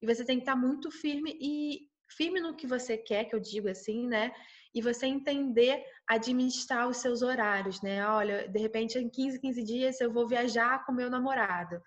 e 0.03 0.07
você 0.07 0.25
tem 0.25 0.37
que 0.37 0.43
estar 0.43 0.57
muito 0.57 0.91
firme 0.91 1.37
e 1.41 1.89
firme 2.09 2.41
no 2.41 2.57
que 2.57 2.67
você 2.67 2.97
quer, 2.97 3.25
que 3.25 3.35
eu 3.35 3.41
digo 3.41 3.69
assim, 3.69 4.07
né? 4.07 4.33
E 4.75 4.81
você 4.81 5.07
entender 5.07 5.85
administrar 6.09 6.89
os 6.89 6.97
seus 6.97 7.23
horários, 7.23 7.81
né? 7.83 8.05
Olha, 8.07 8.49
de 8.49 8.59
repente 8.59 8.99
em 8.99 9.09
15, 9.09 9.41
15 9.41 9.63
dias 9.63 10.01
eu 10.01 10.13
vou 10.13 10.27
viajar 10.27 10.85
com 10.85 10.93
meu 10.93 11.09
namorado. 11.09 11.81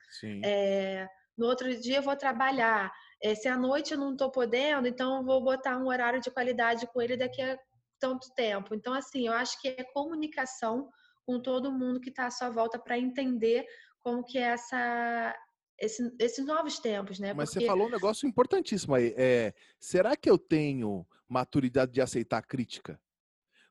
É, 0.43 1.07
no 1.37 1.45
outro 1.47 1.75
dia 1.75 1.97
eu 1.97 2.01
vou 2.01 2.15
trabalhar. 2.15 2.91
É, 3.21 3.35
se 3.35 3.47
à 3.47 3.57
noite 3.57 3.93
eu 3.93 3.97
não 3.97 4.13
estou 4.13 4.31
podendo, 4.31 4.87
então 4.87 5.17
eu 5.17 5.23
vou 5.23 5.43
botar 5.43 5.77
um 5.77 5.87
horário 5.87 6.21
de 6.21 6.31
qualidade 6.31 6.87
com 6.87 7.01
ele 7.01 7.17
daqui 7.17 7.41
a 7.41 7.57
tanto 8.03 8.33
tempo. 8.35 8.75
Então, 8.75 8.93
assim, 8.93 9.27
eu 9.27 9.33
acho 9.33 9.61
que 9.61 9.69
é 9.69 9.83
comunicação 9.93 10.89
com 11.25 11.41
todo 11.41 11.71
mundo 11.71 12.01
que 12.01 12.09
está 12.09 12.25
à 12.25 12.31
sua 12.31 12.49
volta 12.49 12.77
para 12.77 12.99
entender 12.99 13.65
como 14.01 14.25
que 14.25 14.37
é 14.37 14.41
essa, 14.41 15.33
esse, 15.79 16.13
esses 16.19 16.45
novos 16.45 16.79
tempos, 16.79 17.17
né? 17.17 17.33
Mas 17.33 17.49
Porque... 17.49 17.61
você 17.61 17.65
falou 17.65 17.87
um 17.87 17.91
negócio 17.91 18.27
importantíssimo 18.27 18.93
aí. 18.93 19.13
É, 19.15 19.53
será 19.79 20.17
que 20.17 20.29
eu 20.29 20.37
tenho 20.37 21.07
maturidade 21.29 21.93
de 21.93 22.01
aceitar 22.01 22.39
a 22.39 22.43
crítica? 22.43 22.99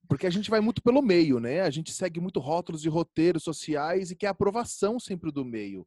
Porque 0.09 0.27
a 0.27 0.31
gente 0.31 0.49
vai 0.49 0.61
muito 0.61 0.83
pelo 0.83 1.03
meio, 1.03 1.39
né? 1.39 1.61
A 1.61 1.71
gente 1.71 1.93
segue 1.93 2.19
muito 2.19 2.41
rótulos 2.41 2.87
e 2.87 2.89
roteiros 2.89 3.43
sociais 3.43 4.11
e 4.11 4.17
quer 4.17 4.29
aprovação 4.29 4.99
sempre 4.99 5.31
do 5.31 5.45
meio. 5.45 5.87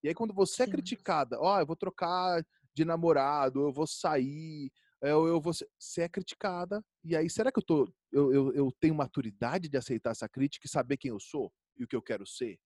E 0.00 0.08
aí, 0.08 0.14
quando 0.14 0.32
você 0.32 0.62
é 0.62 0.66
Sim. 0.66 0.70
é 0.70 0.74
criticada, 0.74 1.40
ó, 1.40 1.56
oh, 1.56 1.60
eu 1.60 1.66
vou 1.66 1.76
trocar 1.76 2.40
de 2.72 2.84
namorado, 2.84 3.62
eu 3.62 3.72
vou 3.72 3.86
sair, 3.86 4.70
eu, 5.02 5.26
eu 5.26 5.40
vou 5.40 5.52
ser, 5.52 5.66
é 6.02 6.08
criticada. 6.08 6.84
E 7.04 7.16
aí, 7.16 7.28
será 7.30 7.50
que 7.50 7.58
eu, 7.58 7.64
tô, 7.64 7.92
eu, 8.12 8.32
eu, 8.32 8.52
eu 8.54 8.72
tenho 8.78 8.94
maturidade 8.94 9.68
de 9.68 9.76
aceitar 9.76 10.10
essa 10.10 10.28
crítica 10.28 10.66
e 10.66 10.70
saber 10.70 10.96
quem 10.96 11.10
eu 11.10 11.20
sou 11.20 11.52
e 11.76 11.84
o 11.84 11.88
que 11.88 11.96
eu 11.96 12.02
quero 12.02 12.26
ser? 12.26 12.58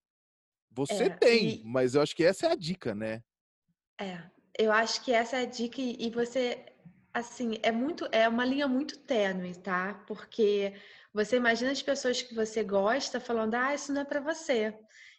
Você 0.72 1.04
é, 1.04 1.10
tem, 1.10 1.60
e... 1.60 1.64
mas 1.64 1.94
eu 1.94 2.02
acho 2.02 2.16
que 2.16 2.24
essa 2.24 2.46
é 2.46 2.50
a 2.50 2.56
dica, 2.56 2.94
né? 2.94 3.22
É, 4.00 4.20
eu 4.58 4.72
acho 4.72 5.02
que 5.04 5.12
essa 5.12 5.36
é 5.36 5.42
a 5.42 5.46
dica 5.46 5.80
e 5.80 6.10
você, 6.10 6.64
assim, 7.12 7.58
é 7.62 7.70
muito, 7.70 8.08
é 8.10 8.28
uma 8.28 8.44
linha 8.44 8.66
muito 8.66 8.98
tênue, 8.98 9.54
tá? 9.54 9.94
Porque 10.06 10.74
você 11.12 11.36
imagina 11.36 11.70
as 11.70 11.82
pessoas 11.82 12.20
que 12.20 12.34
você 12.34 12.64
gosta 12.64 13.20
falando, 13.20 13.54
ah, 13.54 13.72
isso 13.72 13.92
não 13.92 14.00
é 14.00 14.04
para 14.04 14.20
você. 14.20 14.74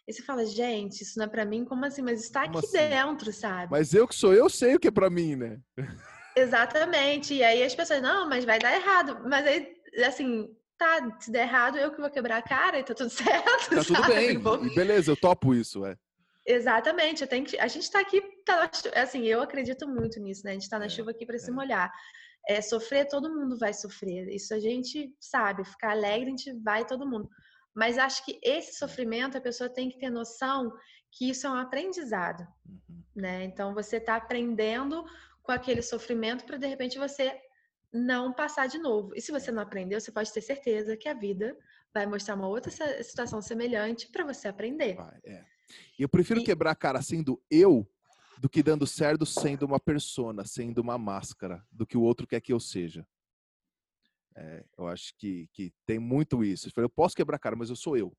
E 0.06 0.12
você 0.12 0.22
fala, 0.22 0.44
gente, 0.44 1.02
isso 1.02 1.18
não 1.18 1.24
é 1.24 1.28
para 1.28 1.44
mim, 1.44 1.64
como 1.64 1.84
assim? 1.84 2.02
Mas 2.02 2.22
está 2.22 2.44
aqui 2.44 2.58
assim? 2.58 2.72
dentro, 2.72 3.32
sabe? 3.32 3.72
Mas 3.72 3.92
eu 3.92 4.06
que 4.06 4.14
sou 4.14 4.32
eu 4.32 4.48
sei 4.48 4.76
o 4.76 4.78
que 4.78 4.88
é 4.88 4.90
para 4.90 5.10
mim, 5.10 5.34
né? 5.34 5.58
Exatamente. 6.36 7.34
E 7.34 7.42
aí 7.42 7.62
as 7.62 7.74
pessoas, 7.74 8.02
não, 8.02 8.28
mas 8.28 8.44
vai 8.44 8.58
dar 8.58 8.74
errado. 8.74 9.20
Mas 9.26 9.46
aí, 9.46 9.74
assim, 10.04 10.54
tá, 10.76 11.16
se 11.18 11.30
der 11.30 11.42
errado, 11.42 11.78
eu 11.78 11.90
que 11.90 12.00
vou 12.00 12.10
quebrar 12.10 12.36
a 12.36 12.42
cara 12.42 12.78
e 12.78 12.84
tá 12.84 12.94
tudo 12.94 13.08
certo. 13.10 13.74
Tá 13.74 13.84
tudo 13.84 14.06
bem. 14.06 14.38
Beleza, 14.74 15.10
eu 15.10 15.16
topo 15.16 15.54
isso, 15.54 15.84
é. 15.86 15.96
Exatamente, 16.48 17.22
eu 17.22 17.28
tenho 17.28 17.44
que, 17.44 17.58
a 17.58 17.66
gente 17.66 17.90
tá 17.90 17.98
aqui, 17.98 18.22
tá, 18.44 18.70
assim, 18.94 19.24
eu 19.24 19.42
acredito 19.42 19.88
muito 19.88 20.20
nisso, 20.20 20.42
né? 20.44 20.52
A 20.52 20.54
gente 20.54 20.68
tá 20.68 20.78
na 20.78 20.84
é, 20.84 20.88
chuva 20.88 21.10
aqui 21.10 21.26
para 21.26 21.34
é. 21.34 21.38
se 21.40 21.50
molhar. 21.50 21.92
É, 22.48 22.60
sofrer, 22.60 23.08
todo 23.08 23.34
mundo 23.34 23.58
vai 23.58 23.74
sofrer. 23.74 24.28
Isso 24.28 24.54
a 24.54 24.60
gente 24.60 25.12
sabe, 25.18 25.64
ficar 25.64 25.90
alegre, 25.90 26.26
a 26.26 26.30
gente 26.30 26.52
vai 26.62 26.84
todo 26.84 27.08
mundo. 27.08 27.28
Mas 27.74 27.98
acho 27.98 28.24
que 28.24 28.38
esse 28.44 28.78
sofrimento, 28.78 29.36
a 29.36 29.40
pessoa 29.40 29.68
tem 29.68 29.90
que 29.90 29.98
ter 29.98 30.08
noção 30.08 30.72
que 31.10 31.28
isso 31.30 31.48
é 31.48 31.50
um 31.50 31.54
aprendizado, 31.54 32.46
uhum. 32.64 33.02
né? 33.16 33.42
Então, 33.42 33.74
você 33.74 33.98
tá 33.98 34.14
aprendendo 34.14 35.04
com 35.46 35.52
aquele 35.52 35.80
sofrimento 35.80 36.44
para, 36.44 36.58
de 36.58 36.66
repente, 36.66 36.98
você 36.98 37.40
não 37.92 38.32
passar 38.32 38.66
de 38.66 38.78
novo. 38.78 39.14
E 39.14 39.20
se 39.20 39.30
você 39.30 39.52
não 39.52 39.62
aprendeu, 39.62 40.00
você 40.00 40.10
pode 40.10 40.32
ter 40.32 40.40
certeza 40.40 40.96
que 40.96 41.08
a 41.08 41.14
vida 41.14 41.56
vai 41.94 42.04
mostrar 42.04 42.34
uma 42.34 42.48
outra 42.48 42.70
situação 43.02 43.40
semelhante 43.40 44.08
para 44.10 44.24
você 44.24 44.48
aprender. 44.48 44.96
Vai, 44.96 45.18
é. 45.24 45.44
E 45.98 46.02
eu 46.02 46.08
prefiro 46.08 46.40
e... 46.40 46.44
quebrar 46.44 46.72
a 46.72 46.76
cara 46.76 47.00
sendo 47.00 47.40
eu 47.48 47.88
do 48.38 48.50
que 48.50 48.62
dando 48.62 48.86
certo 48.86 49.24
sendo 49.24 49.64
uma 49.64 49.80
persona, 49.80 50.44
sendo 50.44 50.80
uma 50.80 50.98
máscara, 50.98 51.64
do 51.70 51.86
que 51.86 51.96
o 51.96 52.02
outro 52.02 52.26
quer 52.26 52.40
que 52.40 52.52
eu 52.52 52.60
seja. 52.60 53.06
É, 54.34 54.64
eu 54.76 54.86
acho 54.88 55.16
que, 55.16 55.48
que 55.52 55.72
tem 55.86 55.98
muito 55.98 56.44
isso. 56.44 56.70
Eu 56.76 56.90
posso 56.90 57.16
quebrar 57.16 57.36
a 57.36 57.38
cara, 57.38 57.56
mas 57.56 57.70
eu 57.70 57.76
sou 57.76 57.96
eu. 57.96 58.14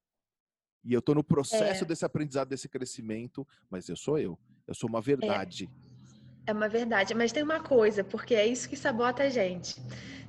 E 0.84 0.94
eu 0.94 1.00
estou 1.00 1.14
no 1.14 1.24
processo 1.24 1.84
é. 1.84 1.88
desse 1.88 2.06
aprendizado, 2.06 2.48
desse 2.48 2.68
crescimento, 2.68 3.46
mas 3.70 3.88
eu 3.90 3.96
sou 3.96 4.18
eu. 4.18 4.40
Eu 4.66 4.74
sou 4.74 4.90
uma 4.90 5.00
é. 5.00 5.02
verdade. 5.04 5.66
É. 5.66 5.87
É 6.48 6.54
uma 6.54 6.70
verdade, 6.70 7.14
mas 7.14 7.34
tem 7.34 7.44
uma 7.44 7.60
coisa, 7.60 8.06
porque 8.06 8.34
é 8.34 8.48
isso 8.48 8.70
que 8.70 8.78
sabota 8.78 9.24
a 9.24 9.30
gente. 9.30 9.76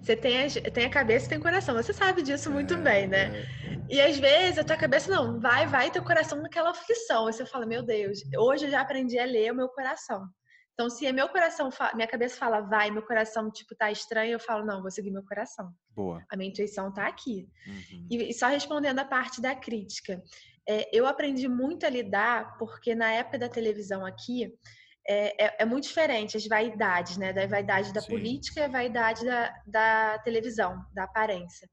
Você 0.02 0.16
tem 0.16 0.44
a, 0.44 0.70
tem 0.72 0.84
a 0.84 0.90
cabeça 0.90 1.26
e 1.26 1.28
tem 1.28 1.38
o 1.38 1.42
coração. 1.42 1.74
Você 1.76 1.92
sabe 1.92 2.22
disso 2.22 2.50
muito 2.50 2.74
é, 2.74 2.76
bem, 2.76 3.06
né? 3.06 3.38
É. 3.38 3.48
E 3.88 4.00
às 4.00 4.18
vezes 4.18 4.58
a 4.58 4.64
tua 4.64 4.76
cabeça 4.76 5.10
não, 5.10 5.38
vai, 5.38 5.66
vai, 5.66 5.90
teu 5.90 6.02
coração 6.02 6.42
naquela 6.42 6.70
aflição. 6.70 7.24
Você 7.26 7.46
fala, 7.46 7.64
meu 7.64 7.82
Deus, 7.82 8.18
hoje 8.36 8.66
eu 8.66 8.70
já 8.70 8.80
aprendi 8.80 9.18
a 9.18 9.24
ler 9.24 9.52
o 9.52 9.54
meu 9.54 9.68
coração. 9.68 10.28
Então, 10.74 10.88
se 10.88 11.06
é 11.06 11.12
meu 11.12 11.28
coração, 11.28 11.70
minha 11.94 12.06
cabeça 12.06 12.36
fala, 12.36 12.60
vai, 12.60 12.90
meu 12.90 13.02
coração, 13.02 13.50
tipo, 13.50 13.74
tá 13.74 13.90
estranho, 13.90 14.32
eu 14.32 14.40
falo, 14.40 14.64
não, 14.64 14.80
vou 14.80 14.90
seguir 14.90 15.10
meu 15.10 15.24
coração. 15.24 15.72
Boa. 15.94 16.24
A 16.30 16.36
minha 16.36 16.50
intuição 16.50 16.92
tá 16.92 17.06
aqui. 17.06 17.48
Uhum. 17.66 18.06
E, 18.10 18.30
e, 18.30 18.32
só 18.32 18.46
respondendo 18.46 19.00
a 19.00 19.04
parte 19.04 19.40
da 19.40 19.56
crítica. 19.56 20.22
É, 20.68 20.88
eu 20.96 21.06
aprendi 21.06 21.48
muito 21.48 21.84
a 21.84 21.88
lidar, 21.88 22.56
porque 22.58 22.94
na 22.94 23.10
época 23.10 23.38
da 23.38 23.48
televisão 23.48 24.06
aqui, 24.06 24.54
é, 25.10 25.46
é, 25.46 25.56
é, 25.60 25.64
muito 25.64 25.84
diferente 25.84 26.36
as 26.36 26.46
vaidades, 26.46 27.16
né? 27.16 27.32
Da 27.32 27.46
vaidade 27.46 27.94
da 27.94 28.00
Sim. 28.02 28.10
política 28.10 28.60
e 28.60 28.62
a 28.64 28.68
vaidade 28.68 29.24
da, 29.24 29.54
da 29.66 30.18
televisão, 30.18 30.84
da 30.92 31.04
aparência. 31.04 31.66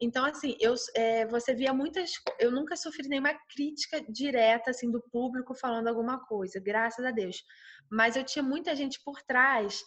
Então, 0.00 0.24
assim, 0.24 0.56
eu, 0.58 0.74
é, 0.96 1.26
você 1.26 1.54
via 1.54 1.74
muitas. 1.74 2.12
Eu 2.38 2.50
nunca 2.50 2.74
sofri 2.76 3.06
nenhuma 3.06 3.34
crítica 3.54 4.02
direta, 4.08 4.70
assim, 4.70 4.90
do 4.90 5.02
público 5.12 5.54
falando 5.54 5.88
alguma 5.88 6.24
coisa, 6.24 6.58
graças 6.58 7.04
a 7.04 7.10
Deus. 7.10 7.44
Mas 7.92 8.16
eu 8.16 8.24
tinha 8.24 8.42
muita 8.42 8.74
gente 8.74 8.98
por 9.04 9.20
trás 9.22 9.82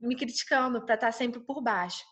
me 0.00 0.16
criticando 0.16 0.82
para 0.86 0.94
estar 0.94 1.08
tá 1.08 1.12
sempre 1.12 1.40
por 1.40 1.62
baixo. 1.62 2.02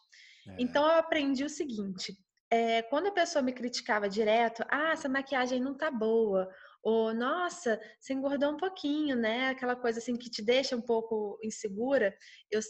É. 0.46 0.56
Então, 0.58 0.84
eu 0.84 0.98
aprendi 0.98 1.42
o 1.42 1.48
seguinte: 1.48 2.12
é, 2.50 2.82
quando 2.82 3.06
a 3.06 3.12
pessoa 3.12 3.42
me 3.42 3.54
criticava 3.54 4.10
direto, 4.10 4.62
ah, 4.68 4.90
essa 4.92 5.08
maquiagem 5.08 5.58
não 5.58 5.74
tá 5.74 5.90
boa, 5.90 6.46
ou 6.82 7.14
nossa, 7.14 7.80
você 8.00 8.12
engordou 8.12 8.52
um 8.52 8.56
pouquinho, 8.56 9.16
né? 9.16 9.48
Aquela 9.48 9.76
coisa 9.76 9.98
assim 9.98 10.16
que 10.16 10.30
te 10.30 10.42
deixa 10.42 10.76
um 10.76 10.80
pouco 10.80 11.38
insegura. 11.42 12.14
Eu 12.50 12.60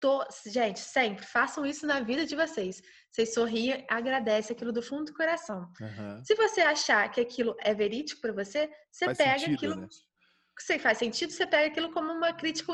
tô, 0.00 0.24
gente, 0.46 0.78
sempre 0.78 1.24
façam 1.24 1.66
isso 1.66 1.86
na 1.86 2.00
vida 2.00 2.24
de 2.24 2.36
vocês. 2.36 2.80
Vocês 3.10 3.34
sorriem, 3.34 3.84
agradecem 3.88 4.54
aquilo 4.54 4.72
do 4.72 4.82
fundo 4.82 5.06
do 5.06 5.14
coração. 5.14 5.70
Uhum. 5.80 6.24
Se 6.24 6.34
você 6.34 6.60
achar 6.60 7.10
que 7.10 7.20
aquilo 7.20 7.56
é 7.60 7.74
verídico 7.74 8.20
para 8.20 8.32
você, 8.32 8.70
você 8.90 9.06
Faz 9.06 9.18
pega 9.18 9.38
sentido, 9.38 9.54
aquilo. 9.54 9.76
Né? 9.76 9.88
Você 10.62 10.78
faz 10.78 10.98
sentido, 10.98 11.30
você 11.30 11.46
pega 11.46 11.68
aquilo 11.68 11.92
como 11.92 12.12
uma 12.12 12.32
crítica 12.32 12.72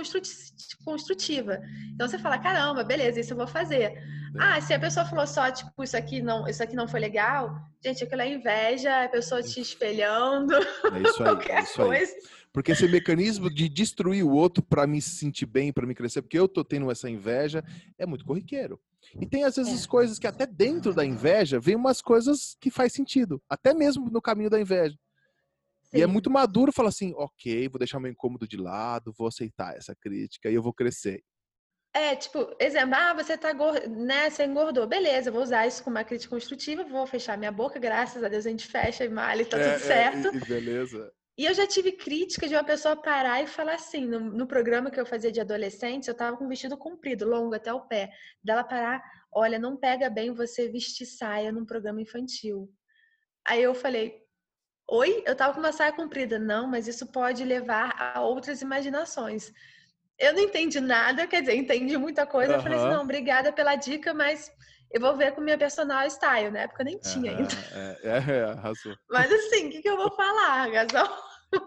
construtiva. 0.85 1.61
Então 1.92 2.09
você 2.09 2.18
fala, 2.18 2.38
caramba, 2.38 2.83
beleza, 2.85 3.20
isso 3.20 3.33
eu 3.33 3.37
vou 3.37 3.47
fazer. 3.47 3.83
É. 3.83 4.03
Ah, 4.38 4.61
se 4.61 4.73
a 4.73 4.79
pessoa 4.79 5.07
falou 5.07 5.27
só, 5.27 5.51
tipo, 5.51 5.85
isso 5.85 5.97
aqui 5.97 6.20
não, 6.20 6.49
isso 6.49 6.62
aqui 6.62 6.75
não 6.75 6.88
foi 6.88 7.01
legal, 7.01 7.55
gente, 7.85 8.03
aquilo 8.03 8.23
é 8.23 8.33
inveja, 8.33 9.05
a 9.05 9.09
pessoa 9.09 9.42
te 9.42 9.61
espelhando. 9.61 10.55
É 10.55 11.09
isso 11.09 11.23
aí, 11.23 11.51
é 11.51 11.61
isso 11.62 11.77
coisa. 11.77 12.12
aí. 12.12 12.23
Porque 12.53 12.70
esse 12.70 12.87
mecanismo 12.87 13.53
de 13.53 13.68
destruir 13.68 14.25
o 14.25 14.31
outro 14.31 14.62
para 14.62 14.87
me 14.87 15.03
sentir 15.03 15.44
bem, 15.44 15.73
para 15.73 15.87
me 15.87 15.94
crescer, 15.94 16.23
porque 16.23 16.38
eu 16.38 16.47
tô 16.47 16.62
tendo 16.62 16.88
essa 16.88 17.11
inveja, 17.11 17.64
é 17.99 18.07
muito 18.07 18.25
corriqueiro. 18.25 18.81
E 19.20 19.27
tem 19.27 19.44
às 19.44 19.57
vezes 19.57 19.85
é. 19.85 19.88
coisas 19.88 20.18
que 20.18 20.27
até 20.27 20.47
dentro 20.47 20.94
da 20.94 21.05
inveja 21.05 21.59
vem 21.59 21.75
umas 21.77 22.01
coisas 22.01 22.57
que 22.61 22.70
faz 22.70 22.92
sentido, 22.92 23.42
até 23.49 23.75
mesmo 23.75 24.09
no 24.09 24.23
caminho 24.23 24.51
da 24.51 24.61
inveja. 24.61 24.97
E 25.94 26.02
é 26.02 26.07
muito 26.07 26.30
maduro 26.30 26.72
falar 26.72 26.88
assim, 26.88 27.12
ok, 27.16 27.68
vou 27.68 27.78
deixar 27.78 28.00
meu 28.00 28.11
incômodo 28.11 28.48
de 28.48 28.57
lado, 28.57 29.14
vou 29.16 29.28
aceitar 29.28 29.76
essa 29.76 29.94
crítica 29.94 30.50
e 30.50 30.54
eu 30.54 30.62
vou 30.62 30.72
crescer. 30.72 31.22
É, 31.94 32.16
tipo, 32.16 32.52
exemplo, 32.59 32.96
ah, 32.96 33.14
você 33.14 33.38
tá 33.38 33.54
né, 33.88 34.28
você 34.28 34.44
engordou. 34.44 34.85
Beleza, 34.85 35.30
vou 35.30 35.42
usar 35.42 35.64
isso 35.64 35.85
como 35.85 35.96
uma 35.96 36.02
crítica 36.02 36.35
construtiva, 36.35 36.83
vou 36.83 37.07
fechar 37.07 37.38
minha 37.38 37.52
boca, 37.52 37.78
graças 37.78 38.24
a 38.24 38.28
Deus 38.28 38.44
a 38.44 38.50
gente 38.50 38.66
fecha 38.66 39.04
e 39.04 39.09
malha 39.09 39.42
e 39.42 39.46
tá 39.46 39.57
é, 39.57 39.72
tudo 39.72 39.83
certo. 39.85 40.28
É, 40.28 40.37
e, 40.37 40.40
beleza. 40.40 41.12
E 41.38 41.44
eu 41.44 41.54
já 41.54 41.66
tive 41.66 41.92
crítica 41.92 42.48
de 42.48 42.54
uma 42.54 42.64
pessoa 42.64 42.96
parar 42.96 43.42
e 43.42 43.46
falar 43.46 43.74
assim, 43.74 44.07
no, 44.07 44.18
no 44.18 44.46
programa 44.46 44.90
que 44.90 44.98
eu 44.98 45.07
fazia 45.07 45.30
de 45.30 45.40
adolescentes, 45.40 46.09
eu 46.09 46.16
tava 46.16 46.37
com 46.37 46.44
um 46.44 46.48
vestido 46.48 46.76
comprido, 46.76 47.28
longo 47.28 47.54
até 47.54 47.72
o 47.72 47.83
pé. 47.83 48.11
Dela 48.42 48.64
parar, 48.64 49.00
olha, 49.33 49.59
não 49.59 49.76
pega 49.76 50.11
bem 50.11 50.33
você 50.33 50.68
vestir 50.68 51.07
saia 51.07 51.52
num 51.52 51.64
programa 51.64 52.02
infantil. 52.02 52.68
Aí 53.46 53.62
eu 53.62 53.74
falei, 53.74 54.23
Oi, 54.88 55.23
eu 55.27 55.35
tava 55.35 55.55
com 55.55 55.61
uma 55.61 55.73
saia 55.73 55.92
comprida. 55.92 56.38
Não, 56.38 56.66
mas 56.66 56.87
isso 56.87 57.07
pode 57.07 57.44
levar 57.44 57.94
a 57.99 58.21
outras 58.21 58.61
imaginações. 58.63 59.52
Eu 60.19 60.33
não 60.33 60.40
entendi 60.40 60.81
nada, 60.81 61.27
quer 61.27 61.40
dizer, 61.40 61.56
entendi 61.56 61.96
muita 61.96 62.27
coisa. 62.27 62.52
Uhum. 62.52 62.58
Eu 62.58 62.63
falei 62.63 62.79
assim, 62.79 62.88
não, 62.88 63.02
obrigada 63.02 63.52
pela 63.52 63.75
dica, 63.75 64.15
mas 64.15 64.50
eu 64.92 65.00
vou 65.00 65.17
ver 65.17 65.33
com 65.33 65.40
minha 65.40 65.58
personal 65.58 66.06
style, 66.08 66.50
né? 66.50 66.69
Porque 66.69 66.83
eu 66.83 66.87
nem 66.87 66.98
tinha 66.98 67.33
uhum. 67.33 67.38
ainda. 67.38 67.54
É, 67.73 67.98
é, 68.02 68.38
é, 68.38 68.44
arrasou. 68.52 68.96
Mas 69.11 69.33
assim, 69.33 69.67
o 69.67 69.71
que, 69.71 69.83
que 69.83 69.88
eu 69.88 69.96
vou 69.96 70.15
falar, 70.15 70.71
Gasol? 70.71 71.08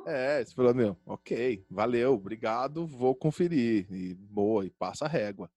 É, 0.06 0.44
você 0.44 0.54
falou, 0.54 0.74
meu, 0.74 0.98
ok, 1.06 1.66
valeu, 1.70 2.14
obrigado, 2.14 2.86
vou 2.86 3.16
conferir. 3.16 3.88
E 3.92 4.14
boa, 4.14 4.66
e 4.66 4.70
passa 4.70 5.06
a 5.06 5.10
régua. 5.10 5.50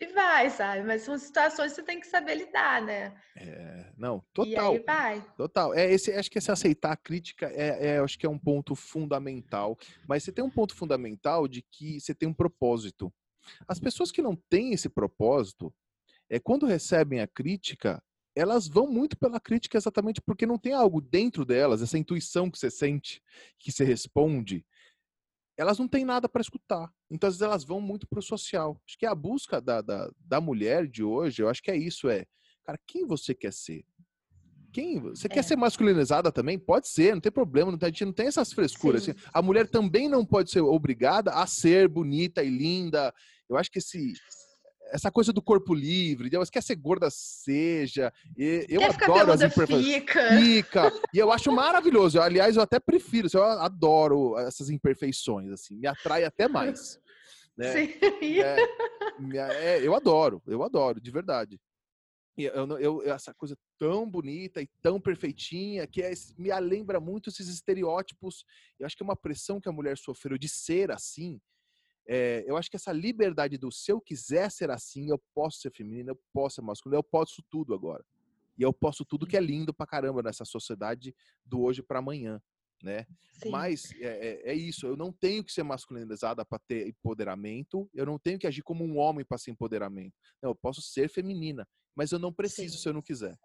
E 0.00 0.06
vai, 0.06 0.48
sabe? 0.48 0.84
Mas 0.84 1.02
são 1.02 1.18
situações 1.18 1.72
que 1.72 1.76
você 1.76 1.82
tem 1.82 1.98
que 1.98 2.06
saber 2.06 2.36
lidar, 2.36 2.80
né? 2.82 3.12
É, 3.36 3.92
não, 3.96 4.22
total. 4.32 4.74
E 4.74 4.76
aí 4.76 4.84
vai. 4.84 5.20
Total. 5.36 5.74
É, 5.74 5.92
esse, 5.92 6.12
acho 6.12 6.30
que 6.30 6.38
esse 6.38 6.50
aceitar 6.50 6.92
a 6.92 6.96
crítica 6.96 7.46
é, 7.46 7.94
é, 7.94 7.98
acho 7.98 8.18
que 8.18 8.24
é 8.24 8.30
um 8.30 8.38
ponto 8.38 8.76
fundamental. 8.76 9.76
Mas 10.06 10.22
você 10.22 10.30
tem 10.32 10.44
um 10.44 10.50
ponto 10.50 10.74
fundamental 10.74 11.48
de 11.48 11.62
que 11.62 12.00
você 12.00 12.14
tem 12.14 12.28
um 12.28 12.34
propósito. 12.34 13.12
As 13.66 13.80
pessoas 13.80 14.12
que 14.12 14.22
não 14.22 14.36
têm 14.36 14.72
esse 14.72 14.88
propósito, 14.88 15.74
é 16.30 16.38
quando 16.38 16.66
recebem 16.66 17.20
a 17.20 17.26
crítica, 17.26 18.02
elas 18.36 18.68
vão 18.68 18.86
muito 18.86 19.16
pela 19.16 19.40
crítica 19.40 19.76
exatamente 19.76 20.20
porque 20.20 20.46
não 20.46 20.58
tem 20.58 20.72
algo 20.72 21.00
dentro 21.00 21.44
delas, 21.44 21.82
essa 21.82 21.98
intuição 21.98 22.50
que 22.50 22.58
você 22.58 22.70
sente, 22.70 23.20
que 23.58 23.72
você 23.72 23.84
responde, 23.84 24.64
elas 25.58 25.78
não 25.78 25.88
têm 25.88 26.04
nada 26.04 26.28
para 26.28 26.40
escutar. 26.40 26.88
Então, 27.10 27.26
às 27.26 27.34
vezes, 27.34 27.42
elas 27.42 27.64
vão 27.64 27.80
muito 27.80 28.06
para 28.06 28.20
o 28.20 28.22
social. 28.22 28.80
Acho 28.86 28.96
que 28.96 29.04
a 29.04 29.14
busca 29.14 29.60
da, 29.60 29.82
da, 29.82 30.08
da, 30.20 30.40
mulher 30.40 30.86
de 30.86 31.02
hoje, 31.02 31.42
eu 31.42 31.48
acho 31.48 31.60
que 31.60 31.70
é 31.70 31.76
isso, 31.76 32.08
é, 32.08 32.24
cara, 32.64 32.78
quem 32.86 33.04
você 33.04 33.34
quer 33.34 33.52
ser? 33.52 33.84
Quem, 34.72 35.00
você 35.00 35.26
é. 35.26 35.30
quer 35.30 35.42
ser 35.42 35.56
masculinizada 35.56 36.30
também? 36.30 36.58
Pode 36.58 36.88
ser, 36.88 37.12
não 37.12 37.20
tem 37.20 37.32
problema, 37.32 37.72
não 37.72 37.78
tem, 37.78 37.88
a 37.88 37.90
gente 37.90 38.04
não 38.04 38.12
tem 38.12 38.28
essas 38.28 38.52
frescuras. 38.52 39.02
Assim. 39.02 39.18
A 39.32 39.42
mulher 39.42 39.68
também 39.68 40.08
não 40.08 40.24
pode 40.24 40.50
ser 40.50 40.60
obrigada 40.60 41.32
a 41.32 41.46
ser 41.46 41.88
bonita 41.88 42.42
e 42.44 42.50
linda. 42.50 43.12
Eu 43.48 43.56
acho 43.56 43.70
que 43.70 43.78
esse, 43.78 44.12
essa 44.90 45.10
coisa 45.10 45.32
do 45.32 45.42
corpo 45.42 45.74
livre, 45.74 46.30
você 46.30 46.50
quer 46.50 46.62
ser 46.62 46.76
gorda, 46.76 47.08
seja. 47.10 48.12
E, 48.36 48.66
eu 48.68 48.80
quer 48.80 49.04
adoro 49.04 49.32
as 49.32 49.42
imperfeições. 49.42 49.86
Fica. 49.86 50.38
fica. 50.38 50.92
E 51.12 51.18
eu 51.18 51.30
acho 51.32 51.52
maravilhoso. 51.52 52.20
Aliás, 52.20 52.56
eu 52.56 52.62
até 52.62 52.78
prefiro, 52.78 53.28
eu 53.32 53.42
adoro 53.42 54.38
essas 54.38 54.70
imperfeições, 54.70 55.50
assim, 55.50 55.76
me 55.76 55.86
atrai 55.86 56.24
até 56.24 56.48
mais. 56.48 56.98
Né? 57.56 57.72
Sim. 57.72 57.94
É, 59.34 59.76
é, 59.78 59.86
eu 59.86 59.94
adoro, 59.94 60.40
eu 60.46 60.62
adoro, 60.62 61.00
de 61.00 61.10
verdade. 61.10 61.60
Eu, 62.36 62.78
eu, 62.78 63.02
essa 63.02 63.34
coisa 63.34 63.58
tão 63.76 64.08
bonita 64.08 64.62
e 64.62 64.68
tão 64.80 65.00
perfeitinha 65.00 65.84
que 65.88 66.00
é, 66.00 66.12
me 66.38 66.54
lembra 66.60 67.00
muito 67.00 67.30
esses 67.30 67.48
estereótipos. 67.48 68.44
Eu 68.78 68.86
acho 68.86 68.96
que 68.96 69.02
é 69.02 69.04
uma 69.04 69.16
pressão 69.16 69.60
que 69.60 69.68
a 69.68 69.72
mulher 69.72 69.98
sofreu 69.98 70.38
de 70.38 70.48
ser 70.48 70.92
assim 70.92 71.40
é, 72.08 72.42
eu 72.46 72.56
acho 72.56 72.70
que 72.70 72.76
essa 72.76 72.90
liberdade 72.90 73.58
do 73.58 73.70
se 73.70 73.92
eu 73.92 74.00
quiser 74.00 74.50
ser 74.50 74.70
assim, 74.70 75.10
eu 75.10 75.22
posso 75.34 75.60
ser 75.60 75.70
feminina, 75.70 76.10
eu 76.10 76.20
posso 76.32 76.56
ser 76.56 76.62
masculina, 76.62 76.98
eu 76.98 77.04
posso 77.04 77.42
tudo 77.50 77.74
agora. 77.74 78.02
E 78.56 78.62
eu 78.62 78.72
posso 78.72 79.04
tudo 79.04 79.26
que 79.26 79.36
é 79.36 79.40
lindo 79.40 79.74
pra 79.74 79.86
caramba 79.86 80.22
nessa 80.22 80.44
sociedade 80.44 81.14
do 81.44 81.60
hoje 81.60 81.82
para 81.82 81.98
amanhã, 81.98 82.42
né? 82.82 83.06
Sim. 83.34 83.50
Mas 83.50 83.92
é, 84.00 84.06
é, 84.06 84.50
é, 84.52 84.54
isso, 84.54 84.86
eu 84.86 84.96
não 84.96 85.12
tenho 85.12 85.44
que 85.44 85.52
ser 85.52 85.62
masculinizada 85.62 86.44
para 86.46 86.58
ter 86.58 86.88
empoderamento, 86.88 87.88
eu 87.94 88.06
não 88.06 88.18
tenho 88.18 88.38
que 88.38 88.46
agir 88.46 88.62
como 88.62 88.84
um 88.84 88.98
homem 88.98 89.24
para 89.24 89.36
ser 89.36 89.50
empoderamento. 89.50 90.14
Não, 90.42 90.50
eu 90.50 90.56
posso 90.56 90.80
ser 90.80 91.10
feminina, 91.10 91.68
mas 91.94 92.10
eu 92.10 92.18
não 92.18 92.32
preciso 92.32 92.76
Sim. 92.76 92.82
se 92.82 92.88
eu 92.88 92.94
não 92.94 93.02
quiser. 93.02 93.36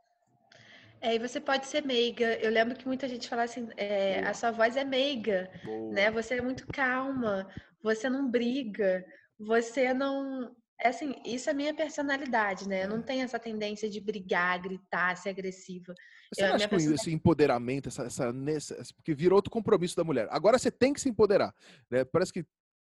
É, 1.04 1.16
e 1.16 1.20
você 1.20 1.42
pode 1.42 1.68
ser 1.68 1.86
meiga. 1.86 2.38
Eu 2.40 2.50
lembro 2.50 2.78
que 2.78 2.88
muita 2.88 3.10
gente 3.10 3.28
fala 3.28 3.44
assim, 3.44 3.68
é, 3.76 4.22
a 4.22 4.34
sua 4.34 4.52
voz 4.52 4.78
é 4.78 4.86
meiga, 4.86 5.52
Boa. 5.66 5.92
né? 5.92 6.10
Você 6.10 6.36
é 6.36 6.42
muito 6.42 6.66
calma, 6.68 7.46
você 7.82 8.10
não 8.10 8.32
briga, 8.32 9.06
você 9.38 9.94
não. 9.94 10.56
É 10.80 10.88
assim, 10.88 11.14
isso 11.26 11.50
é 11.50 11.54
minha 11.54 11.74
personalidade, 11.74 12.70
né? 12.70 12.86
Eu 12.86 12.90
não 12.90 13.02
tenho 13.02 13.22
essa 13.22 13.38
tendência 13.38 13.90
de 13.90 14.00
brigar, 14.00 14.62
gritar, 14.62 15.18
ser 15.18 15.30
agressiva. 15.30 15.94
Você 16.34 16.44
eu, 16.44 16.54
acha 16.54 16.70
que 16.70 16.76
esse 16.76 17.12
empoderamento, 17.12 17.90
essa, 17.90 18.04
essa, 18.04 18.34
essa, 18.48 18.94
porque 18.94 19.14
virou 19.14 19.36
outro 19.36 19.52
compromisso 19.52 19.98
da 19.98 20.06
mulher. 20.06 20.30
Agora 20.32 20.58
você 20.58 20.72
tem 20.72 20.94
que 20.94 21.02
se 21.02 21.10
empoderar. 21.10 21.54
Né? 21.92 22.06
Parece 22.06 22.32
que 22.32 22.46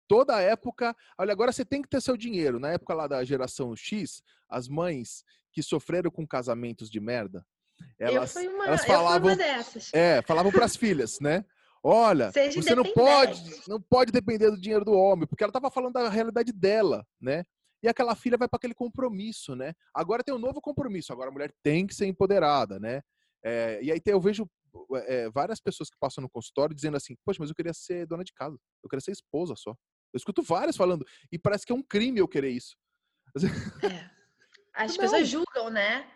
toda 0.08 0.42
época. 0.42 0.96
Olha, 1.16 1.32
agora 1.32 1.52
você 1.52 1.64
tem 1.64 1.80
que 1.80 1.88
ter 1.88 2.02
seu 2.02 2.18
dinheiro. 2.18 2.60
Na 2.60 2.72
época 2.72 2.96
lá 2.96 3.06
da 3.06 3.24
geração 3.24 3.76
X, 3.76 4.24
as 4.50 4.68
mães 4.68 5.24
que 5.52 5.62
sofreram 5.62 6.10
com 6.10 6.26
casamentos 6.26 6.90
de 6.90 7.00
merda, 7.00 7.46
elas, 8.00 8.36
uma, 8.36 8.66
elas 8.66 8.86
falavam, 8.86 9.32
é, 9.94 10.22
falavam 10.22 10.52
para 10.52 10.66
as 10.66 10.76
filhas, 10.76 11.20
né? 11.20 11.44
Olha, 11.84 12.32
Seja 12.32 12.62
você 12.62 12.76
não 12.76 12.84
pode, 12.84 13.62
não 13.68 13.82
pode 13.82 14.12
depender 14.12 14.52
do 14.52 14.60
dinheiro 14.60 14.84
do 14.84 14.94
homem, 14.94 15.26
porque 15.28 15.44
ela 15.44 15.50
estava 15.50 15.72
falando 15.72 15.94
da 15.94 16.10
realidade 16.10 16.52
dela, 16.52 17.06
né? 17.22 17.44
E 17.82 17.88
aquela 17.88 18.16
filha 18.16 18.38
vai 18.38 18.50
para 18.50 18.58
aquele 18.58 18.74
compromisso, 18.74 19.56
né? 19.56 19.74
Agora 19.94 20.24
tem 20.24 20.36
um 20.36 20.40
novo 20.40 20.60
compromisso, 20.62 21.14
agora 21.14 21.30
a 21.30 21.32
mulher 21.32 21.54
tem 21.64 21.88
que 21.88 21.96
ser 21.96 22.06
empoderada, 22.06 22.80
né? 22.80 23.02
É, 23.44 23.80
e 23.82 23.92
aí 23.92 24.02
tem, 24.02 24.12
eu 24.12 24.20
vejo 24.20 24.50
é, 25.08 25.30
várias 25.30 25.62
pessoas 25.62 25.90
que 25.90 25.98
passam 25.98 26.22
no 26.22 26.30
consultório 26.30 26.76
dizendo 26.76 26.98
assim, 26.98 27.16
poxa, 27.26 27.38
mas 27.40 27.50
eu 27.50 27.56
queria 27.56 27.74
ser 27.74 28.06
dona 28.06 28.24
de 28.24 28.34
casa, 28.34 28.58
eu 28.84 28.90
queria 28.90 29.02
ser 29.02 29.12
esposa 29.12 29.56
só. 29.56 29.72
Eu 30.14 30.18
escuto 30.18 30.42
várias 30.42 30.76
falando, 30.76 31.06
e 31.32 31.40
parece 31.40 31.66
que 31.66 31.72
é 31.72 31.76
um 31.76 31.84
crime 31.84 32.20
eu 32.20 32.28
querer 32.28 32.50
isso. 32.50 32.76
É. 33.38 33.40
As 34.74 34.92
não. 34.92 35.04
pessoas 35.04 35.28
julgam, 35.28 35.70
né? 35.70 36.08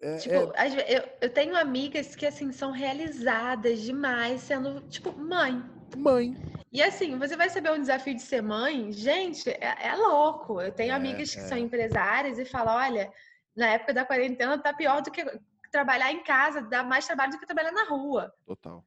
É, 0.00 0.16
tipo, 0.18 0.34
é... 0.54 0.98
Eu, 0.98 1.08
eu 1.22 1.30
tenho 1.30 1.56
amigas 1.56 2.14
que, 2.14 2.26
assim, 2.26 2.52
são 2.52 2.70
realizadas 2.70 3.80
demais 3.80 4.42
sendo, 4.42 4.80
tipo, 4.82 5.12
mãe. 5.12 5.62
Mãe. 5.96 6.36
E 6.72 6.82
assim, 6.82 7.16
você 7.16 7.36
vai 7.36 7.48
saber 7.48 7.70
um 7.70 7.80
desafio 7.80 8.14
de 8.14 8.22
ser 8.22 8.42
mãe? 8.42 8.90
Gente, 8.92 9.48
é, 9.48 9.76
é 9.80 9.94
louco. 9.94 10.60
Eu 10.60 10.72
tenho 10.72 10.92
é, 10.92 10.94
amigas 10.96 11.32
que 11.32 11.40
são 11.42 11.56
é. 11.56 11.60
empresárias 11.60 12.36
e 12.36 12.44
falam, 12.44 12.74
olha, 12.74 13.12
na 13.56 13.68
época 13.68 13.94
da 13.94 14.04
quarentena 14.04 14.58
tá 14.58 14.72
pior 14.72 15.00
do 15.00 15.10
que 15.10 15.24
trabalhar 15.70 16.12
em 16.12 16.22
casa, 16.24 16.60
dá 16.62 16.82
mais 16.82 17.06
trabalho 17.06 17.32
do 17.32 17.38
que 17.38 17.46
trabalhar 17.46 17.70
na 17.70 17.84
rua. 17.84 18.32
Total. 18.44 18.84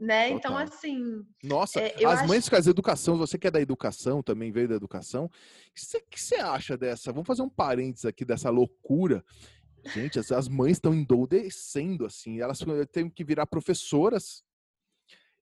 Né? 0.00 0.30
Então, 0.30 0.50
Total. 0.50 0.64
Então, 0.64 0.76
assim. 0.76 1.26
Nossa, 1.44 1.80
é, 1.80 1.94
as 2.04 2.20
acho... 2.20 2.28
mães 2.28 2.44
que 2.48 2.56
fazem 2.56 2.70
educação, 2.72 3.16
você 3.16 3.38
que 3.38 3.46
é 3.46 3.50
da 3.52 3.60
educação, 3.60 4.20
também 4.20 4.50
veio 4.50 4.68
da 4.68 4.74
educação. 4.74 5.26
O 5.26 5.30
que 6.10 6.20
você 6.20 6.36
acha 6.36 6.76
dessa? 6.76 7.12
Vamos 7.12 7.28
fazer 7.28 7.42
um 7.42 7.48
parênteses 7.48 8.04
aqui 8.04 8.24
dessa 8.24 8.50
loucura 8.50 9.24
Gente, 9.86 10.18
as, 10.18 10.30
as 10.30 10.48
mães 10.48 10.72
estão 10.72 10.94
endoudecendo, 10.94 12.06
assim. 12.06 12.40
Elas 12.40 12.58
têm 12.92 13.08
que 13.08 13.24
virar 13.24 13.46
professoras 13.46 14.44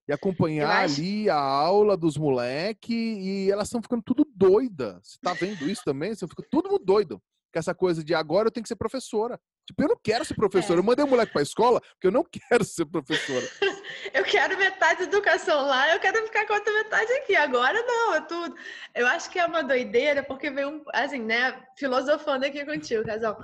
e 0.07 0.13
acompanhar 0.13 0.83
acho... 0.83 0.99
ali 0.99 1.29
a 1.29 1.37
aula 1.37 1.95
dos 1.95 2.17
moleques 2.17 2.89
e 2.89 3.49
elas 3.51 3.67
estão 3.67 3.81
ficando 3.81 4.01
tudo 4.01 4.27
doida. 4.35 4.99
Você 5.01 5.17
tá 5.21 5.33
vendo 5.33 5.69
isso 5.69 5.83
também? 5.83 6.13
Você 6.13 6.27
fica 6.27 6.43
tudo 6.49 6.77
doido. 6.79 7.21
Com 7.53 7.59
essa 7.59 7.75
coisa 7.75 8.03
de 8.03 8.13
agora 8.13 8.47
eu 8.47 8.51
tenho 8.51 8.63
que 8.63 8.69
ser 8.69 8.75
professora. 8.75 9.39
Tipo, 9.67 9.83
eu 9.83 9.89
não 9.89 9.97
quero 10.01 10.25
ser 10.25 10.35
professora. 10.35 10.75
É. 10.75 10.79
Eu 10.79 10.83
mandei 10.83 11.05
o 11.05 11.07
moleque 11.07 11.33
pra 11.33 11.41
escola 11.41 11.79
porque 11.81 12.07
eu 12.07 12.11
não 12.11 12.23
quero 12.49 12.63
ser 12.63 12.85
professora. 12.85 13.47
eu 14.13 14.23
quero 14.23 14.57
metade 14.57 14.99
de 14.99 15.03
educação 15.03 15.65
lá, 15.65 15.93
eu 15.93 15.99
quero 15.99 16.25
ficar 16.25 16.47
com 16.47 16.53
a 16.53 16.55
outra 16.57 16.73
metade 16.73 17.11
aqui. 17.13 17.35
Agora 17.35 17.81
não, 17.81 18.15
é 18.15 18.21
tudo. 18.21 18.55
Eu 18.95 19.05
acho 19.07 19.29
que 19.29 19.37
é 19.37 19.45
uma 19.45 19.63
doideira, 19.63 20.23
porque 20.23 20.49
veio 20.49 20.69
um, 20.69 20.83
assim, 20.93 21.19
né, 21.19 21.61
filosofando 21.77 22.45
aqui 22.45 22.65
contigo, 22.65 23.05
casal. 23.05 23.37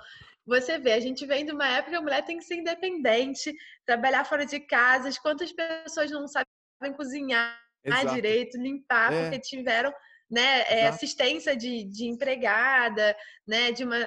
Você 0.48 0.80
vê, 0.80 0.94
a 0.94 1.00
gente 1.00 1.26
vem 1.26 1.46
de 1.46 1.52
uma 1.52 1.68
época 1.68 1.92
que 1.92 1.98
a 1.98 2.02
mulher 2.02 2.24
tem 2.24 2.38
que 2.38 2.46
ser 2.46 2.56
independente, 2.56 3.54
trabalhar 3.86 4.24
fora 4.24 4.46
de 4.46 4.62
casa. 4.62 5.12
Quantas 5.22 5.52
pessoas 5.52 6.10
não 6.10 6.26
sabem 6.26 6.48
cozinhar 6.96 7.60
Exato. 7.84 8.16
direito, 8.16 8.58
limpar, 8.58 9.12
é. 9.12 9.24
porque 9.24 9.40
tiveram 9.42 9.94
né, 10.32 10.62
é, 10.70 10.88
assistência 10.88 11.56
de, 11.56 11.84
de 11.84 12.06
empregada, 12.06 13.16
né, 13.46 13.74
de 13.74 13.84
uma... 13.84 13.98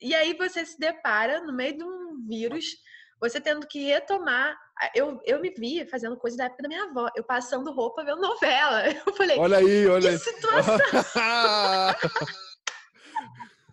E 0.00 0.14
aí 0.14 0.32
você 0.34 0.64
se 0.64 0.78
depara 0.78 1.42
no 1.42 1.52
meio 1.52 1.76
de 1.76 1.84
um 1.84 2.24
vírus, 2.26 2.66
você 3.20 3.40
tendo 3.40 3.66
que 3.66 3.86
retomar. 3.86 4.56
Eu, 4.94 5.20
eu 5.24 5.40
me 5.40 5.50
vi 5.50 5.84
fazendo 5.90 6.16
coisa 6.16 6.36
da 6.36 6.44
época 6.44 6.62
da 6.62 6.68
minha 6.68 6.84
avó, 6.84 7.08
eu 7.14 7.24
passando 7.24 7.72
roupa 7.72 8.04
vendo 8.04 8.20
novela. 8.20 8.84
Eu 9.06 9.12
falei, 9.14 9.38
olha 9.38 9.58
aí, 9.58 9.86
olha 9.86 10.02
que 10.02 10.08
aí. 10.08 10.18
situação! 10.18 10.78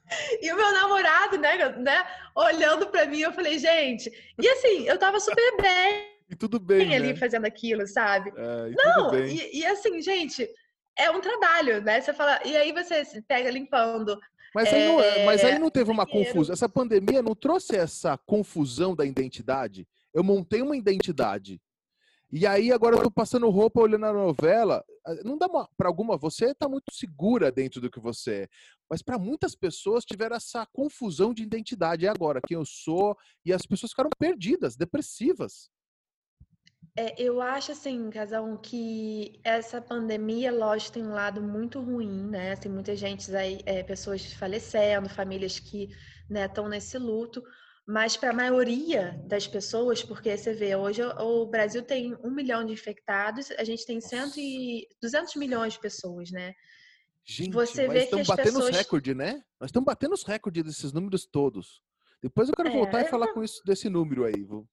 E 0.41 0.51
o 0.51 0.55
meu 0.55 0.71
namorado, 0.73 1.37
né, 1.37 1.69
né 1.77 2.05
olhando 2.35 2.87
para 2.87 3.05
mim, 3.05 3.19
eu 3.19 3.33
falei, 3.33 3.57
gente. 3.59 4.11
E 4.41 4.47
assim, 4.47 4.87
eu 4.87 4.97
tava 4.97 5.19
super 5.19 5.57
bem. 5.61 6.17
E 6.29 6.35
tudo 6.35 6.59
bem. 6.59 6.93
ali 6.95 7.09
né? 7.09 7.15
fazendo 7.15 7.45
aquilo, 7.45 7.87
sabe? 7.87 8.31
É, 8.35 8.69
e 8.69 8.75
Não, 8.75 9.17
e, 9.17 9.59
e, 9.59 9.65
assim, 9.65 10.01
gente, 10.01 10.47
é 10.97 11.09
um 11.09 11.21
trabalho, 11.21 11.81
né? 11.81 12.01
Você 12.01 12.13
fala, 12.13 12.39
e 12.43 12.55
aí 12.55 12.73
você 12.73 13.03
pega 13.27 13.49
limpando. 13.49 14.17
Mas, 14.53 14.73
aí, 14.73 14.87
não, 14.87 15.01
é, 15.01 15.25
mas 15.25 15.43
aí 15.43 15.59
não 15.59 15.69
teve 15.69 15.91
uma 15.91 16.05
confusão. 16.05 16.51
Essa 16.51 16.67
pandemia 16.67 17.21
não 17.21 17.35
trouxe 17.35 17.75
essa 17.75 18.17
confusão 18.17 18.95
da 18.95 19.05
identidade. 19.05 19.87
Eu 20.13 20.23
montei 20.23 20.61
uma 20.61 20.75
identidade. 20.75 21.61
E 22.31 22.45
aí 22.45 22.71
agora 22.73 22.95
eu 22.95 23.03
tô 23.03 23.11
passando 23.11 23.49
roupa 23.49 23.79
olhando 23.79 24.05
a 24.05 24.13
novela. 24.13 24.83
Ah, 25.07 25.15
não 25.23 25.37
dá 25.37 25.47
para 25.47 25.87
alguma 25.87 26.17
você 26.17 26.53
tá 26.53 26.67
muito 26.67 26.93
segura 26.93 27.49
dentro 27.49 27.79
do 27.79 27.89
que 27.89 27.97
você 27.97 28.43
é, 28.43 28.49
mas 28.89 29.01
para 29.01 29.17
muitas 29.17 29.55
pessoas 29.55 30.03
tiveram 30.03 30.35
essa 30.35 30.65
confusão 30.65 31.33
de 31.33 31.43
identidade 31.43 32.03
e 32.03 32.09
agora 32.09 32.41
quem 32.45 32.55
eu 32.55 32.65
sou 32.65 33.17
e 33.45 33.53
as 33.53 33.65
pessoas 33.65 33.91
ficaram 33.91 34.09
perdidas, 34.19 34.75
depressivas. 34.75 35.69
É, 36.93 37.21
eu 37.21 37.41
acho 37.41 37.71
assim, 37.71 38.09
Casal, 38.09 38.57
que 38.57 39.39
essa 39.43 39.79
pandemia, 39.79 40.51
lógico, 40.51 40.95
tem 40.95 41.03
um 41.03 41.13
lado 41.13 41.41
muito 41.41 41.79
ruim, 41.79 42.27
né? 42.27 42.55
Tem 42.55 42.71
muita 42.71 42.95
gente 42.95 43.33
aí, 43.35 43.61
é, 43.65 43.83
pessoas 43.83 44.33
falecendo, 44.33 45.07
famílias 45.07 45.59
que 45.59 45.89
estão 46.29 46.65
né, 46.65 46.71
nesse 46.71 46.97
luto. 46.97 47.43
Mas 47.87 48.17
para 48.17 48.31
a 48.31 48.33
maioria 48.33 49.17
das 49.25 49.47
pessoas, 49.47 50.03
porque 50.03 50.35
você 50.35 50.53
vê, 50.53 50.75
hoje 50.75 51.01
o 51.01 51.45
Brasil 51.45 51.81
tem 51.81 52.13
um 52.21 52.29
milhão 52.29 52.65
de 52.65 52.73
infectados, 52.73 53.49
a 53.51 53.63
gente 53.63 53.85
tem 53.85 54.01
cento 54.01 54.37
e, 54.37 54.85
200 55.01 55.35
milhões 55.37 55.73
de 55.73 55.79
pessoas, 55.79 56.29
né? 56.29 56.53
Gente, 57.23 57.53
você 57.53 57.87
vê 57.87 58.03
estamos 58.03 58.27
batendo 58.27 58.45
pessoas... 58.45 58.69
os 58.71 58.77
recordes, 58.77 59.15
né? 59.15 59.41
Nós 59.57 59.69
estamos 59.69 59.85
batendo 59.85 60.13
os 60.13 60.23
recordes 60.23 60.65
desses 60.65 60.91
números 60.91 61.25
todos. 61.25 61.81
Depois 62.21 62.49
eu 62.49 62.55
quero 62.55 62.73
voltar 62.73 62.99
é, 62.99 63.01
e 63.03 63.09
falar 63.09 63.29
com 63.29 63.41
isso 63.41 63.63
desse 63.65 63.87
número 63.87 64.25
aí. 64.25 64.43
Vou... 64.43 64.67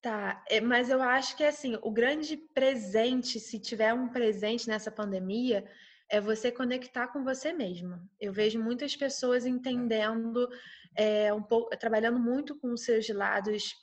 Tá, 0.00 0.44
é, 0.48 0.60
mas 0.60 0.90
eu 0.90 1.02
acho 1.02 1.36
que 1.36 1.42
assim, 1.42 1.76
o 1.82 1.90
grande 1.90 2.36
presente, 2.36 3.40
se 3.40 3.58
tiver 3.58 3.92
um 3.94 4.08
presente 4.08 4.68
nessa 4.68 4.92
pandemia, 4.92 5.68
é 6.12 6.20
você 6.20 6.52
conectar 6.52 7.08
com 7.08 7.24
você 7.24 7.54
mesmo. 7.54 7.98
Eu 8.20 8.34
vejo 8.34 8.62
muitas 8.62 8.94
pessoas 8.94 9.46
entendendo 9.46 10.46
é, 10.94 11.32
um 11.32 11.42
pouco, 11.42 11.74
trabalhando 11.78 12.20
muito 12.20 12.54
com 12.60 12.70
os 12.74 12.84
seus 12.84 13.08
lados 13.08 13.74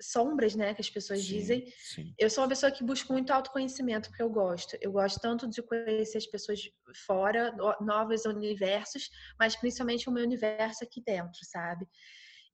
sombras, 0.00 0.54
né, 0.54 0.72
que 0.72 0.80
as 0.80 0.88
pessoas 0.88 1.20
sim, 1.20 1.26
dizem. 1.26 1.72
Sim. 1.76 2.14
Eu 2.18 2.30
sou 2.30 2.42
uma 2.42 2.48
pessoa 2.48 2.72
que 2.72 2.82
busca 2.82 3.12
muito 3.12 3.30
autoconhecimento, 3.32 4.08
porque 4.08 4.22
eu 4.22 4.30
gosto. 4.30 4.78
Eu 4.80 4.92
gosto 4.92 5.20
tanto 5.20 5.46
de 5.46 5.60
conhecer 5.60 6.16
as 6.16 6.26
pessoas 6.26 6.58
fora, 7.06 7.54
novos 7.82 8.24
universos, 8.24 9.10
mas 9.38 9.54
principalmente 9.54 10.08
o 10.08 10.12
meu 10.12 10.24
universo 10.24 10.82
aqui 10.82 11.02
dentro, 11.04 11.38
sabe? 11.42 11.86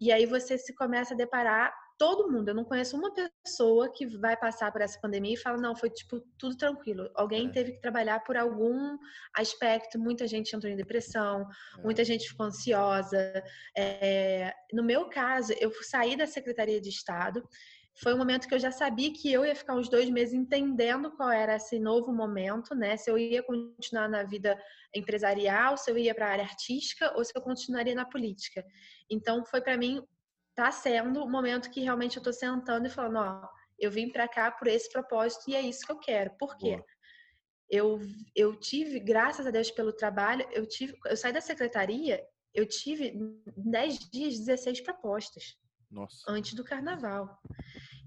E 0.00 0.10
aí 0.10 0.26
você 0.26 0.58
se 0.58 0.74
começa 0.74 1.14
a 1.14 1.16
deparar 1.16 1.72
todo 1.98 2.30
mundo. 2.30 2.48
Eu 2.48 2.54
não 2.54 2.64
conheço 2.64 2.96
uma 2.96 3.12
pessoa 3.12 3.90
que 3.92 4.06
vai 4.06 4.36
passar 4.36 4.72
por 4.72 4.80
essa 4.80 5.00
pandemia 5.00 5.34
e 5.34 5.38
fala, 5.38 5.56
não, 5.56 5.76
foi 5.76 5.90
tipo 5.90 6.20
tudo 6.38 6.56
tranquilo. 6.56 7.10
Alguém 7.14 7.48
é. 7.48 7.50
teve 7.50 7.72
que 7.72 7.80
trabalhar 7.80 8.20
por 8.20 8.36
algum 8.36 8.96
aspecto. 9.36 9.98
Muita 9.98 10.26
gente 10.26 10.54
entrou 10.54 10.72
em 10.72 10.76
depressão, 10.76 11.46
é. 11.78 11.82
muita 11.82 12.04
gente 12.04 12.28
ficou 12.28 12.46
ansiosa. 12.46 13.42
É... 13.76 14.52
no 14.72 14.82
meu 14.82 15.08
caso, 15.08 15.52
eu 15.60 15.72
saí 15.82 16.16
da 16.16 16.26
Secretaria 16.26 16.80
de 16.80 16.88
Estado. 16.88 17.42
Foi 18.02 18.12
um 18.12 18.18
momento 18.18 18.48
que 18.48 18.54
eu 18.54 18.58
já 18.58 18.72
sabia 18.72 19.12
que 19.12 19.32
eu 19.32 19.44
ia 19.44 19.54
ficar 19.54 19.76
uns 19.76 19.88
dois 19.88 20.10
meses 20.10 20.34
entendendo 20.34 21.12
qual 21.12 21.30
era 21.30 21.54
esse 21.54 21.78
novo 21.78 22.12
momento, 22.12 22.74
né? 22.74 22.96
Se 22.96 23.08
eu 23.08 23.16
ia 23.16 23.40
continuar 23.40 24.08
na 24.08 24.24
vida 24.24 24.60
empresarial, 24.92 25.76
se 25.76 25.92
eu 25.92 25.96
ia 25.96 26.12
para 26.12 26.26
a 26.26 26.30
área 26.30 26.44
artística 26.44 27.16
ou 27.16 27.24
se 27.24 27.30
eu 27.36 27.40
continuaria 27.40 27.94
na 27.94 28.04
política. 28.04 28.64
Então, 29.08 29.44
foi 29.46 29.60
para 29.60 29.76
mim 29.76 30.02
tá 30.54 30.70
sendo 30.70 31.22
o 31.22 31.28
momento 31.28 31.70
que 31.70 31.80
realmente 31.80 32.16
eu 32.16 32.22
tô 32.22 32.32
sentando 32.32 32.86
e 32.86 32.90
falando, 32.90 33.18
ó, 33.18 33.48
eu 33.78 33.90
vim 33.90 34.10
para 34.10 34.28
cá 34.28 34.50
por 34.50 34.68
esse 34.68 34.90
propósito 34.90 35.48
e 35.48 35.56
é 35.56 35.60
isso 35.60 35.84
que 35.84 35.92
eu 35.92 35.98
quero. 35.98 36.30
Por 36.38 36.56
quê? 36.56 36.82
Eu, 37.68 38.00
eu 38.36 38.54
tive, 38.54 39.00
graças 39.00 39.46
a 39.46 39.50
Deus 39.50 39.70
pelo 39.70 39.92
trabalho, 39.92 40.46
eu 40.52 40.66
tive, 40.66 40.96
eu 41.06 41.16
saí 41.16 41.32
da 41.32 41.40
secretaria, 41.40 42.24
eu 42.52 42.66
tive 42.66 43.12
10 43.56 44.10
dias, 44.10 44.38
16 44.38 44.82
propostas. 44.82 45.56
Nossa. 45.90 46.18
Antes 46.28 46.54
do 46.54 46.64
carnaval. 46.64 47.38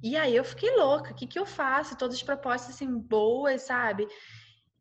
E 0.02 0.16
aí 0.16 0.36
eu 0.36 0.44
fiquei 0.44 0.72
louca, 0.76 1.12
o 1.12 1.16
que, 1.16 1.28
que 1.28 1.40
eu 1.40 1.46
faço? 1.46 1.98
Todas 1.98 2.16
as 2.16 2.24
propostas 2.24 2.76
assim 2.76 2.98
boas, 2.98 3.64
sabe? 3.64 4.08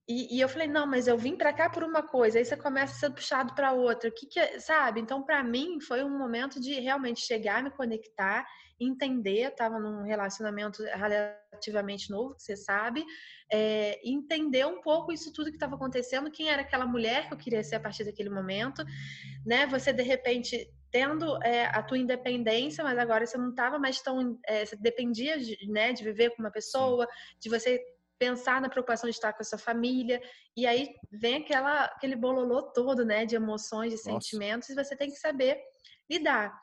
E, 0.08 0.36
e, 0.36 0.40
eu 0.40 0.48
falei, 0.48 0.68
não, 0.68 0.86
mas 0.86 1.08
eu 1.08 1.18
vim 1.18 1.34
para 1.34 1.52
cá 1.52 1.68
por 1.68 1.82
uma 1.82 2.00
coisa, 2.00 2.38
aí 2.38 2.44
você 2.44 2.56
começa 2.56 2.92
a 2.92 2.96
ser 2.96 3.10
puxado 3.10 3.54
para 3.56 3.72
outra. 3.72 4.08
O 4.08 4.12
que, 4.12 4.26
que 4.26 4.38
é, 4.38 4.60
sabe? 4.60 5.00
Então, 5.00 5.24
para 5.24 5.42
mim, 5.42 5.80
foi 5.80 6.04
um 6.04 6.16
momento 6.16 6.60
de 6.60 6.74
realmente 6.74 7.20
chegar, 7.20 7.60
me 7.60 7.70
conectar, 7.70 8.46
entender. 8.78 9.48
Estava 9.48 9.80
num 9.80 10.02
relacionamento 10.02 10.84
relativamente 10.84 12.08
novo, 12.08 12.36
que 12.36 12.42
você 12.42 12.56
sabe, 12.56 13.04
é, 13.52 13.98
entender 14.08 14.64
um 14.64 14.80
pouco 14.80 15.12
isso 15.12 15.32
tudo 15.32 15.50
que 15.50 15.56
estava 15.56 15.74
acontecendo, 15.74 16.30
quem 16.30 16.50
era 16.50 16.62
aquela 16.62 16.86
mulher 16.86 17.26
que 17.26 17.34
eu 17.34 17.38
queria 17.38 17.64
ser 17.64 17.74
a 17.74 17.80
partir 17.80 18.04
daquele 18.04 18.30
momento, 18.30 18.84
né? 19.44 19.66
Você 19.66 19.92
de 19.92 20.04
repente 20.04 20.70
tendo 20.90 21.36
é, 21.42 21.66
a 21.66 21.82
tua 21.82 21.98
independência, 21.98 22.84
mas 22.84 22.96
agora 22.96 23.26
você 23.26 23.36
não 23.36 23.50
estava 23.50 23.78
mais 23.78 24.00
tão, 24.00 24.38
é, 24.46 24.64
você 24.64 24.76
dependia 24.76 25.38
de, 25.38 25.58
né, 25.68 25.92
de 25.92 26.04
viver 26.04 26.30
com 26.30 26.42
uma 26.42 26.50
pessoa, 26.50 27.06
de 27.40 27.50
você 27.50 27.78
pensar 28.18 28.60
na 28.60 28.68
preocupação 28.68 29.08
de 29.08 29.16
estar 29.16 29.32
com 29.32 29.42
a 29.42 29.44
sua 29.44 29.58
família. 29.58 30.20
E 30.56 30.66
aí 30.66 30.94
vem 31.10 31.36
aquela, 31.36 31.84
aquele 31.84 32.16
bololô 32.16 32.62
todo, 32.62 33.04
né, 33.04 33.24
de 33.24 33.36
emoções, 33.36 33.90
de 33.90 33.96
Nossa. 33.96 34.10
sentimentos, 34.10 34.68
e 34.68 34.74
você 34.74 34.96
tem 34.96 35.10
que 35.10 35.18
saber 35.18 35.60
lidar. 36.10 36.58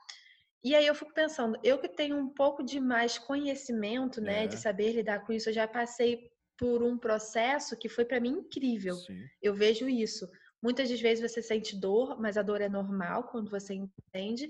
E 0.63 0.75
aí 0.75 0.87
eu 0.87 0.95
fico 0.95 1.13
pensando, 1.13 1.59
eu 1.61 1.77
que 1.77 1.89
tenho 1.89 2.17
um 2.17 2.29
pouco 2.29 2.63
de 2.63 2.79
mais 2.79 3.17
conhecimento, 3.17 4.21
né, 4.21 4.45
é. 4.45 4.47
de 4.47 4.57
saber 4.57 4.93
lidar 4.93 5.25
com 5.25 5.33
isso, 5.33 5.49
eu 5.49 5.53
já 5.53 5.67
passei 5.67 6.31
por 6.57 6.81
um 6.81 6.97
processo 6.97 7.77
que 7.77 7.89
foi 7.89 8.05
para 8.05 8.21
mim 8.21 8.29
incrível. 8.29 8.95
Sim. 8.95 9.25
Eu 9.41 9.53
vejo 9.53 9.89
isso. 9.89 10.25
Muitas 10.61 10.89
das 10.89 11.01
vezes 11.01 11.31
você 11.31 11.41
sente 11.41 11.75
dor, 11.75 12.19
mas 12.19 12.37
a 12.37 12.41
dor 12.41 12.61
é 12.61 12.69
normal 12.69 13.25
quando 13.25 13.49
você 13.49 13.73
entende 13.73 14.49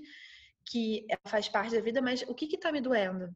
que 0.64 1.06
faz 1.26 1.48
parte 1.48 1.74
da 1.74 1.80
vida, 1.80 2.00
mas 2.00 2.22
o 2.22 2.34
que 2.34 2.54
está 2.54 2.70
me 2.70 2.80
doendo? 2.80 3.34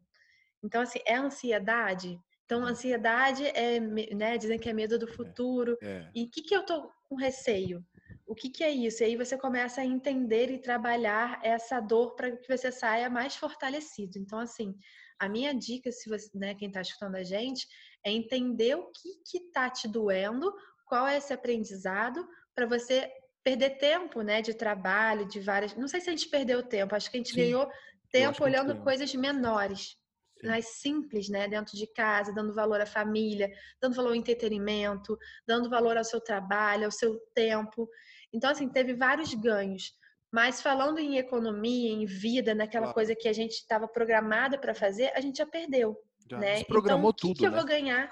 Então, 0.63 0.81
assim, 0.81 1.01
é 1.05 1.17
ansiedade? 1.17 2.19
Então, 2.49 2.61
uhum. 2.61 2.67
ansiedade 2.69 3.45
é, 3.49 3.79
né, 3.79 4.39
dizem 4.39 4.59
que 4.59 4.71
é 4.71 4.73
medo 4.73 4.99
do 4.99 5.07
é, 5.07 5.13
futuro. 5.13 5.77
É, 5.83 5.87
é. 5.87 6.11
E 6.15 6.25
o 6.25 6.31
que, 6.31 6.41
que 6.41 6.57
eu 6.57 6.65
tô 6.65 6.91
com 7.07 7.15
receio? 7.15 7.85
O 8.27 8.35
que, 8.35 8.49
que 8.49 8.65
é 8.65 8.71
isso? 8.71 9.03
E 9.03 9.07
aí 9.07 9.17
você 9.17 9.37
começa 9.37 9.83
a 9.83 9.85
entender 9.85 10.51
e 10.51 10.59
trabalhar 10.59 11.41
essa 11.43 11.79
dor 11.79 12.15
para 12.15 12.35
que 12.35 12.49
você 12.49 12.73
saia 12.73 13.11
mais 13.11 13.37
fortalecido. 13.37 14.19
Então, 14.19 14.39
assim, 14.39 14.75
a 15.19 15.29
minha 15.29 15.53
dica, 15.53 15.93
se 15.93 16.09
você, 16.09 16.31
né, 16.35 16.55
quem 16.55 16.69
está 16.69 16.81
escutando 16.81 17.17
a 17.17 17.23
gente, 17.23 17.69
é 18.03 18.11
entender 18.11 18.77
o 18.77 18.91
que 18.93 19.21
que 19.31 19.51
tá 19.53 19.69
te 19.69 19.87
doendo, 19.87 20.51
qual 20.87 21.07
é 21.07 21.19
esse 21.19 21.35
aprendizado, 21.35 22.27
para 22.55 22.65
você 22.65 23.13
perder 23.45 23.77
tempo, 23.77 24.23
né, 24.23 24.41
de 24.41 24.55
trabalho, 24.55 25.29
de 25.29 25.39
várias. 25.39 25.77
Não 25.77 25.87
sei 25.87 26.01
se 26.01 26.09
a 26.09 26.13
gente 26.13 26.31
perdeu 26.31 26.63
tempo, 26.63 26.95
acho 26.95 27.11
que 27.11 27.19
a 27.19 27.21
gente 27.21 27.35
Sim, 27.35 27.43
ganhou 27.43 27.71
tempo 28.11 28.43
olhando 28.43 28.83
coisas 28.83 29.15
menores 29.15 29.99
mais 30.45 30.67
simples, 30.81 31.29
né, 31.29 31.49
dentro 31.49 31.77
de 31.77 31.87
casa, 31.87 32.33
dando 32.33 32.55
valor 32.55 32.81
à 32.81 32.87
família, 32.87 33.51
dando 33.81 33.95
valor 33.95 34.11
ao 34.11 34.15
entretenimento, 34.15 35.19
dando 35.47 35.69
valor 35.69 35.97
ao 35.97 36.05
seu 36.05 36.21
trabalho, 36.21 36.85
ao 36.85 36.91
seu 36.91 37.19
tempo. 37.35 37.89
Então, 38.33 38.51
assim, 38.51 38.69
teve 38.69 38.95
vários 38.95 39.33
ganhos. 39.35 39.93
Mas 40.33 40.61
falando 40.61 40.99
em 40.99 41.17
economia, 41.17 41.91
em 41.91 42.05
vida, 42.05 42.55
naquela 42.55 42.87
claro. 42.87 42.95
coisa 42.95 43.15
que 43.15 43.29
a 43.29 43.33
gente 43.33 43.53
estava 43.53 43.89
programada 43.89 44.59
para 44.59 44.75
fazer, 44.75 45.11
a 45.15 45.21
gente 45.21 45.39
já 45.39 45.47
perdeu. 45.47 45.97
Já 46.31 46.39
né? 46.39 46.55
Desprogramou 46.57 47.11
então, 47.11 47.13
tudo. 47.13 47.31
O 47.31 47.35
que, 47.35 47.39
que 47.41 47.49
né? 47.49 47.57
eu 47.57 47.57
vou 47.57 47.67
ganhar? 47.67 48.11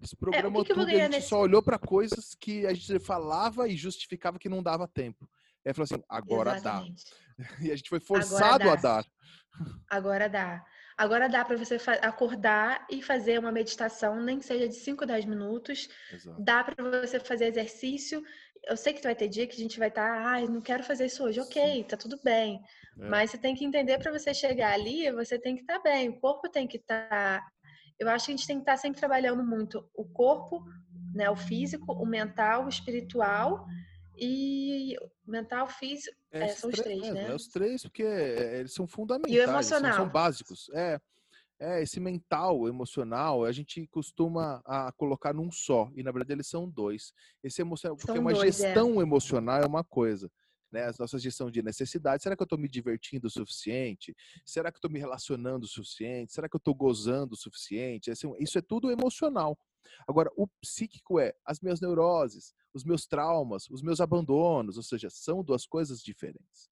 Desprogramou 0.00 0.62
é, 0.62 0.64
que 0.64 0.74
que 0.74 0.78
tudo. 0.78 0.88
a 0.88 0.94
gente 0.94 1.08
nesse... 1.08 1.28
só 1.28 1.40
olhou 1.40 1.62
para 1.62 1.78
coisas 1.78 2.34
que 2.38 2.66
a 2.66 2.74
gente 2.74 2.98
falava 2.98 3.66
e 3.66 3.76
justificava 3.76 4.38
que 4.38 4.48
não 4.48 4.62
dava 4.62 4.86
tempo. 4.86 5.28
Aí 5.66 5.74
falou 5.74 5.84
assim: 5.84 6.02
agora 6.08 6.56
Exatamente. 6.56 7.04
dá. 7.04 7.16
E 7.60 7.70
a 7.70 7.76
gente 7.76 7.90
foi 7.90 8.00
forçado 8.00 8.70
a 8.70 8.76
dar. 8.76 9.04
Agora 9.90 10.28
dá. 10.28 10.64
Agora 10.96 11.28
dá 11.28 11.44
para 11.44 11.56
você 11.56 11.76
acordar 12.00 12.86
e 12.90 13.02
fazer 13.02 13.38
uma 13.38 13.52
meditação, 13.52 14.18
nem 14.22 14.40
seja 14.40 14.66
de 14.66 14.74
5, 14.74 15.04
10 15.04 15.26
minutos. 15.26 15.88
Exato. 16.10 16.42
Dá 16.42 16.64
para 16.64 17.00
você 17.02 17.20
fazer 17.20 17.46
exercício. 17.46 18.24
Eu 18.64 18.76
sei 18.76 18.94
que 18.94 19.02
vai 19.02 19.14
ter 19.14 19.28
dia 19.28 19.46
que 19.46 19.54
a 19.54 19.58
gente 19.58 19.78
vai 19.78 19.88
estar, 19.88 20.22
tá, 20.22 20.36
ah, 20.36 20.40
não 20.40 20.60
quero 20.60 20.82
fazer 20.82 21.06
isso 21.06 21.22
hoje. 21.22 21.38
Ok, 21.38 21.62
Sim. 21.62 21.82
tá 21.84 21.96
tudo 21.98 22.18
bem. 22.24 22.62
É. 22.98 23.08
Mas 23.08 23.30
você 23.30 23.38
tem 23.38 23.54
que 23.54 23.64
entender 23.64 23.98
para 23.98 24.10
você 24.10 24.32
chegar 24.32 24.72
ali, 24.72 25.10
você 25.12 25.38
tem 25.38 25.54
que 25.54 25.60
estar 25.60 25.80
tá 25.80 25.82
bem. 25.82 26.08
O 26.08 26.18
corpo 26.18 26.48
tem 26.48 26.66
que 26.66 26.78
estar. 26.78 27.08
Tá... 27.08 27.46
Eu 27.98 28.08
acho 28.08 28.26
que 28.26 28.32
a 28.32 28.36
gente 28.36 28.46
tem 28.46 28.56
que 28.56 28.62
estar 28.62 28.72
tá 28.72 28.78
sempre 28.78 28.98
trabalhando 28.98 29.44
muito 29.44 29.86
o 29.94 30.04
corpo, 30.04 30.64
né, 31.14 31.28
o 31.28 31.36
físico, 31.36 31.92
o 31.92 32.06
mental, 32.06 32.64
o 32.64 32.68
espiritual 32.68 33.66
e 34.18 34.96
mental, 35.26 35.66
físico, 35.66 36.16
é, 36.32 36.44
é, 36.44 36.48
são 36.48 36.70
os 36.70 36.76
três, 36.76 37.02
é, 37.02 37.12
né? 37.12 37.30
É 37.30 37.34
os 37.34 37.48
três, 37.48 37.82
porque 37.82 38.02
é, 38.02 38.60
eles 38.60 38.72
são 38.72 38.86
fundamentais. 38.86 39.34
E 39.34 39.38
o 39.38 39.42
emocional. 39.42 39.92
São, 39.92 40.04
são, 40.04 40.12
básicos. 40.12 40.70
É, 40.74 41.00
é, 41.58 41.82
esse 41.82 41.98
mental, 41.98 42.68
emocional, 42.68 43.44
a 43.44 43.52
gente 43.52 43.86
costuma 43.88 44.62
a 44.64 44.92
colocar 44.92 45.32
num 45.32 45.50
só. 45.50 45.90
E, 45.94 46.02
na 46.02 46.12
verdade, 46.12 46.32
eles 46.32 46.46
são 46.46 46.68
dois. 46.68 47.12
Esse 47.42 47.62
emocional, 47.62 47.96
porque 47.96 48.12
são 48.12 48.20
uma 48.20 48.32
dois, 48.32 48.60
é. 48.60 48.66
gestão 48.66 49.00
emocional 49.00 49.62
é 49.62 49.66
uma 49.66 49.84
coisa. 49.84 50.30
Né, 50.70 50.84
a 50.84 50.92
nossa 50.98 51.18
gestão 51.18 51.48
de 51.50 51.62
necessidade. 51.62 52.22
Será 52.22 52.36
que 52.36 52.42
eu 52.42 52.44
estou 52.44 52.58
me 52.58 52.68
divertindo 52.68 53.28
o 53.28 53.30
suficiente? 53.30 54.14
Será 54.44 54.70
que 54.70 54.76
eu 54.76 54.78
estou 54.78 54.90
me 54.90 54.98
relacionando 54.98 55.64
o 55.64 55.68
suficiente? 55.68 56.32
Será 56.32 56.48
que 56.48 56.56
eu 56.56 56.58
estou 56.58 56.74
gozando 56.74 57.34
o 57.34 57.36
suficiente? 57.36 58.10
Isso 58.10 58.58
é 58.58 58.62
tudo 58.62 58.90
emocional. 58.90 59.56
Agora, 60.06 60.30
o 60.36 60.46
psíquico 60.60 61.18
é 61.18 61.34
as 61.44 61.60
minhas 61.60 61.80
neuroses, 61.80 62.54
os 62.72 62.84
meus 62.84 63.06
traumas, 63.06 63.68
os 63.70 63.82
meus 63.82 64.00
abandonos, 64.00 64.76
ou 64.76 64.82
seja, 64.82 65.08
são 65.10 65.42
duas 65.42 65.66
coisas 65.66 66.02
diferentes. 66.02 66.70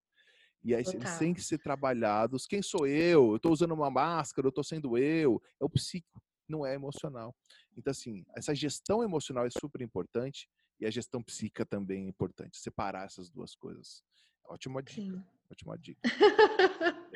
E 0.63 0.75
aí 0.75 0.83
Total. 0.83 1.01
eles 1.01 1.19
têm 1.19 1.35
que 1.35 1.43
ser 1.43 1.59
trabalhados. 1.59 2.47
Quem 2.47 2.63
sou 2.63 2.87
eu? 2.87 3.31
Eu 3.31 3.37
estou 3.37 3.53
usando 3.53 3.73
uma 3.73 3.91
máscara, 3.91 4.47
eu 4.47 4.51
estou 4.51 4.65
sendo 4.65 4.97
eu. 4.97 5.41
É 5.61 5.65
o 5.65 5.69
psíquico, 5.69 6.23
não 6.49 6.65
é 6.65 6.75
emocional. 6.75 7.35
Então, 7.77 7.91
assim, 7.91 8.25
essa 8.35 8.55
gestão 8.55 9.03
emocional 9.03 9.45
é 9.45 9.51
super 9.51 9.83
importante 9.83 10.49
e 10.81 10.87
a 10.87 10.91
gestão 10.91 11.23
psíquica 11.23 11.67
também 11.67 12.07
é 12.07 12.09
importante. 12.09 12.57
Separar 12.57 13.05
essas 13.05 13.31
duas 13.31 13.55
coisas. 13.55 14.03
Ótima 14.45 14.83
dica. 14.83 15.17
Sim. 15.19 15.34
Ótima 15.51 15.79
dica. 15.79 16.01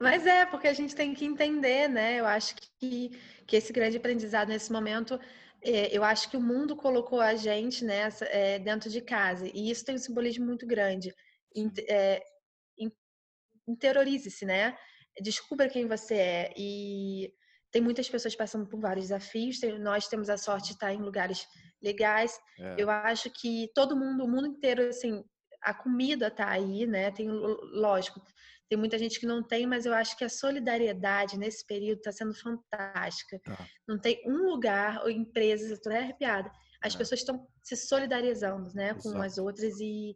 Mas 0.00 0.26
é, 0.26 0.46
porque 0.46 0.68
a 0.68 0.72
gente 0.72 0.94
tem 0.94 1.14
que 1.14 1.24
entender, 1.24 1.88
né? 1.88 2.18
Eu 2.18 2.26
acho 2.26 2.54
que, 2.56 3.10
que 3.46 3.56
esse 3.56 3.72
grande 3.72 3.96
aprendizado 3.96 4.48
nesse 4.48 4.72
momento 4.72 5.18
é, 5.62 5.96
eu 5.96 6.04
acho 6.04 6.30
que 6.30 6.36
o 6.36 6.42
mundo 6.42 6.76
colocou 6.76 7.20
a 7.20 7.34
gente 7.34 7.84
nessa 7.84 8.26
é, 8.26 8.58
dentro 8.58 8.90
de 8.90 9.00
casa 9.00 9.48
e 9.52 9.70
isso 9.70 9.84
tem 9.84 9.94
um 9.94 9.98
simbolismo 9.98 10.44
muito 10.44 10.66
grande. 10.66 11.14
É, 11.88 12.22
interiorize-se, 13.66 14.44
né? 14.44 14.76
Descubra 15.20 15.68
quem 15.68 15.86
você 15.86 16.14
é 16.14 16.54
e 16.56 17.32
tem 17.70 17.80
muitas 17.80 18.08
pessoas 18.08 18.36
passando 18.36 18.66
por 18.68 18.78
vários 18.78 19.06
desafios. 19.06 19.58
Tem, 19.58 19.78
nós 19.78 20.06
temos 20.06 20.28
a 20.28 20.36
sorte 20.36 20.68
de 20.68 20.72
estar 20.74 20.92
em 20.92 21.00
lugares 21.00 21.46
legais. 21.82 22.38
É. 22.58 22.76
Eu 22.78 22.90
acho 22.90 23.30
que 23.30 23.70
todo 23.74 23.96
mundo, 23.96 24.24
o 24.24 24.28
mundo 24.28 24.46
inteiro, 24.46 24.86
assim, 24.88 25.24
a 25.64 25.74
comida 25.74 26.30
tá 26.30 26.48
aí, 26.48 26.86
né? 26.86 27.10
Tem, 27.10 27.28
lógico, 27.28 28.20
tem 28.68 28.78
muita 28.78 28.98
gente 28.98 29.18
que 29.18 29.26
não 29.26 29.42
tem, 29.42 29.66
mas 29.66 29.86
eu 29.86 29.94
acho 29.94 30.16
que 30.16 30.24
a 30.24 30.28
solidariedade 30.28 31.38
nesse 31.38 31.66
período 31.66 31.98
está 31.98 32.12
sendo 32.12 32.34
fantástica. 32.34 33.38
Tá. 33.44 33.66
Não 33.86 33.98
tem 33.98 34.22
um 34.26 34.50
lugar 34.50 35.02
ou 35.02 35.10
empresas, 35.10 35.70
eu 35.70 35.80
tô 35.80 35.90
arrepiada. 35.90 36.50
as 36.82 36.94
é. 36.94 36.98
pessoas 36.98 37.20
estão 37.20 37.46
se 37.62 37.76
solidarizando, 37.76 38.72
né, 38.74 38.92
com 38.94 39.08
Exato. 39.08 39.22
as 39.22 39.38
outras 39.38 39.80
e, 39.80 40.14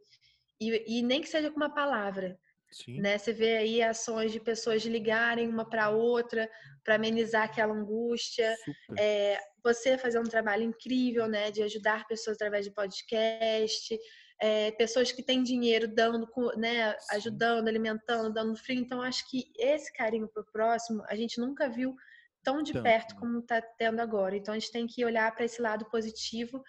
e, 0.60 0.98
e, 0.98 1.02
nem 1.02 1.22
que 1.22 1.28
seja 1.28 1.50
com 1.50 1.56
uma 1.56 1.74
palavra. 1.74 2.38
Sim. 2.70 3.00
Né? 3.00 3.16
Você 3.16 3.32
vê 3.32 3.56
aí 3.56 3.82
ações 3.82 4.30
de 4.30 4.40
pessoas 4.40 4.84
ligarem 4.84 5.48
uma 5.48 5.64
para 5.64 5.88
outra 5.88 6.50
para 6.84 6.96
amenizar 6.96 7.44
aquela 7.44 7.72
angústia. 7.72 8.54
É, 8.98 9.38
você 9.64 9.96
fazer 9.96 10.18
um 10.18 10.24
trabalho 10.24 10.64
incrível, 10.64 11.26
né, 11.26 11.50
de 11.50 11.62
ajudar 11.62 12.06
pessoas 12.06 12.36
através 12.36 12.64
de 12.66 12.72
podcast, 12.72 13.98
é, 14.40 14.70
pessoas 14.72 15.10
que 15.10 15.22
têm 15.22 15.42
dinheiro 15.42 15.88
dando, 15.88 16.28
né, 16.56 16.96
ajudando, 17.10 17.68
alimentando, 17.68 18.32
dando 18.32 18.56
frio. 18.56 18.80
Então, 18.80 19.02
acho 19.02 19.28
que 19.28 19.50
esse 19.58 19.92
carinho 19.92 20.28
pro 20.28 20.44
próximo 20.52 21.02
a 21.08 21.16
gente 21.16 21.40
nunca 21.40 21.68
viu 21.68 21.94
tão 22.42 22.62
de 22.62 22.72
perto 22.72 23.16
como 23.16 23.40
está 23.40 23.60
tendo 23.60 24.00
agora. 24.00 24.36
Então, 24.36 24.54
a 24.54 24.58
gente 24.58 24.72
tem 24.72 24.86
que 24.86 25.04
olhar 25.04 25.34
para 25.34 25.44
esse 25.44 25.60
lado 25.60 25.84
positivo 25.86 26.62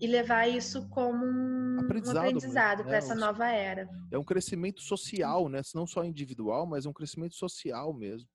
e 0.00 0.06
levar 0.06 0.48
isso 0.48 0.88
como 0.88 1.24
um 1.24 1.78
aprendizado, 1.80 2.16
um 2.16 2.20
aprendizado 2.20 2.82
para 2.82 2.92
né? 2.92 2.98
essa 2.98 3.14
nova 3.14 3.48
era. 3.48 3.88
É 4.10 4.18
um 4.18 4.24
crescimento 4.24 4.82
social, 4.82 5.48
né? 5.48 5.60
Não 5.74 5.86
só 5.86 6.04
individual, 6.04 6.66
mas 6.66 6.86
um 6.86 6.92
crescimento 6.92 7.36
social 7.36 7.94
mesmo. 7.94 8.28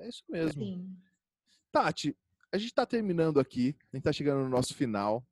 É 0.00 0.08
isso 0.08 0.24
mesmo. 0.28 0.60
Sim. 0.60 0.96
Tati, 1.70 2.16
a 2.50 2.58
gente 2.58 2.70
está 2.70 2.84
terminando 2.84 3.38
aqui, 3.38 3.76
a 3.92 3.96
gente 3.96 3.98
está 3.98 4.12
chegando 4.12 4.42
no 4.42 4.48
nosso 4.48 4.74
final. 4.74 5.24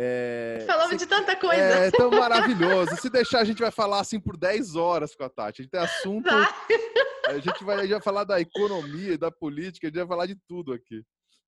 É, 0.00 0.62
Falamos 0.64 0.90
se, 0.90 0.98
de 0.98 1.06
tanta 1.06 1.34
coisa. 1.34 1.60
É 1.60 1.90
tão 1.90 2.08
maravilhoso. 2.08 2.94
Se 2.98 3.10
deixar, 3.10 3.40
a 3.40 3.44
gente 3.44 3.60
vai 3.60 3.72
falar 3.72 3.98
assim 3.98 4.20
por 4.20 4.36
10 4.36 4.76
horas 4.76 5.12
com 5.12 5.24
a 5.24 5.28
Tati. 5.28 5.60
A 5.60 5.64
gente 5.64 5.72
tem 5.72 5.80
assunto. 5.80 6.30
Vai. 6.30 6.46
A 7.26 7.38
gente 7.40 7.64
vai 7.64 7.88
já 7.88 8.00
falar 8.00 8.22
da 8.22 8.40
economia, 8.40 9.18
da 9.18 9.28
política, 9.28 9.88
a 9.88 9.90
gente 9.90 9.98
vai 9.98 10.06
falar 10.06 10.26
de 10.26 10.36
tudo 10.46 10.72
aqui. 10.72 11.02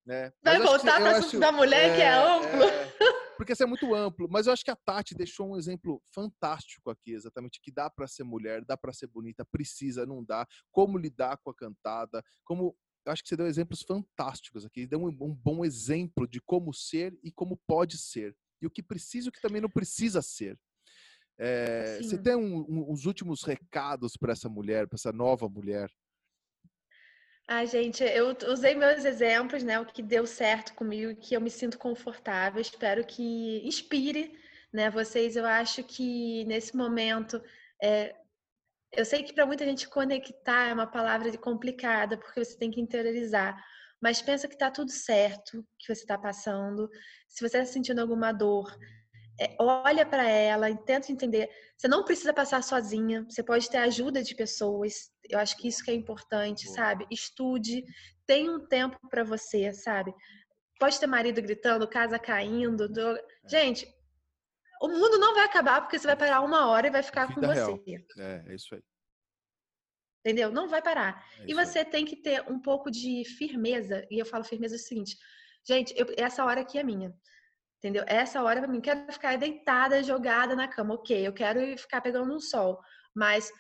Né? 0.04 0.32
Vai 0.42 0.58
Mas 0.58 0.68
voltar 0.68 1.00
para 1.00 1.12
o 1.12 1.16
assunto 1.16 1.38
da 1.38 1.52
mulher, 1.52 1.90
é, 1.90 1.94
que 1.94 2.02
é 2.02 2.12
amplo. 2.12 2.64
É, 2.64 2.92
porque 3.36 3.52
isso 3.52 3.62
é 3.62 3.66
muito 3.66 3.94
amplo. 3.94 4.26
Mas 4.28 4.46
eu 4.48 4.52
acho 4.52 4.64
que 4.64 4.70
a 4.70 4.76
Tati 4.76 5.14
deixou 5.14 5.52
um 5.52 5.56
exemplo 5.56 6.02
fantástico 6.12 6.90
aqui, 6.90 7.12
exatamente, 7.12 7.60
que 7.62 7.70
dá 7.70 7.88
para 7.88 8.08
ser 8.08 8.24
mulher, 8.24 8.64
dá 8.64 8.76
para 8.76 8.92
ser 8.92 9.06
bonita, 9.06 9.44
precisa, 9.44 10.04
não 10.04 10.24
dá, 10.24 10.44
como 10.72 10.98
lidar 10.98 11.38
com 11.38 11.50
a 11.50 11.54
cantada, 11.54 12.20
como 12.44 12.76
eu 13.04 13.12
acho 13.12 13.22
que 13.22 13.28
você 13.28 13.36
deu 13.36 13.46
exemplos 13.46 13.82
fantásticos 13.82 14.64
aqui, 14.64 14.86
deu 14.86 15.00
um, 15.00 15.08
um, 15.08 15.34
bom 15.34 15.64
exemplo 15.64 16.28
de 16.28 16.40
como 16.40 16.72
ser 16.72 17.16
e 17.22 17.32
como 17.32 17.56
pode 17.66 17.96
ser. 17.98 18.36
E 18.60 18.66
o 18.66 18.70
que 18.70 18.82
precisa 18.82 19.28
e 19.28 19.30
o 19.30 19.32
que 19.32 19.40
também 19.40 19.60
não 19.60 19.70
precisa 19.70 20.20
ser. 20.20 20.58
É, 21.38 21.98
você 22.02 22.18
tem 22.18 22.36
um, 22.36 22.58
um, 22.68 22.92
uns 22.92 23.06
últimos 23.06 23.42
recados 23.42 24.16
para 24.16 24.32
essa 24.32 24.48
mulher, 24.48 24.86
para 24.86 24.96
essa 24.96 25.10
nova 25.10 25.48
mulher? 25.48 25.90
Ah, 27.48 27.64
gente, 27.64 28.04
eu 28.04 28.36
usei 28.46 28.74
meus 28.74 29.04
exemplos, 29.04 29.62
né? 29.62 29.80
O 29.80 29.86
que 29.86 30.02
deu 30.02 30.26
certo 30.26 30.74
comigo, 30.74 31.18
que 31.18 31.34
eu 31.34 31.40
me 31.40 31.50
sinto 31.50 31.78
confortável. 31.78 32.60
Espero 32.60 33.04
que 33.04 33.66
inspire, 33.66 34.38
né? 34.72 34.90
Vocês, 34.90 35.34
eu 35.34 35.46
acho 35.46 35.82
que 35.82 36.44
nesse 36.44 36.76
momento 36.76 37.42
é, 37.82 38.14
eu 38.92 39.04
sei 39.04 39.22
que 39.22 39.32
para 39.32 39.46
muita 39.46 39.64
gente 39.64 39.88
conectar 39.88 40.68
é 40.68 40.74
uma 40.74 40.86
palavra 40.86 41.36
complicada, 41.38 42.16
porque 42.16 42.44
você 42.44 42.56
tem 42.56 42.70
que 42.70 42.80
interiorizar. 42.80 43.56
Mas 44.00 44.22
pensa 44.22 44.48
que 44.48 44.54
está 44.54 44.70
tudo 44.70 44.90
certo, 44.90 45.64
que 45.78 45.94
você 45.94 46.02
está 46.02 46.16
passando. 46.18 46.88
Se 47.28 47.46
você 47.46 47.58
está 47.58 47.72
sentindo 47.72 48.00
alguma 48.00 48.32
dor, 48.32 48.74
é, 49.38 49.54
olha 49.58 50.04
para 50.04 50.28
ela, 50.28 50.74
tenta 50.76 51.12
entender. 51.12 51.48
Você 51.76 51.86
não 51.86 52.04
precisa 52.04 52.32
passar 52.32 52.62
sozinha, 52.62 53.24
você 53.28 53.42
pode 53.42 53.70
ter 53.70 53.78
ajuda 53.78 54.22
de 54.22 54.34
pessoas. 54.34 55.10
Eu 55.28 55.38
acho 55.38 55.56
que 55.56 55.68
isso 55.68 55.84
que 55.84 55.90
é 55.90 55.94
importante, 55.94 56.68
sabe? 56.68 57.06
Estude, 57.10 57.84
tenha 58.26 58.50
um 58.50 58.66
tempo 58.66 58.98
para 59.08 59.22
você, 59.22 59.72
sabe? 59.72 60.14
Pode 60.78 60.98
ter 60.98 61.06
marido 61.06 61.40
gritando, 61.42 61.88
casa 61.88 62.18
caindo. 62.18 62.88
Do... 62.88 63.16
É. 63.16 63.22
Gente, 63.48 63.86
o 64.80 64.88
mundo 64.88 65.18
não 65.18 65.34
vai 65.34 65.44
acabar 65.44 65.82
porque 65.82 65.98
você 65.98 66.06
vai 66.06 66.16
parar 66.16 66.40
uma 66.40 66.68
hora 66.68 66.86
e 66.86 66.90
vai 66.90 67.02
ficar 67.02 67.32
com 67.34 67.40
real. 67.40 67.76
você. 67.76 68.04
É, 68.18 68.44
é 68.48 68.54
isso 68.54 68.74
aí. 68.74 68.82
Entendeu? 70.24 70.50
Não 70.50 70.68
vai 70.68 70.82
parar. 70.82 71.24
É 71.38 71.44
e 71.48 71.54
você 71.54 71.80
aí. 71.80 71.84
tem 71.84 72.04
que 72.04 72.16
ter 72.16 72.42
um 72.50 72.60
pouco 72.60 72.90
de 72.90 73.24
firmeza. 73.24 74.06
E 74.10 74.18
eu 74.18 74.26
falo 74.26 74.44
firmeza 74.44 74.74
é 74.74 74.78
o 74.78 74.80
seguinte, 74.80 75.16
gente, 75.66 75.94
eu, 75.96 76.06
essa 76.16 76.44
hora 76.44 76.62
aqui 76.62 76.78
é 76.78 76.82
minha. 76.82 77.14
Entendeu? 77.78 78.04
Essa 78.06 78.42
hora 78.42 78.60
para 78.60 78.70
mim, 78.70 78.80
quero 78.80 79.10
ficar 79.12 79.36
deitada, 79.38 80.02
jogada 80.02 80.54
na 80.54 80.68
cama. 80.68 80.94
Ok, 80.94 81.26
eu 81.26 81.32
quero 81.32 81.60
ficar 81.78 82.00
pegando 82.00 82.34
um 82.34 82.40
sol. 82.40 82.78
Mas 83.14 83.50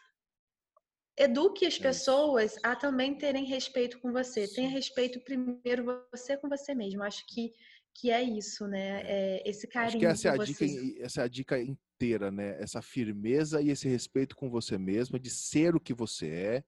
eduque 1.18 1.66
as 1.66 1.78
é 1.78 1.82
pessoas 1.82 2.56
a 2.62 2.76
também 2.76 3.16
terem 3.16 3.44
respeito 3.44 3.98
com 4.00 4.12
você. 4.12 4.46
Tenha 4.48 4.68
respeito 4.68 5.20
primeiro 5.20 6.06
você 6.12 6.36
com 6.36 6.48
você 6.48 6.74
mesmo. 6.74 7.02
Acho 7.02 7.24
que 7.26 7.52
que 7.94 8.10
é 8.10 8.22
isso, 8.22 8.66
né? 8.66 9.02
É. 9.02 9.42
é 9.46 9.50
esse 9.50 9.66
carinho. 9.66 9.88
Acho 9.88 9.98
que 9.98 10.06
essa 10.06 10.28
é, 10.28 10.30
a 10.32 10.44
dica, 10.44 11.04
essa 11.04 11.20
é 11.20 11.24
a 11.24 11.28
dica 11.28 11.58
inteira, 11.60 12.30
né? 12.30 12.56
Essa 12.60 12.80
firmeza 12.80 13.60
e 13.60 13.70
esse 13.70 13.88
respeito 13.88 14.36
com 14.36 14.50
você 14.50 14.78
mesma, 14.78 15.18
de 15.18 15.30
ser 15.30 15.74
o 15.74 15.80
que 15.80 15.92
você 15.92 16.28
é, 16.28 16.64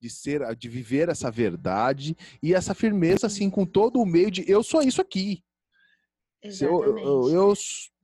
de 0.00 0.10
ser, 0.10 0.54
de 0.56 0.68
viver 0.68 1.08
essa 1.08 1.30
verdade 1.30 2.16
e 2.42 2.54
essa 2.54 2.74
firmeza, 2.74 3.26
assim, 3.26 3.50
com 3.50 3.64
todo 3.64 4.00
o 4.00 4.06
meio 4.06 4.30
de 4.30 4.48
eu 4.50 4.62
sou 4.62 4.82
isso 4.82 5.00
aqui. 5.00 5.42
Eu, 6.60 6.84
eu, 6.84 7.28
eu, 7.30 7.54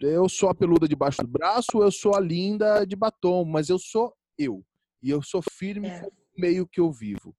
eu, 0.01 0.29
sou 0.29 0.49
a 0.49 0.55
peluda 0.55 0.89
debaixo 0.89 1.23
do 1.23 1.29
braço, 1.29 1.81
eu 1.81 1.93
sou 1.93 2.17
a 2.17 2.21
linda 2.21 2.85
de 2.85 2.97
batom, 2.97 3.45
mas 3.45 3.69
eu 3.69 3.79
sou 3.79 4.13
eu. 4.37 4.65
E 5.01 5.11
eu 5.11 5.23
sou 5.23 5.41
firme 5.43 5.89
é. 5.89 6.01
com 6.01 6.07
o 6.09 6.13
meio 6.41 6.67
que 6.67 6.81
eu 6.81 6.91
vivo. 6.91 7.37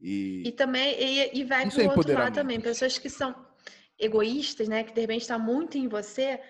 E, 0.00 0.44
e 0.46 0.52
também, 0.52 0.94
e, 1.00 1.40
e 1.40 1.44
vai 1.44 1.68
para 1.68 1.78
o 1.78 1.82
é 1.82 1.88
outro 1.88 2.12
lado 2.12 2.34
também, 2.34 2.60
pessoas 2.60 2.98
que 2.98 3.08
são 3.08 3.34
egoístas, 4.04 4.68
né, 4.68 4.84
que 4.84 4.92
de 4.92 5.00
repente 5.00 5.22
está 5.22 5.38
muito 5.38 5.76
em 5.78 5.88
você, 5.88 6.40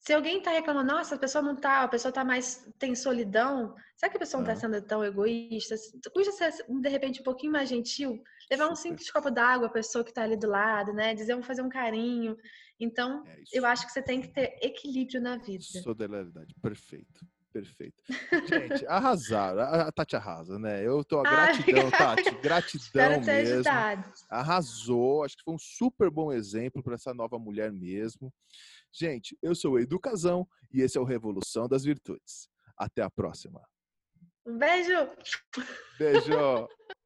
se 0.00 0.14
alguém 0.14 0.38
está 0.38 0.50
reclamando, 0.50 0.92
nossa, 0.92 1.14
a 1.14 1.18
pessoa 1.18 1.42
não 1.42 1.52
está, 1.52 1.82
a 1.82 1.88
pessoa 1.88 2.08
está 2.08 2.24
mais, 2.24 2.66
tem 2.78 2.94
solidão, 2.94 3.74
será 3.94 4.10
que 4.10 4.16
a 4.16 4.20
pessoa 4.20 4.42
não 4.42 4.50
está 4.50 4.66
sendo 4.66 4.80
tão 4.80 5.04
egoísta? 5.04 5.74
Custa 6.14 6.32
ser, 6.32 6.64
de 6.66 6.88
repente, 6.88 7.20
um 7.20 7.24
pouquinho 7.24 7.52
mais 7.52 7.68
gentil, 7.68 8.22
levar 8.50 8.70
um 8.70 8.74
simples 8.74 9.10
copo 9.10 9.30
d'água 9.30 9.66
à 9.66 9.70
pessoa 9.70 10.02
que 10.02 10.10
está 10.10 10.22
ali 10.22 10.38
do 10.38 10.48
lado, 10.48 10.94
né? 10.94 11.14
Dizer, 11.14 11.32
vamos 11.32 11.46
fazer 11.46 11.60
um 11.60 11.68
carinho. 11.68 12.34
Então, 12.78 13.22
é 13.26 13.42
eu 13.52 13.66
acho 13.66 13.86
que 13.86 13.92
você 13.92 14.00
tem 14.00 14.22
que 14.22 14.28
ter 14.28 14.58
equilíbrio 14.62 15.20
na 15.20 15.36
vida. 15.36 15.62
Solidariedade, 15.62 16.54
perfeito. 16.62 17.20
Perfeito. 17.52 18.02
Gente, 18.48 18.86
arrasaram. 18.86 19.60
A 19.62 19.90
Tati 19.90 20.14
arrasa, 20.14 20.58
né? 20.58 20.86
Eu 20.86 21.04
tô. 21.04 21.22
Gratidão, 21.22 21.90
Tati. 21.90 22.30
Gratidão 22.40 23.20
mesmo. 23.20 23.54
Ajudado. 23.54 24.12
Arrasou. 24.28 25.24
Acho 25.24 25.36
que 25.36 25.42
foi 25.42 25.54
um 25.54 25.58
super 25.58 26.10
bom 26.10 26.32
exemplo 26.32 26.82
para 26.82 26.94
essa 26.94 27.12
nova 27.12 27.38
mulher 27.38 27.72
mesmo. 27.72 28.32
Gente, 28.92 29.36
eu 29.42 29.54
sou 29.54 29.72
o 29.72 29.78
Educazão 29.80 30.46
e 30.72 30.80
esse 30.80 30.96
é 30.96 31.00
o 31.00 31.04
Revolução 31.04 31.68
das 31.68 31.84
Virtudes. 31.84 32.48
Até 32.76 33.02
a 33.02 33.10
próxima. 33.10 33.60
Um 34.46 34.56
beijo. 34.56 35.08
Beijo. 35.98 36.68